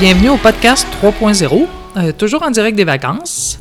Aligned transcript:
Bienvenue 0.00 0.30
au 0.30 0.38
podcast 0.38 0.86
3.0, 1.02 1.66
euh, 1.98 2.12
toujours 2.12 2.42
en 2.42 2.50
direct 2.50 2.74
des 2.74 2.84
vacances. 2.84 3.60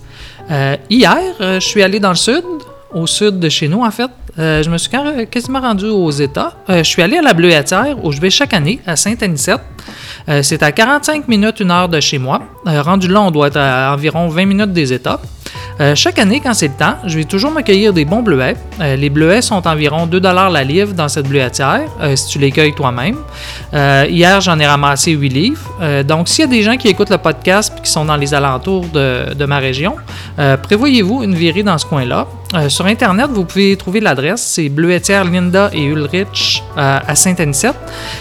Euh, 0.50 0.78
hier, 0.90 1.18
euh, 1.42 1.60
je 1.60 1.68
suis 1.68 1.84
allé 1.84 2.00
dans 2.00 2.12
le 2.12 2.16
sud, 2.16 2.46
au 2.94 3.06
sud 3.08 3.40
de 3.40 3.50
chez 3.50 3.68
nous 3.68 3.84
en 3.84 3.92
fait. 3.92 4.10
Je 4.38 4.70
me 4.70 4.78
suis 4.78 4.90
quasiment 5.30 5.60
rendu 5.60 5.88
aux 5.88 6.12
États. 6.12 6.54
Je 6.70 6.84
suis 6.84 7.02
allé 7.02 7.18
à 7.18 7.22
la 7.22 7.34
Bleuetière 7.34 7.98
où 8.02 8.14
je 8.14 8.22
vais 8.22 8.30
chaque 8.30 8.54
année 8.54 8.80
à 8.88 8.96
Saint-Anicette. 8.96 9.60
Euh, 10.30 10.42
c'est 10.44 10.64
à 10.64 10.72
45 10.72 11.28
minutes, 11.28 11.60
une 11.60 11.72
heure 11.72 11.90
de 11.90 12.00
chez 12.00 12.18
moi. 12.18 12.42
Rendu 12.66 13.10
là, 13.10 13.22
on 13.22 13.32
doit 13.32 13.48
être 13.48 13.58
à 13.58 13.94
environ 13.94 14.30
20 14.30 14.46
minutes 14.46 14.72
des 14.72 14.94
États. 14.94 15.20
Euh, 15.80 15.96
chaque 15.96 16.20
année, 16.20 16.42
quand 16.42 16.54
c'est 16.54 16.68
le 16.68 16.74
temps, 16.74 16.96
je 17.06 17.18
vais 17.18 17.24
toujours 17.24 17.52
me 17.52 17.62
cueillir 17.62 17.94
des 17.94 18.04
bons 18.04 18.22
bleuets. 18.22 18.58
Euh, 18.82 18.98
les 18.98 19.10
bleuets 19.10 19.42
sont 19.42 19.66
environ 19.66 20.08
2 20.08 20.20
la 20.20 20.64
livre 20.64 20.94
dans 20.94 21.08
cette 21.08 21.28
bleuetière, 21.28 21.84
euh, 22.02 22.16
si 22.18 22.28
tu 22.28 22.40
les 22.40 22.52
cueilles 22.52 22.76
toi-même. 22.76 23.16
Hier, 23.74 24.42
j'en 24.42 24.60
ai 24.60 24.68
ramassé 24.68 25.12
8 25.12 25.30
livres. 25.30 26.04
Donc, 26.04 26.28
s'il 26.28 26.46
y 26.46 26.48
a 26.48 26.52
des 26.52 26.64
gens 26.64 26.76
qui 26.76 26.88
écoutent 26.90 27.10
le 27.10 27.18
podcast 27.18 27.74
et 27.78 27.82
qui 27.82 27.92
sont 27.92 28.06
dans 28.06 28.18
les 28.18 28.34
alentours 28.34 28.86
de, 28.88 29.46
ma 29.46 29.60
région, 29.60 29.96
prévoyez-vous 30.64 31.24
une 31.24 31.36
virée 31.36 31.64
dans 31.64 31.78
ce 31.78 31.86
coin-là. 31.86 32.28
Euh, 32.56 32.68
sur 32.68 32.86
Internet, 32.88 33.28
vous 33.30 33.46
pouvez 33.46 33.78
trouver 33.78 34.00
l'adresse. 34.00 34.42
C'est 34.42 34.70
Bleuetière 34.70 35.24
Linda 35.24 35.70
et 35.72 35.84
Ulrich 35.84 36.64
euh, 36.78 37.00
à 37.08 37.16
Saint-Anicette. 37.16 37.76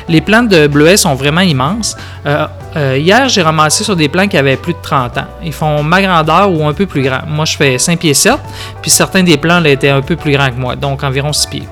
Les 0.09 0.21
plants 0.21 0.43
de 0.43 0.67
bleuets 0.67 0.99
sont 0.99 1.15
vraiment 1.15 1.41
immenses. 1.41 1.97
Euh, 2.27 2.99
hier, 2.99 3.29
j'ai 3.29 3.41
ramassé 3.41 3.85
sur 3.85 3.97
des 3.97 4.09
plants 4.09 4.29
qui 4.29 4.37
avaient 4.37 4.57
plus 4.57 4.75
de 4.75 4.79
30 4.83 5.19
ans. 5.19 5.27
Ils 5.43 5.53
font 5.53 5.83
ma 5.83 6.03
grandeur 6.03 6.53
ou 6.53 6.67
un 6.67 6.75
peu 6.75 6.85
plus 6.85 7.03
grand. 7.03 7.21
Moi, 7.27 7.47
je 7.47 7.57
fais 7.57 7.79
5 7.79 7.99
pieds 7.99 8.15
7, 8.15 8.35
puis 8.83 8.91
certains 8.91 9.23
des 9.23 9.39
plants 9.39 9.65
étaient 9.65 9.89
un 9.89 10.03
peu 10.03 10.17
plus 10.17 10.33
grands 10.33 10.51
que 10.51 10.61
moi, 10.61 10.77
donc 10.77 11.03
environ 11.03 11.33
6 11.33 11.47
pieds. 11.47 11.69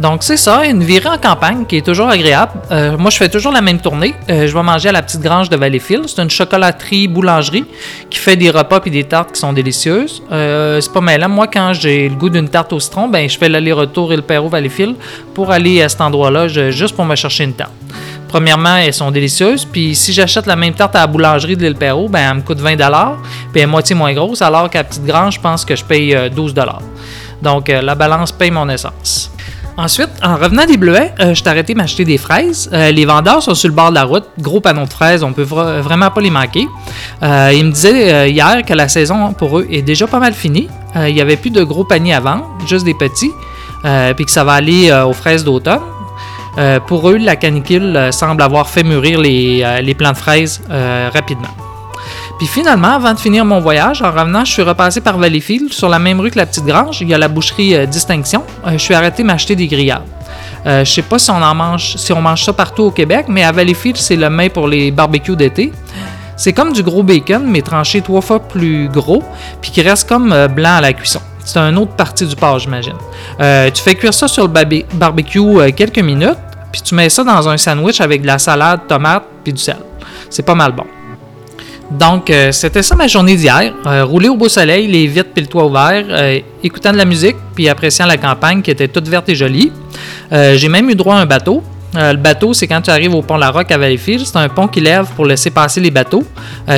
Donc 0.00 0.24
c'est 0.24 0.36
ça, 0.36 0.66
une 0.66 0.82
virée 0.82 1.08
en 1.08 1.18
campagne 1.18 1.66
qui 1.66 1.76
est 1.76 1.86
toujours 1.86 2.08
agréable. 2.08 2.52
Euh, 2.72 2.96
moi 2.98 3.10
je 3.10 3.16
fais 3.16 3.28
toujours 3.28 3.52
la 3.52 3.60
même 3.60 3.78
tournée. 3.78 4.14
Euh, 4.28 4.48
je 4.48 4.52
vais 4.52 4.62
manger 4.62 4.88
à 4.88 4.92
la 4.92 5.02
petite 5.02 5.20
grange 5.20 5.48
de 5.48 5.56
Valleyfield. 5.56 6.08
C'est 6.08 6.20
une 6.20 6.30
chocolaterie 6.30 7.06
boulangerie 7.06 7.64
qui 8.10 8.18
fait 8.18 8.34
des 8.34 8.50
repas 8.50 8.80
et 8.84 8.90
des 8.90 9.04
tartes 9.04 9.32
qui 9.32 9.40
sont 9.40 9.52
délicieuses. 9.52 10.22
Euh, 10.32 10.80
c'est 10.80 10.92
pas 10.92 11.00
mal. 11.00 11.26
Moi 11.28 11.46
quand 11.46 11.72
j'ai 11.74 12.08
le 12.08 12.16
goût 12.16 12.28
d'une 12.28 12.48
tarte 12.48 12.72
au 12.72 12.80
citron, 12.80 13.06
ben 13.06 13.28
je 13.28 13.38
fais 13.38 13.48
l'aller-retour 13.48 14.12
et 14.12 14.16
le 14.16 14.22
Pérou 14.22 14.48
Valleyfield 14.48 14.96
pour 15.32 15.52
aller 15.52 15.80
à 15.80 15.88
cet 15.88 16.00
endroit-là 16.00 16.48
juste 16.48 16.96
pour 16.96 17.04
me 17.04 17.14
chercher 17.14 17.44
une 17.44 17.54
tarte. 17.54 17.72
Premièrement, 18.26 18.78
elles 18.78 18.92
sont 18.92 19.12
délicieuses. 19.12 19.64
Puis 19.64 19.94
si 19.94 20.12
j'achète 20.12 20.46
la 20.46 20.56
même 20.56 20.74
tarte 20.74 20.96
à 20.96 21.00
la 21.00 21.06
boulangerie 21.06 21.56
de 21.56 21.62
l'île 21.62 21.76
Perrault, 21.76 22.08
ben 22.08 22.30
elle 22.30 22.36
me 22.38 22.42
coûte 22.42 22.58
20 22.58 22.76
Puis 22.76 22.82
elle 23.54 23.62
est 23.62 23.66
moitié 23.66 23.94
moins 23.94 24.12
grosse, 24.12 24.42
alors 24.42 24.68
qu'à 24.68 24.80
la 24.80 24.84
petite 24.84 25.04
grange, 25.04 25.34
je 25.34 25.40
pense 25.40 25.64
que 25.64 25.76
je 25.76 25.84
paye 25.84 26.16
euh, 26.16 26.28
12 26.28 26.52
Donc 27.40 27.68
la 27.68 27.94
balance 27.94 28.32
paye 28.32 28.50
mon 28.50 28.68
essence. 28.68 29.30
Ensuite, 29.76 30.10
en 30.22 30.36
revenant 30.36 30.66
des 30.66 30.76
bleuets, 30.76 31.12
euh, 31.18 31.30
je 31.30 31.34
suis 31.40 31.48
arrêté 31.48 31.74
m'acheter 31.74 32.04
des 32.04 32.16
fraises. 32.16 32.70
Euh, 32.72 32.92
les 32.92 33.04
vendeurs 33.04 33.42
sont 33.42 33.54
sur 33.54 33.68
le 33.68 33.74
bord 33.74 33.90
de 33.90 33.96
la 33.96 34.04
route, 34.04 34.24
gros 34.38 34.60
panneaux 34.60 34.84
de 34.84 34.92
fraises, 34.92 35.24
on 35.24 35.32
peut 35.32 35.42
vra- 35.42 35.80
vraiment 35.80 36.10
pas 36.12 36.20
les 36.20 36.30
manquer. 36.30 36.68
Euh, 37.24 37.50
ils 37.52 37.64
me 37.64 37.72
disaient 37.72 38.14
euh, 38.14 38.28
hier 38.28 38.64
que 38.64 38.72
la 38.72 38.88
saison 38.88 39.32
pour 39.32 39.58
eux 39.58 39.66
est 39.70 39.82
déjà 39.82 40.06
pas 40.06 40.20
mal 40.20 40.32
finie. 40.32 40.68
Il 40.96 41.16
y 41.16 41.20
avait 41.20 41.36
plus 41.36 41.50
de 41.50 41.64
gros 41.64 41.82
paniers 41.82 42.14
à 42.14 42.20
vendre, 42.20 42.46
juste 42.68 42.84
des 42.84 42.94
petits, 42.94 43.32
puis 44.14 44.24
que 44.24 44.30
ça 44.30 44.44
va 44.44 44.52
aller 44.52 44.92
aux 44.92 45.12
fraises 45.12 45.42
d'automne. 45.42 45.80
Pour 46.86 47.10
eux, 47.10 47.16
la 47.16 47.34
canicule 47.34 48.10
semble 48.12 48.42
avoir 48.42 48.68
fait 48.68 48.84
mûrir 48.84 49.18
les, 49.20 49.80
les 49.82 49.94
plants 49.94 50.12
de 50.12 50.16
fraises 50.16 50.62
rapidement. 51.12 51.48
Puis 52.38 52.46
finalement, 52.48 52.88
avant 52.94 53.14
de 53.14 53.18
finir 53.20 53.44
mon 53.44 53.60
voyage, 53.60 54.02
en 54.02 54.10
revenant, 54.10 54.44
je 54.44 54.52
suis 54.52 54.62
repassé 54.62 55.00
par 55.00 55.18
Valleyfield, 55.18 55.72
sur 55.72 55.88
la 55.88 55.98
même 56.00 56.20
rue 56.20 56.30
que 56.30 56.38
la 56.38 56.46
Petite 56.46 56.64
Grange. 56.64 57.00
Il 57.00 57.08
y 57.08 57.14
a 57.14 57.18
la 57.18 57.28
boucherie 57.28 57.76
euh, 57.76 57.86
Distinction. 57.86 58.42
Euh, 58.66 58.72
je 58.72 58.78
suis 58.78 58.92
arrêté 58.94 59.22
m'acheter 59.22 59.54
des 59.54 59.68
grillades. 59.68 60.02
Euh, 60.66 60.84
je 60.84 60.90
sais 60.90 61.02
pas 61.02 61.18
si 61.18 61.30
on 61.30 61.40
en 61.40 61.54
mange, 61.54 61.96
si 61.96 62.12
on 62.12 62.20
mange 62.20 62.42
ça 62.42 62.52
partout 62.52 62.82
au 62.84 62.90
Québec, 62.90 63.26
mais 63.28 63.44
à 63.44 63.52
Valleyfield, 63.52 63.96
c'est 63.96 64.16
le 64.16 64.28
mets 64.30 64.48
pour 64.48 64.66
les 64.66 64.90
barbecues 64.90 65.36
d'été. 65.36 65.72
C'est 66.36 66.52
comme 66.52 66.72
du 66.72 66.82
gros 66.82 67.04
bacon, 67.04 67.44
mais 67.46 67.62
tranché 67.62 68.00
trois 68.00 68.20
fois 68.20 68.40
plus 68.40 68.88
gros, 68.88 69.22
puis 69.60 69.70
qui 69.70 69.82
reste 69.82 70.08
comme 70.08 70.32
euh, 70.32 70.48
blanc 70.48 70.74
à 70.76 70.80
la 70.80 70.92
cuisson. 70.92 71.20
C'est 71.44 71.58
une 71.58 71.78
autre 71.78 71.92
partie 71.92 72.26
du 72.26 72.34
porc, 72.34 72.58
j'imagine. 72.58 72.96
Tu 73.38 73.82
fais 73.82 73.94
cuire 73.94 74.14
ça 74.14 74.26
sur 74.26 74.44
le 74.44 74.48
barbe- 74.48 74.84
barbecue 74.94 75.72
quelques 75.76 75.98
minutes, 75.98 76.38
puis 76.72 76.80
tu 76.80 76.94
mets 76.94 77.10
ça 77.10 77.22
dans 77.22 77.46
un 77.48 77.58
sandwich 77.58 78.00
avec 78.00 78.22
de 78.22 78.26
la 78.26 78.38
salade, 78.38 78.80
tomate, 78.88 79.24
puis 79.44 79.52
du 79.52 79.60
sel. 79.60 79.76
C'est 80.30 80.42
pas 80.42 80.54
mal 80.54 80.72
bon. 80.72 80.84
Donc, 81.98 82.28
euh, 82.28 82.50
c'était 82.50 82.82
ça 82.82 82.96
ma 82.96 83.06
journée 83.06 83.36
d'hier. 83.36 83.72
Euh, 83.86 84.04
rouler 84.04 84.28
au 84.28 84.36
beau 84.36 84.48
soleil, 84.48 84.88
les 84.88 85.06
vitres 85.06 85.30
puis 85.32 85.42
le 85.42 85.48
toit 85.48 85.64
ouvert, 85.64 86.04
euh, 86.08 86.40
écoutant 86.62 86.92
de 86.92 86.96
la 86.96 87.04
musique 87.04 87.36
puis 87.54 87.68
appréciant 87.68 88.06
la 88.06 88.16
campagne 88.16 88.62
qui 88.62 88.70
était 88.70 88.88
toute 88.88 89.08
verte 89.08 89.28
et 89.28 89.34
jolie. 89.34 89.72
J'ai 90.32 90.68
même 90.68 90.90
eu 90.90 90.96
droit 90.96 91.14
à 91.14 91.18
un 91.18 91.26
bateau. 91.26 91.62
Le 91.94 92.16
bateau, 92.16 92.54
c'est 92.54 92.66
quand 92.66 92.80
tu 92.80 92.90
arrives 92.90 93.14
au 93.14 93.22
pont 93.22 93.36
La 93.36 93.50
Roque 93.50 93.70
à 93.70 93.78
Valleyfield. 93.78 94.26
C'est 94.26 94.36
un 94.36 94.48
pont 94.48 94.66
qui 94.66 94.80
lève 94.80 95.06
pour 95.14 95.24
laisser 95.26 95.50
passer 95.50 95.80
les 95.80 95.92
bateaux 95.92 96.24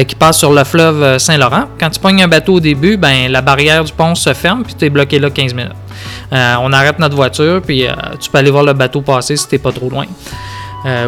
qui 0.06 0.14
passent 0.14 0.38
sur 0.38 0.52
le 0.52 0.62
fleuve 0.64 1.16
Saint-Laurent. 1.16 1.64
Quand 1.80 1.88
tu 1.88 1.98
pognes 1.98 2.22
un 2.22 2.28
bateau 2.28 2.54
au 2.54 2.60
début, 2.60 2.98
ben, 2.98 3.32
la 3.32 3.40
barrière 3.40 3.82
du 3.82 3.92
pont 3.94 4.14
se 4.14 4.34
ferme 4.34 4.62
puis 4.62 4.74
tu 4.74 4.84
es 4.84 4.90
bloqué 4.90 5.18
là 5.18 5.30
15 5.30 5.54
minutes. 5.54 5.72
On 6.32 6.70
arrête 6.74 6.98
notre 6.98 7.16
voiture 7.16 7.62
puis 7.62 7.86
tu 8.20 8.28
peux 8.28 8.36
aller 8.36 8.50
voir 8.50 8.64
le 8.64 8.74
bateau 8.74 9.00
passer 9.00 9.36
si 9.36 9.48
t'es 9.48 9.58
pas 9.58 9.72
trop 9.72 9.88
loin. 9.88 10.04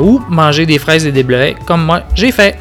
Ou 0.00 0.22
manger 0.30 0.64
des 0.64 0.78
fraises 0.78 1.04
et 1.04 1.12
des 1.12 1.22
bleuets 1.22 1.56
comme 1.66 1.84
moi 1.84 2.04
j'ai 2.14 2.32
fait. 2.32 2.56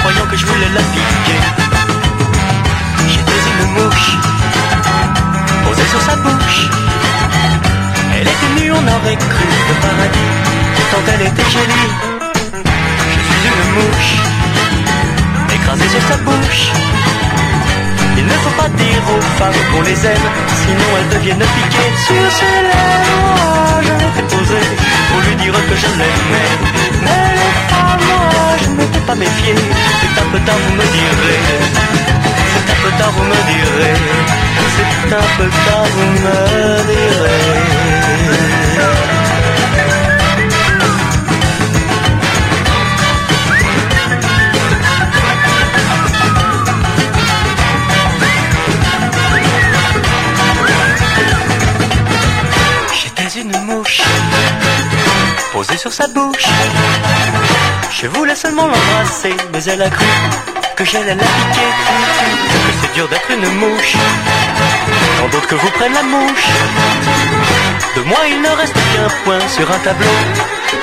Croyant 0.00 0.26
que 0.30 0.36
je 0.36 0.46
voulais 0.46 0.68
la 0.74 0.80
piquer 0.80 1.40
J'étais 3.08 3.40
une 3.50 3.72
mouche 3.72 4.16
posée 5.64 5.88
sur 5.88 6.00
sa 6.00 6.16
bouche. 6.16 6.68
Elle 8.14 8.28
était 8.28 8.60
nue, 8.60 8.72
on 8.72 8.76
aurait 8.76 9.16
cru 9.16 9.46
le 9.68 9.74
paradis, 9.82 10.30
tant 10.90 11.12
elle 11.12 11.26
était 11.26 11.50
jolie. 11.50 11.90
Je 13.04 13.20
suis 13.26 13.42
une 13.50 13.72
mouche 13.74 14.12
écrasée 15.54 15.88
sur 15.88 16.02
sa 16.08 16.16
bouche. 16.18 16.99
Ne 18.30 18.36
faut 18.44 18.56
pas 18.62 18.68
dire 18.68 19.02
aux 19.14 19.24
femmes 19.38 19.60
qu'on 19.72 19.82
les 19.82 20.06
aime, 20.06 20.28
sinon 20.62 20.88
elles 20.98 21.10
deviennent 21.16 21.46
piquées 21.56 21.92
sur 22.06 22.24
ses 22.38 22.56
lèvres. 22.66 23.80
Je 23.86 23.92
l'ai 24.00 24.10
déposé 24.16 24.60
pour 25.08 25.20
lui 25.26 25.34
dire 25.42 25.52
que 25.68 25.74
je 25.82 25.90
l'aimais. 25.98 26.50
Mais 27.04 27.26
les 27.40 27.52
femmes, 27.70 28.10
je 28.62 28.66
ne 28.70 28.74
m'étais 28.76 29.04
pas 29.08 29.14
méfié. 29.14 29.54
C'est 30.00 30.16
un 30.22 30.28
peu 30.32 30.40
tard, 30.46 30.58
vous 30.64 30.74
me 30.80 30.86
direz. 30.98 31.40
C'est 32.52 32.66
un 32.72 32.78
peu 32.82 32.90
tard, 32.98 33.12
vous 33.16 33.24
me 33.32 33.40
direz. 33.52 33.98
C'est 34.76 35.12
un 35.14 35.28
peu 35.36 35.48
tard, 35.66 35.86
vous 35.94 36.10
me 36.24 36.38
direz. 36.90 37.60
Sur 55.80 55.92
sa 55.92 56.08
bouche. 56.08 56.44
Je 57.90 58.06
voulais 58.08 58.34
seulement 58.34 58.66
l'embrasser, 58.66 59.34
mais 59.50 59.62
elle 59.64 59.80
a 59.80 59.88
cru 59.88 60.04
que 60.76 60.84
j'allais 60.84 61.14
la 61.14 61.24
piquer. 61.36 61.70
Que 62.66 62.72
c'est 62.80 62.94
dur 62.94 63.08
d'être 63.08 63.30
une 63.30 63.48
mouche, 63.60 63.94
tant 65.18 65.28
d'autres 65.28 65.46
que 65.46 65.54
vous 65.54 65.70
prennent 65.70 65.94
la 65.94 66.02
mouche. 66.02 66.48
De 67.96 68.02
moi 68.02 68.18
il 68.28 68.42
ne 68.42 68.48
reste 68.60 68.74
qu'un 68.74 69.08
point 69.24 69.40
sur 69.48 69.70
un 69.70 69.78
tableau, 69.78 70.18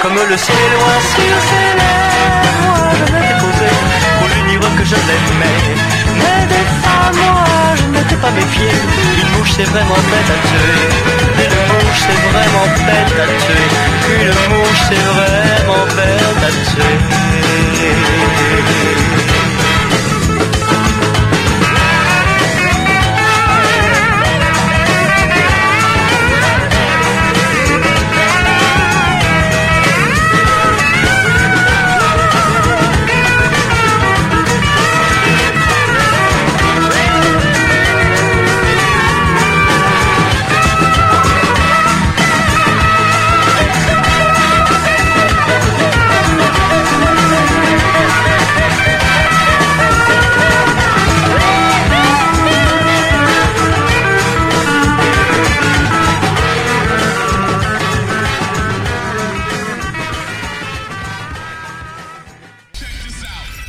comme 0.02 0.16
le 0.16 0.38
ciel 0.38 0.58
est 0.66 0.74
loin 0.78 0.98
sur 1.14 1.38
ses 1.50 1.68
lèvres. 1.80 2.48
Moi 2.66 2.80
je 2.98 3.04
posé 3.44 3.72
pour 4.18 4.28
lui 4.30 4.60
que 4.78 4.86
je 4.92 4.96
l'aimais, 5.08 5.62
mais 6.20 6.40
des 6.54 6.68
fois 6.80 7.12
moi 7.22 7.67
m'étais 8.08 8.22
pas 8.22 8.32
méfié. 8.32 8.70
Une 9.22 9.30
mouche 9.38 9.52
c'est 9.56 9.64
vraiment 9.64 9.96
bête 9.96 10.30
à 10.30 10.38
tuer, 10.48 10.74
une 11.44 11.58
mouche 11.68 12.02
c'est 12.06 12.22
vraiment 12.32 12.68
bête 12.86 13.20
à 13.20 13.28
tuer, 13.44 13.68
une 14.26 14.42
mouche 14.56 14.82
c'est 14.88 15.06
vraiment 15.18 15.84
bête 15.96 16.44
à 16.44 16.50
tuer. 16.70 18.37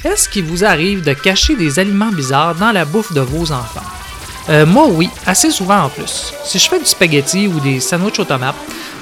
Est-ce 0.04 0.28
qu'il 0.28 0.44
vous 0.44 0.64
arrive 0.64 1.02
de 1.02 1.12
cacher 1.12 1.56
des 1.56 1.80
aliments 1.80 2.12
bizarres 2.12 2.54
dans 2.54 2.70
la 2.70 2.84
bouffe 2.84 3.12
de 3.12 3.20
vos 3.20 3.50
enfants? 3.50 3.82
Euh, 4.48 4.64
moi, 4.64 4.86
oui, 4.88 5.10
assez 5.26 5.50
souvent 5.50 5.82
en 5.82 5.88
plus. 5.88 6.32
Si 6.44 6.58
je 6.60 6.68
fais 6.68 6.78
du 6.78 6.84
spaghetti 6.84 7.48
ou 7.48 7.58
des 7.58 7.80
sandwichs 7.80 8.20
aux 8.20 8.24
tomates, 8.24 8.54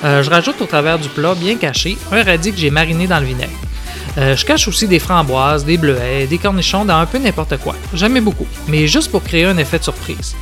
euh, 0.04 0.22
je 0.22 0.30
rajoute 0.30 0.60
au 0.62 0.64
travers 0.64 0.98
du 0.98 1.10
plat 1.10 1.34
bien 1.34 1.56
caché 1.56 1.98
un 2.10 2.22
radis 2.22 2.50
que 2.50 2.58
j'ai 2.58 2.70
mariné 2.70 3.06
dans 3.06 3.20
le 3.20 3.26
vinaigre. 3.26 3.52
Euh, 4.16 4.34
je 4.34 4.46
cache 4.46 4.66
aussi 4.68 4.88
des 4.88 4.98
framboises, 4.98 5.66
des 5.66 5.76
bleuets, 5.76 6.26
des 6.26 6.38
cornichons 6.38 6.86
dans 6.86 6.96
un 6.96 7.06
peu 7.06 7.18
n'importe 7.18 7.58
quoi. 7.58 7.76
Jamais 7.92 8.22
beaucoup, 8.22 8.46
mais 8.66 8.86
juste 8.86 9.10
pour 9.10 9.22
créer 9.22 9.44
un 9.44 9.58
effet 9.58 9.78
de 9.78 9.84
surprise. 9.84 10.34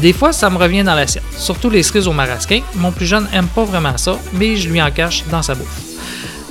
Des 0.00 0.12
fois, 0.12 0.32
ça 0.32 0.48
me 0.48 0.58
revient 0.58 0.84
dans 0.84 0.94
l'assiette, 0.94 1.24
surtout 1.36 1.70
les 1.70 1.82
cerises 1.82 2.06
au 2.06 2.12
marasquin. 2.12 2.60
Mon 2.76 2.92
plus 2.92 3.06
jeune 3.06 3.28
aime 3.32 3.48
pas 3.48 3.64
vraiment 3.64 3.96
ça, 3.96 4.16
mais 4.32 4.56
je 4.56 4.68
lui 4.68 4.80
en 4.80 4.90
cache 4.92 5.24
dans 5.30 5.42
sa 5.42 5.56
bouffe. 5.56 5.87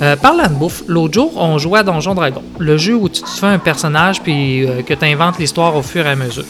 Euh, 0.00 0.14
parlant 0.14 0.46
de 0.46 0.54
bouffe, 0.54 0.82
l'autre 0.86 1.14
jour, 1.14 1.32
on 1.36 1.58
jouait 1.58 1.80
à 1.80 1.82
Donjon 1.82 2.14
Dragon, 2.14 2.42
le 2.58 2.78
jeu 2.78 2.94
où 2.94 3.08
tu 3.08 3.20
te 3.20 3.28
fais 3.28 3.46
un 3.46 3.58
personnage 3.58 4.22
puis 4.22 4.64
euh, 4.64 4.82
que 4.82 4.94
tu 4.94 5.04
inventes 5.04 5.38
l'histoire 5.38 5.74
au 5.74 5.82
fur 5.82 6.06
et 6.06 6.10
à 6.10 6.16
mesure. 6.16 6.44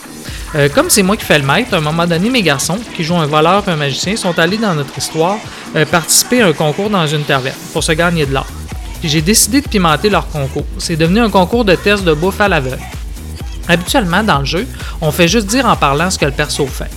Euh, 0.55 0.69
comme 0.69 0.91
c'est 0.91 1.03
moi 1.03 1.17
qui 1.17 1.25
fais 1.25 1.39
le 1.39 1.47
maître, 1.47 1.73
à 1.73 1.79
un 1.79 1.81
moment 1.81 2.07
donné, 2.07 2.29
mes 2.29 2.43
garçons, 2.43 2.79
qui 2.95 3.05
jouent 3.05 3.17
un 3.17 3.27
voleur 3.27 3.65
et 3.67 3.71
un 3.71 3.77
magicien, 3.77 4.17
sont 4.17 4.39
allés 4.39 4.59
dans 4.59 4.75
notre 4.75 4.97
histoire 4.97 5.37
participer 5.91 6.41
à 6.41 6.47
un 6.47 6.53
concours 6.55 6.89
dans 6.89 7.07
une 7.07 7.23
taverne 7.25 7.55
pour 7.75 7.85
se 7.85 7.93
gagner 7.93 8.25
de 8.25 8.33
l'or. 8.33 8.47
Puis 9.01 9.11
j'ai 9.11 9.21
décidé 9.21 9.61
de 9.61 9.69
pimenter 9.69 10.09
leur 10.09 10.27
concours. 10.29 10.65
C'est 10.79 10.97
devenu 10.97 11.21
un 11.21 11.29
concours 11.29 11.65
de 11.65 11.75
test 11.75 12.05
de 12.05 12.15
bouffe 12.15 12.41
à 12.41 12.49
l'aveugle. 12.49 12.79
Habituellement, 13.69 14.23
dans 14.23 14.39
le 14.39 14.47
jeu, 14.47 14.67
on 15.03 15.11
fait 15.11 15.29
juste 15.29 15.47
dire 15.47 15.67
en 15.67 15.77
parlant 15.77 16.11
ce 16.11 16.19
que 16.19 16.25
le 16.25 16.33
perso 16.33 16.67
fait. 16.67 16.91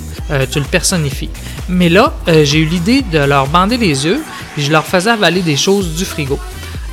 Tu 0.48 0.60
le 0.60 0.66
personnifies. 0.66 1.30
Mais 1.70 1.90
là, 1.90 2.14
euh, 2.28 2.44
j'ai 2.44 2.60
eu 2.60 2.66
l'idée 2.66 3.02
de 3.02 3.20
leur 3.20 3.48
bander 3.48 3.78
les 3.78 4.06
yeux, 4.06 4.22
puis 4.54 4.64
je 4.64 4.72
leur 4.72 4.86
faisais 4.86 5.10
avaler 5.10 5.42
des 5.42 5.58
choses 5.58 5.96
du 5.96 6.06
frigo. 6.06 6.40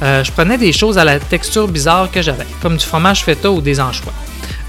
Euh, 0.03 0.23
je 0.23 0.31
prenais 0.31 0.59
des 0.59 0.73
choses 0.73 0.99
à 0.99 1.05
la 1.05 1.19
texture 1.19 1.67
bizarre 1.67 2.11
que 2.11 2.23
j'avais, 2.23 2.47
comme 2.63 2.77
du 2.77 2.85
fromage 2.85 3.25
feta 3.25 3.51
ou 3.51 3.61
des 3.61 3.81
anchois. 3.81 4.13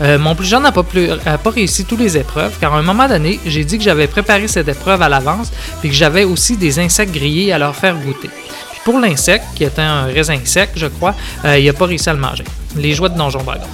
Euh, 0.01 0.17
mon 0.17 0.33
plus 0.33 0.47
jeune 0.47 0.63
n'a 0.63 0.71
pas, 0.71 1.49
réussi 1.49 1.85
toutes 1.85 1.99
les 1.99 2.17
épreuves, 2.17 2.53
car 2.59 2.73
à 2.73 2.79
un 2.79 2.81
moment 2.81 3.07
donné, 3.07 3.39
j'ai 3.45 3.65
dit 3.65 3.77
que 3.77 3.83
j'avais 3.83 4.07
préparé 4.07 4.47
cette 4.47 4.67
épreuve 4.67 5.01
à 5.01 5.09
l'avance, 5.09 5.51
puis 5.81 5.89
que 5.89 5.95
j'avais 5.95 6.23
aussi 6.23 6.57
des 6.57 6.79
insectes 6.79 7.13
grillés 7.13 7.51
à 7.51 7.57
leur 7.57 7.75
faire 7.75 7.95
goûter. 7.95 8.29
Puis 8.71 8.81
pour 8.85 8.97
l'insecte, 8.97 9.45
qui 9.55 9.65
était 9.65 9.81
un 9.81 10.05
raisin 10.05 10.39
sec, 10.45 10.71
je 10.75 10.87
crois, 10.87 11.13
il 11.43 11.65
n'a 11.65 11.73
pas 11.73 11.85
réussi 11.85 12.09
à 12.09 12.13
le 12.13 12.19
manger. 12.19 12.45
Les 12.77 12.93
jouets 12.93 13.09
de 13.09 13.17
Donjon 13.17 13.43
Dragon. 13.43 13.67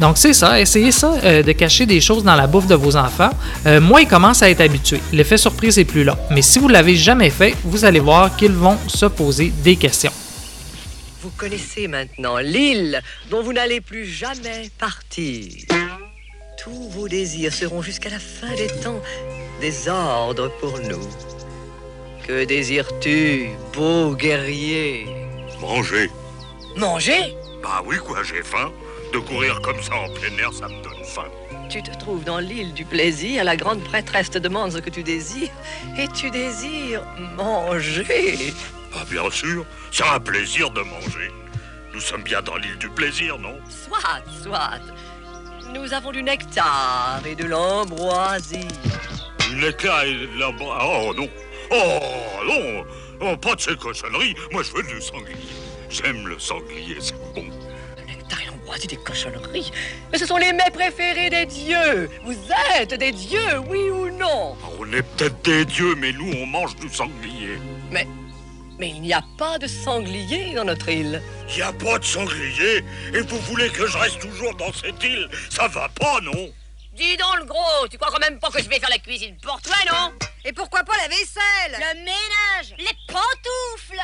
Donc 0.00 0.16
c'est 0.16 0.32
ça, 0.32 0.60
essayez 0.60 0.92
ça, 0.92 1.14
euh, 1.24 1.42
de 1.42 1.52
cacher 1.52 1.84
des 1.84 2.00
choses 2.00 2.22
dans 2.22 2.36
la 2.36 2.46
bouffe 2.46 2.66
de 2.66 2.74
vos 2.74 2.96
enfants. 2.96 3.30
Euh, 3.66 3.80
moi, 3.80 4.00
ils 4.00 4.08
commencent 4.08 4.42
à 4.42 4.50
être 4.50 4.60
habitués. 4.60 5.00
L'effet 5.12 5.36
surprise 5.36 5.78
est 5.78 5.84
plus 5.84 6.04
là. 6.04 6.16
Mais 6.30 6.42
si 6.42 6.58
vous 6.58 6.68
l'avez 6.68 6.94
jamais 6.94 7.30
fait, 7.30 7.54
vous 7.64 7.84
allez 7.84 8.00
voir 8.00 8.36
qu'ils 8.36 8.52
vont 8.52 8.78
se 8.86 9.06
poser 9.06 9.52
des 9.64 9.76
questions. 9.76 10.12
Vous 11.22 11.30
connaissez 11.36 11.88
maintenant 11.88 12.38
l'île 12.38 13.02
dont 13.28 13.42
vous 13.42 13.52
n'allez 13.52 13.80
plus 13.80 14.06
jamais 14.06 14.70
partir. 14.78 15.44
Tous 16.62 16.88
vos 16.90 17.08
désirs 17.08 17.52
seront 17.52 17.82
jusqu'à 17.82 18.10
la 18.10 18.18
fin 18.18 18.54
des 18.56 18.68
temps 18.68 19.00
des 19.60 19.88
ordres 19.88 20.50
pour 20.60 20.78
nous. 20.78 21.08
Que 22.26 22.44
désires-tu, 22.44 23.48
beau 23.74 24.14
guerrier? 24.14 25.06
Manger. 25.60 26.08
Manger? 26.76 27.34
Bah 27.62 27.82
oui, 27.84 27.96
quoi, 27.96 28.22
j'ai 28.22 28.42
faim. 28.44 28.70
De 29.12 29.18
courir 29.18 29.60
comme 29.62 29.80
ça 29.82 29.94
en 29.94 30.08
plein 30.10 30.36
air, 30.38 30.52
ça 30.52 30.68
me 30.68 30.82
donne 30.82 31.04
faim. 31.04 31.28
Tu 31.70 31.82
te 31.82 31.96
trouves 31.98 32.24
dans 32.24 32.38
l'île 32.38 32.74
du 32.74 32.84
plaisir, 32.84 33.44
la 33.44 33.56
grande 33.56 33.82
prêtresse 33.82 34.30
te 34.30 34.38
demande 34.38 34.72
ce 34.72 34.78
que 34.78 34.90
tu 34.90 35.02
désires, 35.02 35.50
et 35.98 36.08
tu 36.08 36.30
désires 36.30 37.02
manger. 37.36 38.52
Ah, 38.94 39.04
bien 39.10 39.30
sûr, 39.30 39.64
c'est 39.90 40.04
un 40.04 40.20
plaisir 40.20 40.70
de 40.70 40.80
manger. 40.80 41.30
Nous 41.92 42.00
sommes 42.00 42.22
bien 42.22 42.42
dans 42.42 42.56
l'île 42.56 42.78
du 42.78 42.88
plaisir, 42.88 43.38
non? 43.38 43.58
Soit, 43.68 44.22
soit. 44.42 44.80
Nous 45.74 45.92
avons 45.92 46.12
du 46.12 46.22
nectar 46.22 47.20
et 47.26 47.34
de 47.34 47.44
l'ambroisie. 47.44 48.68
Du 49.48 49.56
nectar 49.56 50.04
et 50.04 50.14
de 50.14 50.38
la... 50.38 50.48
Oh 50.50 51.12
non 51.16 51.28
Oh 51.70 52.00
non 52.46 52.84
Oh, 53.20 53.36
pas 53.36 53.54
de 53.56 53.60
ces 53.60 53.76
cochonneries 53.76 54.34
Moi, 54.52 54.62
je 54.62 54.72
veux 54.72 54.82
du 54.82 55.00
sanglier. 55.00 55.36
J'aime 55.90 56.26
le 56.28 56.38
sanglier, 56.38 56.96
c'est 57.00 57.16
bon. 57.34 57.46
L'ambroisie 58.68 58.86
des 58.86 58.96
cochonneries. 58.96 59.72
Mais 60.12 60.18
ce 60.18 60.26
sont 60.26 60.36
les 60.36 60.52
mets 60.52 60.70
préférés 60.70 61.30
des 61.30 61.46
dieux. 61.46 62.10
Vous 62.22 62.36
êtes 62.76 62.92
des 62.92 63.12
dieux, 63.12 63.58
oui 63.66 63.88
ou 63.90 64.10
non? 64.10 64.58
On 64.78 64.92
est 64.92 65.02
peut-être 65.02 65.40
des 65.42 65.64
dieux, 65.64 65.94
mais 65.94 66.12
nous, 66.12 66.30
on 66.36 66.44
mange 66.44 66.76
du 66.76 66.86
sanglier. 66.90 67.58
Mais 67.90 68.06
il 68.80 69.00
n'y 69.00 69.14
a 69.14 69.24
pas 69.38 69.58
de 69.58 69.66
sanglier 69.66 70.52
dans 70.52 70.66
notre 70.66 70.90
île. 70.90 71.22
Y 71.48 71.62
a 71.62 71.72
pas 71.72 71.98
de 71.98 72.04
sanglier 72.04 72.84
Et 73.14 73.20
vous 73.22 73.38
voulez 73.38 73.70
que 73.70 73.86
je 73.86 73.96
reste 73.96 74.20
toujours 74.20 74.54
dans 74.56 74.72
cette 74.72 75.02
île? 75.02 75.30
Ça 75.48 75.66
va 75.66 75.88
pas, 75.88 76.20
non? 76.20 76.52
Dis 76.92 77.16
donc 77.16 77.38
le 77.38 77.46
gros, 77.46 77.88
tu 77.90 77.96
crois 77.96 78.12
quand 78.12 78.20
même 78.20 78.38
pas 78.38 78.50
que 78.50 78.62
je 78.62 78.68
vais 78.68 78.78
faire 78.78 78.90
la 78.90 78.98
cuisine 78.98 79.36
pour 79.42 79.62
toi, 79.62 79.76
non? 79.90 80.12
Et 80.44 80.52
pourquoi 80.52 80.84
pas 80.84 80.96
la 80.98 81.08
vaisselle? 81.08 81.72
Le 81.72 82.00
ménage, 82.00 82.74
les 82.76 82.96
pantoufles 83.06 84.02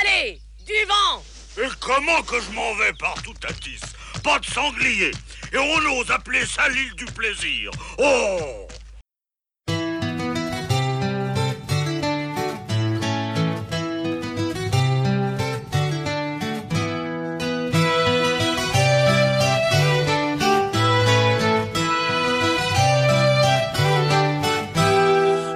Allez, 0.00 0.40
du 0.64 0.72
vent 0.88 1.22
Et 1.58 1.68
comment 1.80 2.22
que 2.22 2.40
je 2.40 2.50
m'en 2.52 2.74
vais 2.76 2.94
partout 2.98 3.34
à 3.46 3.52
Tis 3.52 3.80
Pas 4.24 4.38
de 4.38 4.46
sanglier 4.46 5.10
Et 5.52 5.58
on 5.58 6.00
ose 6.00 6.10
appeler 6.10 6.46
ça 6.46 6.66
l'île 6.70 6.94
du 6.94 7.04
plaisir. 7.04 7.70
Oh 7.98 8.66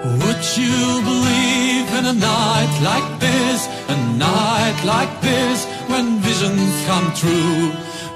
Would 0.04 0.56
you 0.58 1.02
believe 1.02 1.88
in 1.94 2.04
a 2.04 2.12
night 2.12 2.80
like 2.82 3.18
this, 3.18 3.66
a 3.88 3.96
night 4.18 4.84
like 4.84 5.20
this, 5.22 5.66
when 5.96 6.18
visions 6.20 6.74
come 6.84 7.08
true? 7.14 7.72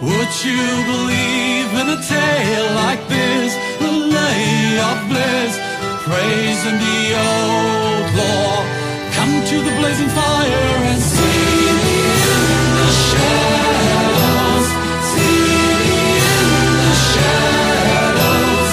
Would 0.08 0.32
you 0.44 0.64
believe 0.92 1.70
in 1.80 1.86
a 1.96 2.00
tale 2.14 2.70
like 2.84 3.02
this, 3.08 3.50
a 3.88 3.90
lay 4.16 4.48
of 4.88 4.96
bliss, 5.08 5.52
praising 6.06 6.78
the 6.86 7.00
old 7.30 8.06
law? 8.20 8.52
Come 9.16 9.34
to 9.50 9.56
the 9.66 9.72
blazing 9.80 10.12
fire 10.20 10.74
and 10.90 11.00
see 11.00 11.56
me 11.80 11.96
in 12.36 12.44
the 12.80 12.90
shadows, 13.08 14.66
see 15.12 15.40
me 15.80 16.00
in 16.36 16.48
the 16.84 16.96
shadows. 17.12 18.70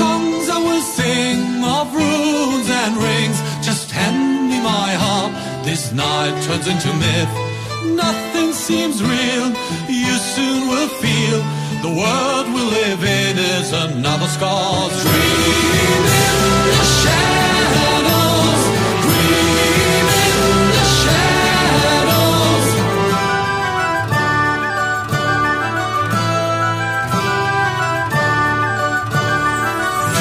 Songs 0.00 0.44
I 0.56 0.58
will 0.66 0.86
sing 0.98 1.62
of 1.78 1.86
runes 1.94 2.68
and 2.82 2.92
rings. 3.08 3.38
Just 3.68 3.92
hand 3.92 4.50
me 4.50 4.58
my 4.60 4.90
harp. 5.02 5.32
This 5.64 5.92
night 5.92 6.34
turns 6.46 6.66
into 6.66 6.92
myth. 7.04 7.47
Nothing 7.84 8.52
seems 8.52 9.02
real. 9.02 9.48
You 9.88 10.14
soon 10.34 10.68
will 10.68 10.88
feel 10.88 11.38
the 11.82 11.92
world 12.00 12.46
we 12.54 12.60
live 12.60 13.02
in 13.04 13.38
is 13.38 13.72
another 13.72 14.26
scar's 14.26 15.02
dream 15.02 16.02
in 16.26 16.40
the 16.70 16.84
shadows. 17.00 18.60
Dream 19.04 20.06
in 20.26 20.40
the 20.76 20.84
shadows. 21.00 22.66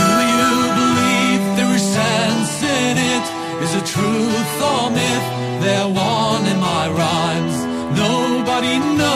Do 0.07 0.17
you 0.37 0.51
believe 0.79 1.41
there 1.57 1.73
is 1.75 1.85
sense 1.97 2.55
in 2.63 2.97
it? 3.13 3.25
Is 3.63 3.71
it 3.75 3.85
truth 3.85 4.61
or 4.61 4.89
myth? 4.91 5.27
My 5.61 5.83
rhymes. 5.93 6.36
Nobody 8.59 8.79
knows 8.97 9.06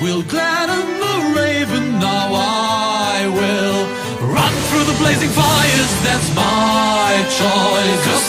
We'll 0.00 0.22
gladden 0.22 0.98
the 0.98 1.38
raven, 1.38 2.00
now 2.00 2.32
I 2.32 3.26
will 3.28 4.30
run 4.32 4.52
through 4.68 4.84
the 4.84 4.98
blazing 4.98 5.28
fires, 5.28 5.92
that's 6.02 6.34
my 6.34 7.22
choice. 7.28 8.19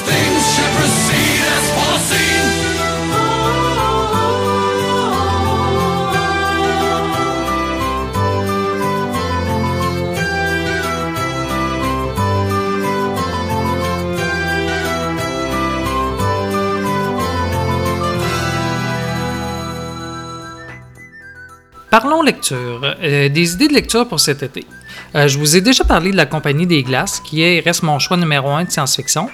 Parlons 21.92 22.22
lecture. 22.22 22.96
Euh, 23.04 23.28
des 23.28 23.54
idées 23.54 23.68
de 23.68 23.74
lecture 23.74 24.08
pour 24.08 24.22
cet 24.22 24.44
été. 24.44 24.66
Euh, 25.14 25.28
je 25.28 25.38
vous 25.38 25.58
ai 25.58 25.60
déjà 25.62 25.84
parlé 25.84 26.12
de 26.12 26.16
la 26.16 26.26
Compagnie 26.26 26.66
des 26.66 26.84
Glaces, 26.84 27.20
qui 27.20 27.42
est, 27.42 27.60
reste 27.60 27.84
mon 27.84 28.00
choix 28.00 28.16
numéro 28.16 28.50
un 28.50 28.64
de 28.64 28.72
science-fiction. 28.72 29.30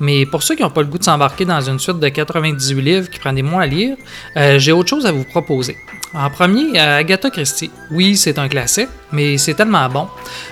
Mais 0.00 0.24
pour 0.24 0.42
ceux 0.42 0.54
qui 0.54 0.62
n'ont 0.62 0.70
pas 0.70 0.80
le 0.80 0.86
goût 0.86 0.96
de 0.96 1.04
s'embarquer 1.04 1.44
dans 1.44 1.60
une 1.60 1.78
suite 1.78 1.98
de 1.98 2.08
98 2.08 2.80
livres 2.80 3.10
qui 3.10 3.18
prennent 3.18 3.34
des 3.34 3.42
mois 3.42 3.64
à 3.64 3.66
lire, 3.66 3.94
euh, 4.38 4.58
j'ai 4.58 4.72
autre 4.72 4.88
chose 4.88 5.04
à 5.04 5.12
vous 5.12 5.24
proposer. 5.24 5.76
En 6.14 6.30
premier, 6.30 6.78
Agatha 6.78 7.28
Christie. 7.28 7.70
Oui, 7.90 8.16
c'est 8.16 8.38
un 8.38 8.48
classique, 8.48 8.88
mais 9.12 9.36
c'est 9.36 9.52
tellement 9.52 9.86
bon. 9.90 10.08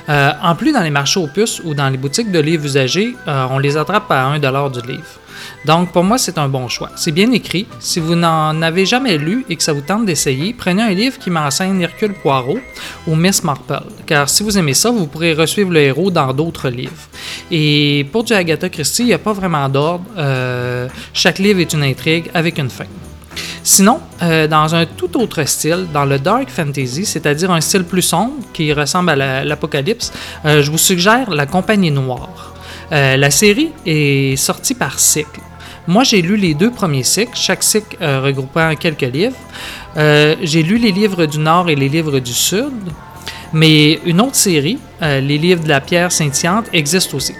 En 0.09 0.55
plus, 0.57 0.71
dans 0.73 0.83
les 0.83 0.91
marchés 0.91 1.19
aux 1.19 1.29
puces 1.29 1.63
ou 1.65 1.73
dans 1.73 1.89
les 1.89 1.97
boutiques 1.97 2.31
de 2.31 2.39
livres 2.39 2.67
usagés, 2.67 3.15
on 3.27 3.59
les 3.59 3.79
attrape 3.79 4.11
à 4.11 4.37
1$ 4.37 4.71
du 4.83 4.87
livre. 4.87 5.07
Donc, 5.65 5.93
pour 5.93 6.05
moi, 6.05 6.19
c'est 6.19 6.39
un 6.39 6.49
bon 6.49 6.69
choix. 6.69 6.91
C'est 6.97 7.13
bien 7.13 7.31
écrit. 7.33 7.67
Si 7.81 8.01
vous 8.01 8.15
n'en 8.15 8.61
avez 8.63 8.87
jamais 8.87 9.19
lu 9.19 9.45
et 9.49 9.57
que 9.57 9.63
ça 9.63 9.73
vous 9.73 9.81
tente 9.81 10.07
d'essayer, 10.07 10.55
prenez 10.57 10.83
un 10.83 10.91
livre 10.91 11.19
qui 11.19 11.31
m'enseigne 11.31 11.81
Hercule 11.81 12.15
Poirot 12.15 12.59
ou 13.07 13.15
Miss 13.15 13.43
Marple. 13.45 13.83
Car 14.07 14.29
si 14.29 14.43
vous 14.43 14.57
aimez 14.59 14.75
ça, 14.75 14.91
vous 14.91 15.07
pourrez 15.07 15.33
resuivre 15.35 15.71
le 15.73 15.81
héros 15.81 16.11
dans 16.11 16.33
d'autres 16.33 16.69
livres. 16.69 16.93
Et 17.51 18.07
pour 18.13 18.25
du 18.25 18.33
Agatha 18.33 18.69
Christie, 18.69 19.03
il 19.03 19.07
n'y 19.07 19.13
a 19.15 19.19
pas 19.19 19.33
vraiment 19.33 19.69
d'ordre. 19.69 20.05
Euh, 20.17 20.89
chaque 21.13 21.39
livre 21.39 21.61
est 21.61 21.73
une 21.73 21.83
intrigue 21.83 22.31
avec 22.35 22.59
une 22.59 22.71
fin. 22.71 22.85
Sinon, 23.63 24.01
euh, 24.23 24.47
dans 24.47 24.75
un 24.75 24.87
tout 24.87 25.21
autre 25.21 25.43
style, 25.45 25.87
dans 25.93 26.05
le 26.05 26.19
dark 26.19 26.49
fantasy, 26.49 27.05
c'est-à-dire 27.05 27.51
un 27.51 27.61
style 27.61 27.85
plus 27.85 28.03
sombre 28.03 28.35
qui 28.53 28.73
ressemble 28.73 29.11
à 29.11 29.17
la- 29.17 29.45
l'apocalypse, 29.45 30.13
euh, 30.45 30.63
je 30.63 30.71
vous 30.71 30.79
suggère 30.79 31.31
La 31.31 31.47
Compagnie 31.47 31.91
Noire. 31.91 32.55
Euh, 32.93 33.17
la 33.17 33.31
série 33.31 33.73
est 33.85 34.37
sortie 34.37 34.75
par 34.75 34.99
cycle. 34.99 35.41
Moi, 35.87 36.05
j'ai 36.05 36.23
lu 36.23 36.37
les 36.37 36.55
deux 36.55 36.71
premiers 36.71 37.05
cycles, 37.05 37.35
chaque 37.35 37.63
cycle 37.63 37.97
euh, 38.01 38.21
regroupant 38.21 38.75
quelques 38.75 39.03
livres. 39.03 39.37
Euh, 39.97 40.35
j'ai 40.43 40.63
lu 40.63 40.79
les 40.79 40.93
livres 40.93 41.27
du 41.27 41.39
Nord 41.39 41.69
et 41.71 41.77
les 41.77 41.89
livres 41.89 42.19
du 42.19 42.33
Sud, 42.33 42.73
mais 43.53 44.01
une 44.05 44.21
autre 44.21 44.35
série, 44.35 44.79
les 45.01 45.39
livres 45.39 45.63
de 45.63 45.69
la 45.69 45.81
pierre 45.81 46.11
scintillante, 46.11 46.67
existe 46.73 47.15
aussi. 47.15 47.35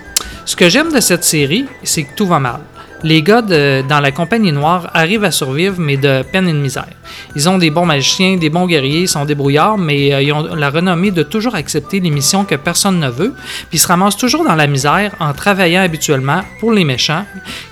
Ce 0.45 0.55
que 0.55 0.69
j'aime 0.69 0.93
de 0.93 1.01
cette 1.01 1.25
série, 1.25 1.67
c'est 1.83 2.05
que 2.05 2.15
tout 2.15 2.27
va 2.27 2.39
mal. 2.39 2.61
Les 3.07 3.23
gars 3.23 3.41
dans 3.41 4.01
la 4.01 4.11
compagnie 4.11 4.51
noire 4.51 4.91
arrivent 4.93 5.23
à 5.23 5.31
survivre, 5.31 5.77
mais 5.79 5.97
de 5.97 6.25
peine 6.25 6.49
et 6.49 6.53
de 6.53 6.59
misère. 6.59 6.89
Ils 7.37 7.49
ont 7.49 7.57
des 7.57 7.71
bons 7.71 7.87
magiciens, 7.87 8.37
des 8.37 8.51
bons 8.51 8.67
guerriers, 8.67 9.03
ils 9.03 9.09
sont 9.09 9.25
débrouillards, 9.25 9.79
mais 9.79 10.13
euh, 10.13 10.23
ils 10.23 10.33
ont 10.33 10.57
la 10.57 10.71
renommée 10.71 11.13
de 11.13 11.23
toujours 11.23 11.55
accepter 11.55 12.01
les 12.01 12.11
missions 12.11 12.45
que 12.45 12.57
personne 12.57 12.99
ne 12.99 13.09
veut, 13.09 13.33
puis 13.71 13.79
se 13.79 13.87
ramassent 13.87 14.17
toujours 14.17 14.45
dans 14.45 14.57
la 14.57 14.67
misère 14.67 15.15
en 15.21 15.33
travaillant 15.35 15.83
habituellement 15.83 16.41
pour 16.59 16.73
les 16.73 16.83
méchants, 16.83 17.25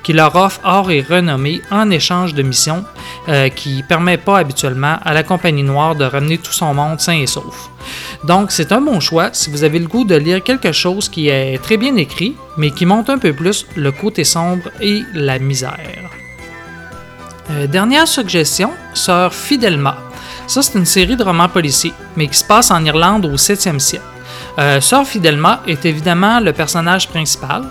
qui 0.05 0.13
leur 0.13 0.37
offrent 0.37 0.61
or 0.63 0.93
et 0.93 1.01
renommée 1.01 1.63
en 1.73 1.91
échange 1.91 2.33
de 2.35 2.43
missions 2.43 2.85
euh, 3.29 3.49
qui 3.49 3.79
ne 3.79 3.83
permettent 3.83 4.25
pas 4.25 4.39
habituellement 4.39 4.99
à 5.05 5.15
la 5.15 5.25
compagnie 5.25 5.65
noire 5.65 5.97
de 5.97 6.05
ramener 6.05 6.39
tout 6.39 6.53
son 6.53 6.73
monde 6.75 7.01
sain 7.01 7.19
et 7.19 7.27
sauf. 7.27 7.74
Donc, 8.25 8.51
c'est 8.51 8.73
un 8.73 8.81
bon 8.81 9.01
choix 9.01 9.31
si 9.33 9.51
vous 9.51 9.65
avez 9.65 9.79
le 9.79 9.87
goût 9.87 10.05
de 10.05 10.15
lire 10.15 10.43
quelque 10.43 10.73
chose 10.73 11.09
qui 11.09 11.29
est 11.29 11.63
très 11.63 11.77
bien 11.77 11.97
écrit, 11.97 12.35
mais 12.57 12.71
qui 12.71 12.87
montre 12.87 13.11
un 13.11 13.19
peu 13.19 13.33
plus 13.33 13.67
le 13.77 13.93
côté 13.93 14.25
sombre 14.25 14.71
et 14.81 15.03
la 15.15 15.39
misère. 15.39 16.11
Euh, 17.51 17.67
dernière 17.67 18.09
suggestion, 18.09 18.71
Sœur 18.95 19.35
Fidelma. 19.35 19.99
Ça, 20.47 20.63
c'est 20.63 20.79
une 20.79 20.87
série 20.87 21.17
de 21.17 21.25
romans 21.25 21.49
policiers, 21.49 21.93
mais 22.17 22.29
qui 22.29 22.39
se 22.39 22.45
passe 22.45 22.71
en 22.71 22.85
Irlande 22.85 23.27
au 23.27 23.37
7e 23.37 23.79
siècle. 23.79 24.05
Euh, 24.59 24.81
Sœur 24.81 25.07
Fidelma 25.07 25.61
est 25.67 25.85
évidemment 25.85 26.41
le 26.41 26.53
personnage 26.53 27.09
principal. 27.09 27.65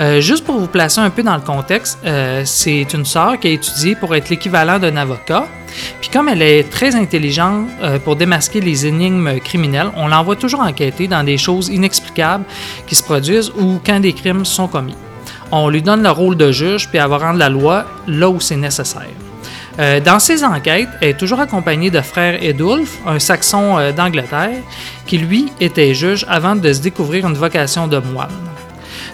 Euh, 0.00 0.20
juste 0.20 0.46
pour 0.46 0.58
vous 0.58 0.66
placer 0.66 0.98
un 0.98 1.10
peu 1.10 1.22
dans 1.22 1.34
le 1.34 1.42
contexte, 1.42 1.98
euh, 2.06 2.42
c'est 2.46 2.86
une 2.94 3.04
sœur 3.04 3.38
qui 3.38 3.48
a 3.48 3.50
étudié 3.50 3.94
pour 3.94 4.14
être 4.14 4.30
l'équivalent 4.30 4.78
d'un 4.78 4.96
avocat. 4.96 5.46
Puis 6.00 6.08
comme 6.08 6.28
elle 6.28 6.40
est 6.40 6.70
très 6.70 6.96
intelligente 6.96 7.68
euh, 7.82 7.98
pour 7.98 8.16
démasquer 8.16 8.62
les 8.62 8.86
énigmes 8.86 9.38
criminelles, 9.40 9.90
on 9.96 10.08
l'envoie 10.08 10.36
toujours 10.36 10.60
enquêter 10.60 11.06
dans 11.06 11.22
des 11.22 11.36
choses 11.36 11.68
inexplicables 11.68 12.44
qui 12.86 12.94
se 12.94 13.02
produisent 13.02 13.50
ou 13.50 13.78
quand 13.84 14.00
des 14.00 14.14
crimes 14.14 14.46
sont 14.46 14.68
commis. 14.68 14.96
On 15.52 15.68
lui 15.68 15.82
donne 15.82 16.02
le 16.02 16.10
rôle 16.10 16.36
de 16.36 16.50
juge, 16.50 16.88
puis 16.88 16.98
elle 16.98 17.08
va 17.08 17.18
rendre 17.18 17.38
la 17.38 17.50
loi 17.50 17.84
là 18.06 18.30
où 18.30 18.40
c'est 18.40 18.56
nécessaire. 18.56 19.08
Dans 20.04 20.18
ses 20.18 20.44
enquêtes, 20.44 20.90
elle 21.00 21.08
est 21.08 21.14
toujours 21.14 21.40
accompagnée 21.40 21.90
de 21.90 22.00
frère 22.02 22.42
Edulf, 22.42 22.98
un 23.06 23.18
saxon 23.18 23.78
d'Angleterre, 23.96 24.58
qui 25.06 25.16
lui 25.16 25.50
était 25.58 25.94
juge 25.94 26.26
avant 26.28 26.54
de 26.54 26.70
se 26.72 26.82
découvrir 26.82 27.26
une 27.26 27.34
vocation 27.34 27.88
de 27.88 27.98
moine. 27.98 28.28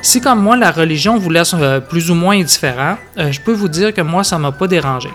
Si 0.02 0.20
comme 0.20 0.40
moi 0.40 0.56
la 0.56 0.70
religion 0.70 1.18
vous 1.18 1.30
laisse 1.30 1.54
euh, 1.54 1.80
plus 1.80 2.10
ou 2.10 2.14
moins 2.14 2.38
indifférent, 2.38 2.96
euh, 3.18 3.32
je 3.32 3.40
peux 3.40 3.52
vous 3.52 3.68
dire 3.68 3.92
que 3.92 4.00
moi 4.00 4.24
ça 4.24 4.38
m'a 4.38 4.52
pas 4.52 4.66
dérangé. 4.66 5.10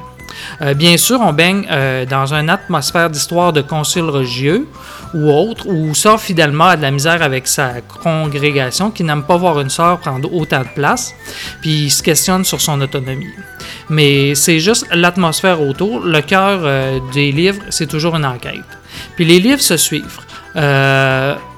Euh, 0.62 0.74
bien 0.74 0.98
sûr, 0.98 1.20
on 1.22 1.34
baigne 1.34 1.68
dans 2.10 2.34
une 2.34 2.50
atmosphère 2.50 3.10
d'histoire 3.10 3.54
de 3.54 3.62
conciles 3.62 4.10
religieux 4.10 4.68
ou 5.14 5.30
autre, 5.30 5.68
où 5.68 5.94
sort 5.94 6.20
fidèlement 6.20 6.68
a 6.70 6.78
de 6.78 6.82
la 6.82 6.92
misère 6.92 7.22
avec 7.22 7.48
sa 7.48 7.82
congrégation, 7.82 8.92
qui 8.92 9.04
n'aime 9.04 9.24
pas 9.24 9.36
voir 9.36 9.60
une 9.60 9.70
sœur 9.70 10.00
prendre 10.00 10.34
autant 10.34 10.62
de 10.62 10.70
place, 10.74 11.14
puis 11.62 11.86
il 11.86 11.90
se 11.92 12.02
questionne 12.02 12.46
sur 12.46 12.62
son 12.62 12.80
autonomie. 12.80 13.28
Mais 13.90 14.34
c'est 14.36 14.60
juste 14.60 14.88
l'atmosphère 14.92 15.62
autour. 15.62 16.00
Le 16.00 16.22
cœur 16.22 16.62
des 17.14 17.32
livres, 17.34 17.62
c'est 17.70 17.88
toujours 17.88 18.16
une 18.16 18.26
enquête. 18.26 18.62
Puis 19.16 19.26
les 19.26 19.40
livres 19.40 19.62
se 19.62 19.76
suivent. 19.76 20.20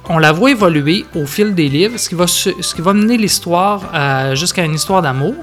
On 0.09 0.17
la 0.17 0.31
voit 0.31 0.51
évoluer 0.51 1.05
au 1.15 1.25
fil 1.25 1.55
des 1.55 1.69
livres, 1.69 1.97
ce 1.97 2.09
qui 2.09 2.81
va, 2.81 2.93
mener 2.93 3.17
l'histoire 3.17 3.89
euh, 3.93 4.35
jusqu'à 4.35 4.65
une 4.65 4.75
histoire 4.75 5.01
d'amour. 5.01 5.35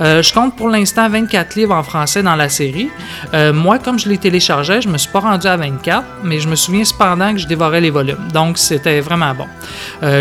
Euh, 0.00 0.22
je 0.22 0.32
compte 0.34 0.54
pour 0.56 0.68
l'instant 0.68 1.08
24 1.08 1.54
livres 1.56 1.74
en 1.74 1.82
français 1.82 2.22
dans 2.22 2.36
la 2.36 2.48
série. 2.48 2.90
Euh, 3.32 3.52
moi, 3.52 3.78
comme 3.78 3.98
je 3.98 4.08
les 4.08 4.18
téléchargeais, 4.18 4.82
je 4.82 4.88
me 4.88 4.98
suis 4.98 5.10
pas 5.10 5.20
rendu 5.20 5.46
à 5.46 5.56
24, 5.56 6.04
mais 6.24 6.40
je 6.40 6.48
me 6.48 6.56
souviens 6.56 6.84
cependant 6.84 7.32
que 7.32 7.38
je 7.38 7.46
dévorais 7.46 7.80
les 7.80 7.90
volumes. 7.90 8.28
Donc, 8.32 8.58
c'était 8.58 9.00
vraiment 9.00 9.34
bon. 9.34 9.46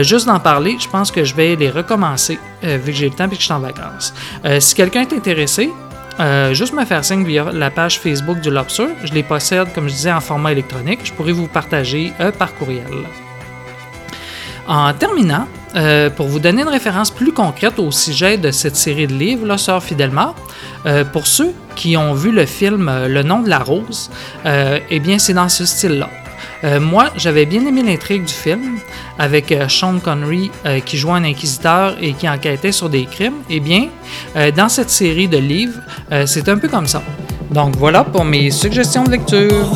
Juste 0.03 0.25
d'en 0.25 0.39
parler, 0.39 0.77
je 0.79 0.87
pense 0.87 1.11
que 1.11 1.23
je 1.23 1.35
vais 1.35 1.55
les 1.55 1.69
recommencer, 1.69 2.39
vu 2.63 2.91
que 2.91 2.91
j'ai 2.91 3.09
le 3.09 3.15
temps 3.15 3.25
et 3.25 3.29
que 3.29 3.35
je 3.35 3.41
suis 3.41 3.53
en 3.53 3.59
vacances. 3.59 4.13
Si 4.59 4.75
quelqu'un 4.75 5.01
est 5.01 5.13
intéressé, 5.13 5.69
juste 6.53 6.73
me 6.73 6.85
faire 6.85 7.03
signe 7.03 7.25
via 7.25 7.51
la 7.51 7.69
page 7.69 7.99
Facebook 7.99 8.39
du 8.39 8.49
Lobster. 8.49 8.87
Je 9.03 9.13
les 9.13 9.23
possède, 9.23 9.73
comme 9.73 9.87
je 9.89 9.93
disais, 9.93 10.11
en 10.11 10.21
format 10.21 10.51
électronique. 10.51 10.99
Je 11.03 11.13
pourrais 11.13 11.33
vous 11.33 11.47
partager 11.47 12.13
par 12.37 12.53
courriel. 12.55 12.85
En 14.71 14.93
terminant, 14.93 15.47
euh, 15.75 16.09
pour 16.09 16.29
vous 16.29 16.39
donner 16.39 16.61
une 16.61 16.69
référence 16.69 17.11
plus 17.11 17.33
concrète 17.33 17.77
au 17.77 17.91
sujet 17.91 18.37
de 18.37 18.51
cette 18.51 18.77
série 18.77 19.05
de 19.05 19.13
livres, 19.13 19.45
là, 19.45 19.57
Sœur 19.57 19.83
Fidèlement, 19.83 20.33
euh, 20.85 21.03
pour 21.03 21.27
ceux 21.27 21.53
qui 21.75 21.97
ont 21.97 22.13
vu 22.13 22.31
le 22.31 22.45
film 22.45 22.87
euh, 22.87 23.09
Le 23.09 23.21
nom 23.21 23.41
de 23.41 23.49
la 23.49 23.59
rose, 23.59 24.09
eh 24.45 24.99
bien, 25.01 25.19
c'est 25.19 25.33
dans 25.33 25.49
ce 25.49 25.65
style-là. 25.65 26.09
Moi, 26.79 27.09
j'avais 27.17 27.45
bien 27.47 27.65
aimé 27.65 27.81
l'intrigue 27.83 28.23
du 28.23 28.33
film 28.33 28.77
avec 29.17 29.53
Sean 29.67 29.97
Connery 29.97 30.51
qui 30.85 30.95
jouait 30.95 31.13
un 31.13 31.23
inquisiteur 31.23 31.95
et 31.99 32.13
qui 32.13 32.29
enquêtait 32.29 32.71
sur 32.71 32.87
des 32.87 33.05
crimes. 33.05 33.41
Eh 33.49 33.59
bien, 33.59 33.87
dans 34.55 34.69
cette 34.69 34.91
série 34.91 35.27
de 35.27 35.37
livres, 35.37 35.79
c'est 36.27 36.47
un 36.49 36.59
peu 36.59 36.67
comme 36.67 36.85
ça. 36.85 37.01
Donc 37.49 37.75
voilà 37.77 38.03
pour 38.03 38.25
mes 38.25 38.51
suggestions 38.51 39.03
de 39.03 39.11
lecture. 39.11 39.71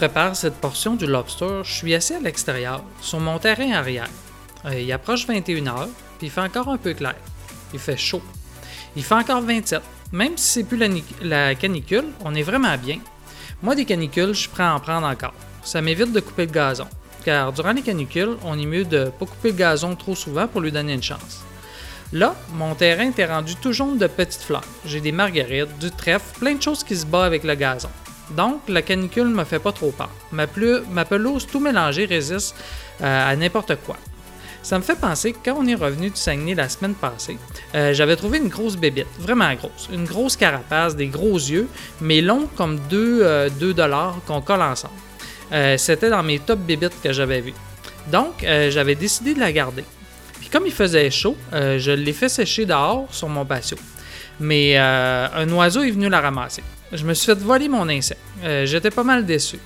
Prépare 0.00 0.34
cette 0.34 0.54
portion 0.54 0.94
du 0.94 1.04
lobster, 1.06 1.60
je 1.62 1.70
suis 1.74 1.94
assis 1.94 2.14
à 2.14 2.20
l'extérieur, 2.20 2.82
sur 3.02 3.20
mon 3.20 3.38
terrain 3.38 3.70
arrière. 3.72 4.08
Euh, 4.64 4.80
il 4.80 4.90
approche 4.92 5.26
21h, 5.26 5.88
puis 6.16 6.28
il 6.28 6.30
fait 6.30 6.40
encore 6.40 6.68
un 6.70 6.78
peu 6.78 6.94
clair. 6.94 7.16
Il 7.74 7.78
fait 7.78 7.98
chaud. 7.98 8.22
Il 8.96 9.04
fait 9.04 9.16
encore 9.16 9.42
27. 9.42 9.82
Même 10.12 10.38
si 10.38 10.52
c'est 10.52 10.64
plus 10.64 10.78
la, 10.78 10.88
ni- 10.88 11.04
la 11.20 11.54
canicule, 11.54 12.06
on 12.24 12.34
est 12.34 12.42
vraiment 12.42 12.78
bien. 12.78 12.98
Moi, 13.62 13.74
des 13.74 13.84
canicules, 13.84 14.32
je 14.32 14.48
à 14.56 14.74
en 14.74 14.80
prendre 14.80 15.06
encore. 15.06 15.34
Ça 15.62 15.82
m'évite 15.82 16.12
de 16.12 16.20
couper 16.20 16.46
le 16.46 16.52
gazon. 16.52 16.86
Car 17.22 17.52
durant 17.52 17.72
les 17.72 17.82
canicules, 17.82 18.38
on 18.42 18.58
est 18.58 18.64
mieux 18.64 18.86
de 18.86 19.10
pas 19.18 19.26
couper 19.26 19.50
le 19.50 19.58
gazon 19.58 19.96
trop 19.96 20.14
souvent 20.14 20.48
pour 20.48 20.62
lui 20.62 20.72
donner 20.72 20.94
une 20.94 21.02
chance. 21.02 21.44
Là, 22.14 22.34
mon 22.54 22.74
terrain 22.74 23.10
était 23.10 23.26
rendu 23.26 23.54
tout 23.56 23.74
jaune 23.74 23.98
de 23.98 24.06
petites 24.06 24.40
fleurs. 24.40 24.64
J'ai 24.86 25.02
des 25.02 25.12
marguerites, 25.12 25.78
du 25.78 25.90
trèfle, 25.90 26.38
plein 26.38 26.54
de 26.54 26.62
choses 26.62 26.82
qui 26.84 26.96
se 26.96 27.04
battent 27.04 27.26
avec 27.26 27.44
le 27.44 27.54
gazon. 27.54 27.90
Donc, 28.36 28.60
la 28.68 28.82
canicule 28.82 29.26
me 29.28 29.44
fait 29.44 29.58
pas 29.58 29.72
trop 29.72 29.90
peur. 29.90 30.10
Ma, 30.32 30.46
pelouse 30.46 31.46
tout 31.46 31.60
mélangée 31.60 32.04
résiste 32.04 32.54
euh, 33.02 33.32
à 33.32 33.34
n'importe 33.36 33.76
quoi. 33.84 33.96
Ça 34.62 34.78
me 34.78 34.84
fait 34.84 34.98
penser 34.98 35.32
que 35.32 35.38
quand 35.44 35.56
on 35.58 35.66
est 35.66 35.74
revenu 35.74 36.10
du 36.10 36.16
Saguenay 36.16 36.54
la 36.54 36.68
semaine 36.68 36.94
passée, 36.94 37.38
euh, 37.74 37.94
j'avais 37.94 38.14
trouvé 38.16 38.38
une 38.38 38.48
grosse 38.48 38.76
bébite, 38.76 39.06
vraiment 39.18 39.52
grosse. 39.54 39.88
Une 39.92 40.04
grosse 40.04 40.36
carapace, 40.36 40.96
des 40.96 41.06
gros 41.06 41.36
yeux, 41.36 41.66
mais 42.00 42.20
longs 42.20 42.48
comme 42.56 42.78
2 42.90 43.48
dollars 43.74 44.18
qu'on 44.26 44.42
colle 44.42 44.62
ensemble. 44.62 44.94
Euh, 45.52 45.76
C'était 45.78 46.10
dans 46.10 46.22
mes 46.22 46.38
top 46.38 46.60
bébites 46.60 47.00
que 47.02 47.12
j'avais 47.12 47.40
vues. 47.40 47.54
Donc, 48.10 48.44
euh, 48.44 48.70
j'avais 48.70 48.94
décidé 48.94 49.34
de 49.34 49.40
la 49.40 49.52
garder. 49.52 49.84
Puis 50.40 50.48
comme 50.48 50.66
il 50.66 50.72
faisait 50.72 51.10
chaud, 51.10 51.36
euh, 51.52 51.78
je 51.78 51.90
l'ai 51.90 52.12
fait 52.12 52.28
sécher 52.28 52.66
dehors 52.66 53.06
sur 53.10 53.28
mon 53.28 53.44
patio. 53.44 53.76
Mais 54.38 54.78
euh, 54.78 55.28
un 55.34 55.48
oiseau 55.52 55.82
est 55.82 55.90
venu 55.90 56.08
la 56.08 56.20
ramasser. 56.20 56.62
Je 56.92 57.04
me 57.04 57.14
suis 57.14 57.26
fait 57.26 57.38
voler 57.38 57.68
mon 57.68 57.88
insecte. 57.88 58.20
Euh, 58.42 58.66
J'étais 58.66 58.90
pas 58.90 59.04
mal 59.04 59.24
déçu. 59.24 59.58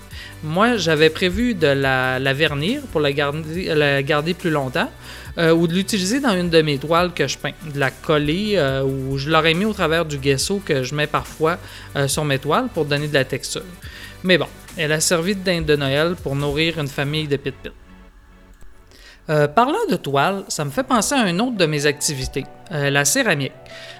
Moi, 0.43 0.77
j'avais 0.77 1.09
prévu 1.09 1.55
de 1.55 1.69
la, 1.69 2.19
vernir 2.35 2.83
pour 2.93 3.01
la 3.01 3.13
garder, 3.13 4.35
plus 4.35 4.51
longtemps 4.51 4.91
euh, 5.39 5.53
ou 5.53 5.67
de 5.67 5.73
l'utiliser 5.73 6.21
dans 6.21 6.35
une 6.35 6.51
de 6.51 6.61
mes 6.61 6.77
toiles 6.77 7.13
que 7.15 7.27
je 7.27 7.39
peins. 7.39 7.53
De 7.73 7.81
la 7.81 7.91
coller 7.91 8.55
euh, 8.57 8.83
ou 8.83 9.17
je 9.17 9.31
l'aurais 9.31 9.55
mis 9.55 9.65
au 9.65 9.73
travers 9.73 10.05
du 10.05 10.19
gesso 10.23 10.61
que 10.65 10.83
je 10.83 10.95
mets 10.95 11.07
parfois 11.07 11.59
sur 12.07 12.25
mes 12.25 12.39
toiles 12.39 12.69
pour 12.75 12.85
donner 12.85 13.09
de 13.09 13.15
la 13.15 13.25
texture. 13.25 13.65
Mais 14.23 14.37
bon, 14.37 14.49
elle 14.77 14.93
a 14.93 15.01
servi 15.01 15.35
de 15.35 15.41
dinde 15.43 15.65
de 15.65 15.77
Noël 15.77 16.17
pour 16.23 16.37
nourrir 16.37 16.79
une 16.79 16.89
famille 16.89 17.29
de 17.29 17.37
pit-pit. 17.37 17.73
Parlant 19.27 19.87
de 19.91 19.97
toile, 19.97 20.45
ça 20.49 20.65
me 20.67 20.71
fait 20.71 20.83
penser 20.83 21.15
à 21.15 21.29
une 21.29 21.41
autre 21.41 21.57
de 21.57 21.65
mes 21.65 21.87
activités, 21.87 22.45
euh, 22.73 22.91
la 22.91 23.05
céramique. 23.05 23.53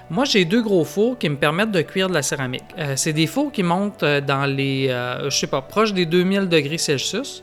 Moi, 0.09 0.25
j'ai 0.25 0.45
deux 0.45 0.61
gros 0.61 0.85
fours 0.85 1.17
qui 1.17 1.27
me 1.29 1.35
permettent 1.35 1.71
de 1.71 1.81
cuire 1.81 2.09
de 2.09 2.13
la 2.13 2.21
céramique. 2.21 2.63
Euh, 2.77 2.93
c'est 2.95 3.13
des 3.13 3.25
fours 3.25 3.51
qui 3.51 3.63
montent 3.63 4.03
euh, 4.03 4.21
dans 4.21 4.45
les, 4.45 4.87
euh, 4.89 5.31
je 5.31 5.35
sais 5.35 5.47
pas, 5.47 5.61
proche 5.61 5.93
des 5.93 6.05
2000 6.05 6.47
degrés 6.47 6.77
Celsius. 6.77 7.41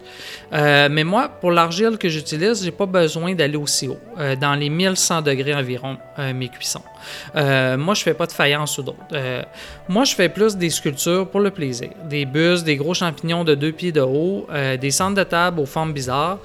Mais 0.52 1.02
moi, 1.02 1.28
pour 1.28 1.50
l'argile 1.50 1.98
que 1.98 2.08
j'utilise, 2.08 2.62
j'ai 2.62 2.70
pas 2.70 2.87
besoin 2.87 3.35
d'aller 3.35 3.56
aussi 3.56 3.88
haut, 3.88 3.98
dans 4.38 4.54
les 4.54 4.68
1100 4.68 5.22
degrés 5.22 5.54
environ, 5.54 5.96
mes 6.35 6.48
cuissons. 6.50 6.82
Moi, 7.35 7.94
je 7.94 8.02
fais 8.02 8.12
pas 8.12 8.26
de 8.26 8.32
faïence 8.32 8.76
ou 8.76 8.82
d'autres. 8.82 8.98
Moi, 9.88 10.04
je 10.04 10.14
fais 10.14 10.28
plus 10.28 10.54
des 10.56 10.68
sculptures 10.68 11.26
pour 11.28 11.40
le 11.40 11.50
plaisir. 11.50 11.88
Des 12.04 12.26
bustes, 12.26 12.64
des 12.64 12.76
gros 12.76 12.92
champignons 12.92 13.44
de 13.44 13.54
deux 13.54 13.72
pieds 13.72 13.92
de 13.92 14.02
haut, 14.02 14.46
des 14.78 14.90
centres 14.90 15.16
de 15.16 15.24
table 15.24 15.61
aux 15.61 15.66
formes 15.66 15.94
bizarres. 15.94 16.38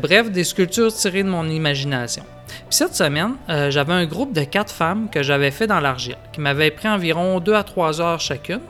Bref, 0.00 0.30
des 0.30 0.44
sculptures 0.44 0.94
tirées 0.94 1.24
de 1.24 1.28
mon 1.28 1.48
imagination. 1.48 2.22
Puis 2.50 2.76
cette 2.76 2.94
semaine, 2.94 3.34
euh, 3.48 3.70
j'avais 3.70 3.92
un 3.92 4.06
groupe 4.06 4.32
de 4.32 4.44
quatre 4.44 4.72
femmes 4.72 5.08
que 5.10 5.22
j'avais 5.22 5.50
fait 5.50 5.66
dans 5.66 5.80
l'argile, 5.80 6.16
qui 6.32 6.40
m'avaient 6.40 6.70
pris 6.70 6.88
environ 6.88 7.40
2 7.40 7.54
à 7.54 7.62
3 7.62 8.00
heures 8.00 8.20
chacune. 8.20 8.60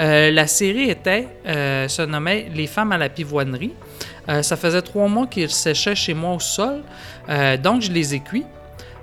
Euh, 0.00 0.30
la 0.30 0.46
série 0.46 0.90
était, 0.90 1.28
euh, 1.46 1.88
se 1.88 2.02
nommait 2.02 2.48
Les 2.54 2.66
femmes 2.66 2.92
à 2.92 2.98
la 2.98 3.08
pivoinerie. 3.08 3.72
Ça 4.42 4.56
faisait 4.56 4.82
trois 4.82 5.06
mois 5.06 5.28
qu'ils 5.28 5.50
séchaient 5.50 5.94
chez 5.94 6.12
moi 6.12 6.34
au 6.34 6.40
sol, 6.40 6.82
donc 7.62 7.82
je 7.82 7.92
les 7.92 8.16
ai 8.16 8.18
cuits. 8.18 8.44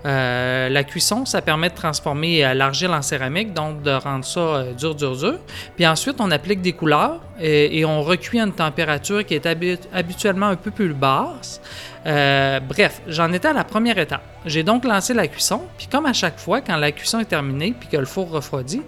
Euh, 0.06 0.68
la 0.70 0.84
cuisson, 0.84 1.26
ça 1.26 1.42
permet 1.42 1.70
de 1.70 1.76
transformer 1.76 2.46
euh, 2.46 2.54
l'argile 2.54 2.90
en 2.90 3.02
céramique, 3.02 3.54
donc 3.54 3.82
de 3.84 3.92
rendre 3.92 4.26
ça 4.26 4.40
euh, 4.40 4.74
dur, 4.74 4.96
dur, 4.96 5.16
dur. 5.16 5.40
Puis 5.76 5.88
ensuite, 5.88 6.18
on 6.20 6.30
applique 6.32 6.62
des 6.62 6.74
couleurs 6.74 7.22
et, 7.40 7.86
on 7.86 8.02
recuit 8.02 8.40
à 8.40 8.44
une 8.44 8.54
température 8.54 9.26
qui 9.26 9.36
est 9.36 9.46
habi- 9.46 9.80
habituellement 9.94 10.48
un 10.48 10.56
peu 10.56 10.72
plus 10.72 10.94
basse. 10.94 11.62
Bref, 12.06 13.02
j'en 13.08 13.32
étais 13.32 13.48
à 13.48 13.54
la 13.54 13.64
première 13.64 13.98
étape. 13.98 14.24
J'ai 14.46 14.64
donc 14.64 14.84
lancé 14.84 15.14
la 15.14 15.28
cuisson, 15.28 15.62
puis 15.78 15.88
comme 15.88 16.06
à 16.06 16.14
chaque 16.14 16.38
fois, 16.38 16.60
quand 16.60 16.76
la 16.76 16.92
cuisson 16.92 17.20
est 17.20 17.26
terminée 17.26 17.74
puis 17.78 17.88
que 17.88 17.98
le 17.98 18.06
four 18.06 18.30
refroidit, 18.30 18.82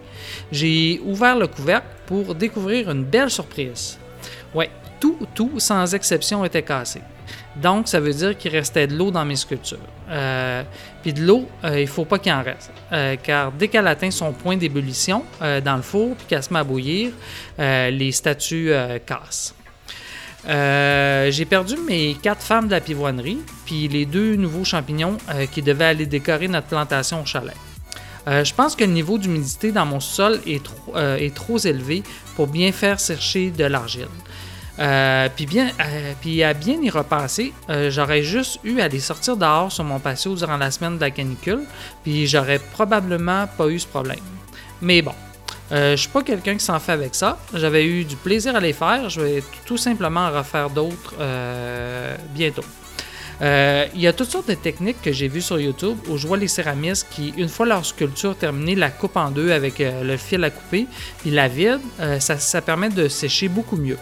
j'ai 0.52 1.02
ouvert 1.06 1.38
le 1.38 1.48
couvercle 1.48 1.88
pour 2.06 2.36
découvrir 2.36 2.92
une 2.92 3.04
belle 3.06 3.30
surprise. 3.30 3.98
Ouais, 4.54 4.70
tout, 5.00 5.18
tout, 5.34 5.52
sans 5.60 5.94
exception, 5.94 6.44
était 6.44 6.64
cassé. 6.64 7.02
Donc, 7.56 7.88
ça 7.88 8.00
veut 8.02 8.14
dire 8.14 8.38
qu'il 8.38 8.52
restait 8.52 8.88
de 8.88 8.96
l'eau 8.96 9.12
dans 9.12 9.24
mes 9.24 9.38
sculptures. 9.38 9.78
Puis 11.06 11.14
de 11.14 11.24
l'eau, 11.24 11.48
euh, 11.64 11.80
il 11.80 11.88
faut 11.88 12.04
pas 12.04 12.18
qu'il 12.18 12.34
en 12.34 12.42
reste. 12.42 12.72
Euh, 12.92 13.16
car 13.22 13.52
dès 13.52 13.68
qu'elle 13.68 13.86
atteint 13.86 14.10
son 14.10 14.34
point 14.34 14.58
d'ébullition 14.58 15.24
euh, 15.40 15.62
dans 15.62 15.76
le 15.76 15.84
four, 15.84 16.16
puis 16.16 16.26
qu'elle 16.26 16.42
se 16.42 16.52
met 16.52 16.58
à 16.58 16.64
bouillir, 16.64 17.12
les 17.60 18.12
statues 18.12 18.72
cassent. 19.06 19.54
J'ai 20.48 21.46
perdu 21.46 21.76
mes 21.88 22.16
quatre 22.16 22.42
femmes 22.42 22.66
de 22.66 22.72
la 22.72 22.82
pivoinerie, 22.82 23.38
puis 23.68 23.88
les 23.88 24.08
deux 24.08 24.36
nouveaux 24.36 24.64
champignons 24.64 25.18
qui 25.52 25.62
devaient 25.62 25.86
aller 25.86 26.08
décorer 26.08 26.48
notre 26.48 26.66
plantation 26.66 27.22
au 27.22 27.26
chalet. 27.28 27.56
Je 28.26 28.54
pense 28.56 28.76
que 28.76 28.84
le 28.84 28.92
niveau 28.92 29.20
d'humidité 29.20 29.72
dans 29.72 29.86
mon 29.86 30.00
sol 30.00 30.40
est 30.48 30.66
trop, 31.36 31.60
élevé 31.60 32.02
pour 32.36 32.48
bien 32.48 32.72
faire 32.72 33.00
sécher 33.00 33.52
de 33.52 33.66
l'argile. 33.66 34.08
Euh, 34.80 35.30
puis, 35.34 35.46
bien, 35.46 35.70
euh, 35.80 36.50
à 36.50 36.54
bien 36.54 36.82
y 36.82 36.90
repenser, 36.90 37.54
euh, 37.70 37.90
j'aurais 37.90 38.24
juste 38.24 38.60
eu 38.64 38.80
à 38.82 38.88
les 38.88 39.00
sortir 39.00 39.38
dehors 39.38 39.72
sur 39.72 39.84
mon 39.84 40.00
patio 40.00 40.36
durant 40.36 40.58
la 40.58 40.72
semaine 40.72 40.98
de 40.98 41.02
la 41.02 41.12
canicule, 41.12 41.62
puis 42.04 42.28
j'aurais 42.28 42.60
probablement 42.60 43.48
pas 43.58 43.68
eu 43.68 43.80
ce 43.80 43.88
problème. 43.88 44.20
Mais 44.82 45.02
bon, 45.02 45.14
je 45.72 45.96
suis 45.96 46.10
pas 46.10 46.22
quelqu'un 46.22 46.56
qui 46.56 46.66
s'en 46.66 46.80
fait 46.80 46.92
avec 46.92 47.16
ça. 47.16 47.40
J'avais 47.54 47.86
eu 47.86 48.04
du 48.04 48.16
plaisir 48.18 48.56
à 48.56 48.60
les 48.60 48.74
faire. 48.74 49.10
Je 49.10 49.22
vais 49.22 49.44
tout 49.66 49.78
simplement 49.78 50.28
en 50.28 50.32
refaire 50.32 50.70
d'autres 50.70 51.16
bientôt. 52.36 52.66
Il 53.42 54.00
y 54.02 54.06
a 54.06 54.14
toutes 54.14 54.30
sortes 54.30 54.50
de 54.50 54.54
techniques 54.54 55.02
que 55.02 55.12
j'ai 55.12 55.28
vues 55.28 55.42
sur 55.42 55.60
YouTube 55.60 55.98
où 56.10 56.18
je 56.18 56.28
vois 56.28 56.38
les 56.38 56.50
céramistes 56.50 57.08
qui, 57.10 57.34
une 57.38 57.50
fois 57.50 57.66
leur 57.66 57.86
sculpture 57.86 58.36
terminée, 58.36 58.76
la 58.76 58.92
coupent 58.92 59.18
en 59.18 59.32
deux 59.32 59.52
avec 59.52 59.80
le 59.80 60.18
fil 60.18 60.44
à 60.44 60.50
couper, 60.50 60.88
puis 61.22 61.32
la 61.32 61.48
vide. 61.48 61.82
Ça 62.20 62.62
permet 62.62 62.90
de 62.90 63.08
sécher 63.08 63.48
beaucoup 63.48 63.78
mieux. 63.78 63.98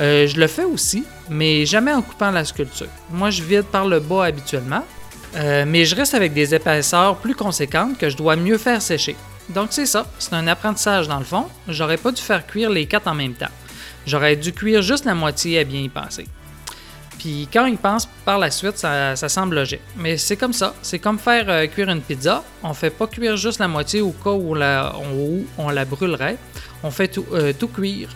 Euh, 0.00 0.26
je 0.26 0.38
le 0.40 0.46
fais 0.46 0.64
aussi, 0.64 1.04
mais 1.28 1.66
jamais 1.66 1.92
en 1.92 2.00
coupant 2.00 2.30
la 2.30 2.44
sculpture. 2.44 2.88
Moi, 3.10 3.30
je 3.30 3.42
vide 3.42 3.64
par 3.64 3.86
le 3.86 4.00
bas 4.00 4.24
habituellement, 4.24 4.84
euh, 5.36 5.64
mais 5.66 5.84
je 5.84 5.94
reste 5.94 6.14
avec 6.14 6.32
des 6.32 6.54
épaisseurs 6.54 7.16
plus 7.16 7.34
conséquentes 7.34 7.98
que 7.98 8.08
je 8.08 8.16
dois 8.16 8.36
mieux 8.36 8.56
faire 8.56 8.80
sécher. 8.80 9.16
Donc 9.50 9.68
c'est 9.70 9.86
ça, 9.86 10.06
c'est 10.18 10.32
un 10.32 10.46
apprentissage 10.46 11.08
dans 11.08 11.18
le 11.18 11.24
fond. 11.24 11.46
J'aurais 11.68 11.96
pas 11.96 12.12
dû 12.12 12.22
faire 12.22 12.46
cuire 12.46 12.70
les 12.70 12.86
quatre 12.86 13.08
en 13.08 13.14
même 13.14 13.34
temps. 13.34 13.50
J'aurais 14.06 14.36
dû 14.36 14.52
cuire 14.52 14.80
juste 14.80 15.04
la 15.04 15.14
moitié 15.14 15.58
à 15.58 15.64
bien 15.64 15.80
y 15.80 15.88
penser. 15.88 16.26
Puis 17.18 17.48
quand 17.52 17.66
il 17.66 17.76
pense 17.76 18.08
par 18.24 18.38
la 18.38 18.50
suite, 18.50 18.78
ça, 18.78 19.14
semble 19.16 19.56
logique. 19.56 19.82
Mais 19.96 20.16
c'est 20.16 20.36
comme 20.36 20.54
ça. 20.54 20.74
C'est 20.80 20.98
comme 20.98 21.18
faire 21.18 21.44
euh, 21.48 21.66
cuire 21.66 21.90
une 21.90 22.00
pizza. 22.00 22.42
On 22.62 22.72
fait 22.72 22.90
pas 22.90 23.06
cuire 23.06 23.36
juste 23.36 23.58
la 23.58 23.68
moitié 23.68 24.00
au 24.00 24.12
cas 24.12 24.30
où, 24.30 24.56
on 25.58 25.68
la 25.68 25.84
brûlerait. 25.84 26.38
On 26.82 26.90
fait 26.90 27.08
tout 27.08 27.68
cuire. 27.68 28.08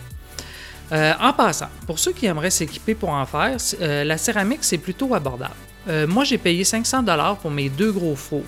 Euh, 0.91 1.13
en 1.19 1.33
passant, 1.33 1.69
pour 1.87 1.99
ceux 1.99 2.13
qui 2.13 2.27
aimeraient 2.27 2.51
s'équiper 2.51 2.93
pour 2.93 3.09
en 3.09 3.25
faire, 3.25 3.57
euh, 3.81 4.03
la 4.03 4.17
céramique, 4.17 4.59
c'est 4.61 4.77
plutôt 4.77 5.13
abordable. 5.15 5.55
Euh, 5.87 6.07
moi, 6.07 6.23
j'ai 6.23 6.37
payé 6.37 6.63
500$ 6.63 7.37
pour 7.37 7.51
mes 7.51 7.69
deux 7.69 7.91
gros 7.91 8.15
fours. 8.15 8.43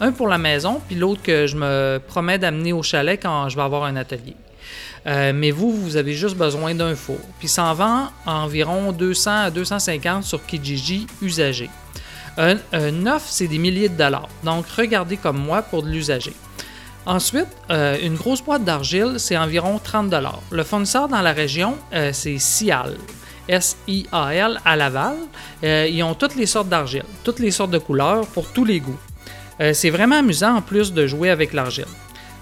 Un 0.00 0.12
pour 0.12 0.28
la 0.28 0.38
maison, 0.38 0.80
puis 0.86 0.96
l'autre 0.96 1.22
que 1.22 1.46
je 1.46 1.56
me 1.56 2.00
promets 2.06 2.38
d'amener 2.38 2.72
au 2.72 2.82
chalet 2.82 3.20
quand 3.20 3.48
je 3.48 3.56
vais 3.56 3.62
avoir 3.62 3.84
un 3.84 3.96
atelier. 3.96 4.34
Mais 5.06 5.50
vous, 5.50 5.72
vous 5.72 5.96
avez 5.96 6.12
juste 6.12 6.36
besoin 6.36 6.74
d'un 6.74 6.94
four. 6.94 7.18
Puis 7.38 7.48
ça 7.48 7.64
en 7.64 7.74
vend 7.74 8.08
environ 8.26 8.92
200 8.92 9.30
à 9.44 9.50
250 9.50 10.24
sur 10.24 10.44
Kijiji 10.44 11.06
usagé. 11.20 11.68
Un, 12.38 12.56
un 12.72 13.18
c'est 13.18 13.46
des 13.46 13.58
milliers 13.58 13.88
de 13.88 13.96
dollars. 13.96 14.28
Donc 14.42 14.66
regardez 14.68 15.16
comme 15.16 15.38
moi 15.38 15.62
pour 15.62 15.82
de 15.82 15.88
l'usager. 15.88 16.34
Ensuite, 17.06 17.48
euh, 17.70 17.96
une 18.02 18.14
grosse 18.14 18.42
boîte 18.42 18.64
d'argile, 18.64 19.14
c'est 19.16 19.36
environ 19.36 19.80
30 19.82 20.14
Le 20.50 20.62
fournisseur 20.62 21.08
dans 21.08 21.22
la 21.22 21.32
région, 21.32 21.76
euh, 21.94 22.10
c'est 22.12 22.38
Sial. 22.38 22.96
S-I-A-L 23.48 24.60
à 24.64 24.76
Laval. 24.76 25.16
Euh, 25.64 25.88
ils 25.90 26.02
ont 26.02 26.14
toutes 26.14 26.36
les 26.36 26.46
sortes 26.46 26.68
d'argile, 26.68 27.04
toutes 27.24 27.40
les 27.40 27.50
sortes 27.50 27.70
de 27.70 27.78
couleurs 27.78 28.26
pour 28.26 28.52
tous 28.52 28.64
les 28.64 28.80
goûts. 28.80 28.98
C'est 29.74 29.90
vraiment 29.90 30.16
amusant 30.16 30.54
en 30.54 30.62
plus 30.62 30.94
de 30.94 31.06
jouer 31.06 31.28
avec 31.28 31.52
l'argile. 31.52 31.84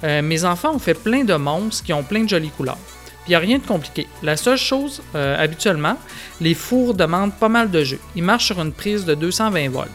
Mes 0.04 0.44
enfants 0.44 0.72
ont 0.72 0.78
fait 0.78 0.94
plein 0.94 1.24
de 1.24 1.34
monstres 1.34 1.82
qui 1.82 1.92
ont 1.92 2.04
plein 2.04 2.22
de 2.22 2.28
jolies 2.28 2.52
couleurs. 2.56 2.78
Il 3.26 3.30
n'y 3.30 3.34
a 3.34 3.40
rien 3.40 3.58
de 3.58 3.66
compliqué. 3.66 4.06
La 4.22 4.36
seule 4.36 4.56
chose, 4.56 5.02
habituellement, 5.14 5.96
les 6.40 6.54
fours 6.54 6.94
demandent 6.94 7.34
pas 7.34 7.48
mal 7.48 7.72
de 7.72 7.82
jus. 7.82 7.98
Ils 8.14 8.22
marchent 8.22 8.46
sur 8.46 8.60
une 8.60 8.70
prise 8.70 9.04
de 9.04 9.16
220 9.16 9.68
volts. 9.68 9.88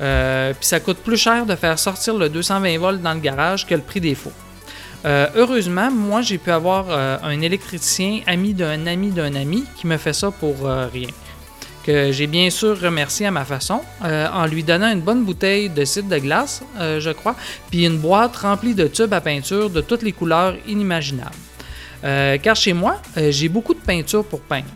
Euh, 0.00 0.52
puis 0.52 0.66
ça 0.66 0.80
coûte 0.80 0.98
plus 0.98 1.16
cher 1.16 1.46
de 1.46 1.54
faire 1.54 1.78
sortir 1.78 2.14
le 2.16 2.28
220 2.28 2.78
volts 2.78 3.02
dans 3.02 3.14
le 3.14 3.20
garage 3.20 3.66
que 3.66 3.74
le 3.74 3.82
prix 3.82 4.00
des 4.00 4.14
fours. 4.14 4.32
Euh, 5.04 5.28
heureusement, 5.34 5.90
moi, 5.90 6.22
j'ai 6.22 6.38
pu 6.38 6.50
avoir 6.50 6.86
euh, 6.90 7.16
un 7.22 7.40
électricien 7.40 8.20
ami 8.26 8.52
d'un 8.52 8.86
ami 8.86 9.10
d'un 9.10 9.34
ami 9.34 9.64
qui 9.76 9.86
me 9.86 9.96
fait 9.96 10.12
ça 10.12 10.30
pour 10.30 10.66
euh, 10.66 10.88
rien. 10.92 11.08
Que 11.84 12.12
j'ai 12.12 12.26
bien 12.26 12.50
sûr 12.50 12.78
remercié 12.78 13.26
à 13.26 13.30
ma 13.30 13.46
façon, 13.46 13.80
en 14.02 14.44
lui 14.44 14.62
donnant 14.62 14.92
une 14.92 15.00
bonne 15.00 15.24
bouteille 15.24 15.70
de 15.70 15.86
cidre 15.86 16.10
de 16.10 16.18
glace, 16.18 16.62
je 16.78 17.10
crois, 17.10 17.34
puis 17.70 17.86
une 17.86 17.96
boîte 17.96 18.36
remplie 18.36 18.74
de 18.74 18.86
tubes 18.86 19.14
à 19.14 19.22
peinture 19.22 19.70
de 19.70 19.80
toutes 19.80 20.02
les 20.02 20.12
couleurs 20.12 20.56
inimaginables. 20.68 21.34
Car 22.02 22.54
chez 22.54 22.74
moi, 22.74 23.00
j'ai 23.16 23.48
beaucoup 23.48 23.72
de 23.72 23.80
peinture 23.80 24.26
pour 24.26 24.42
peindre. 24.42 24.66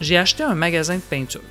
J'ai 0.00 0.16
acheté 0.16 0.42
un 0.42 0.54
magasin 0.54 0.94
de 0.94 1.02
peinture. 1.02 1.42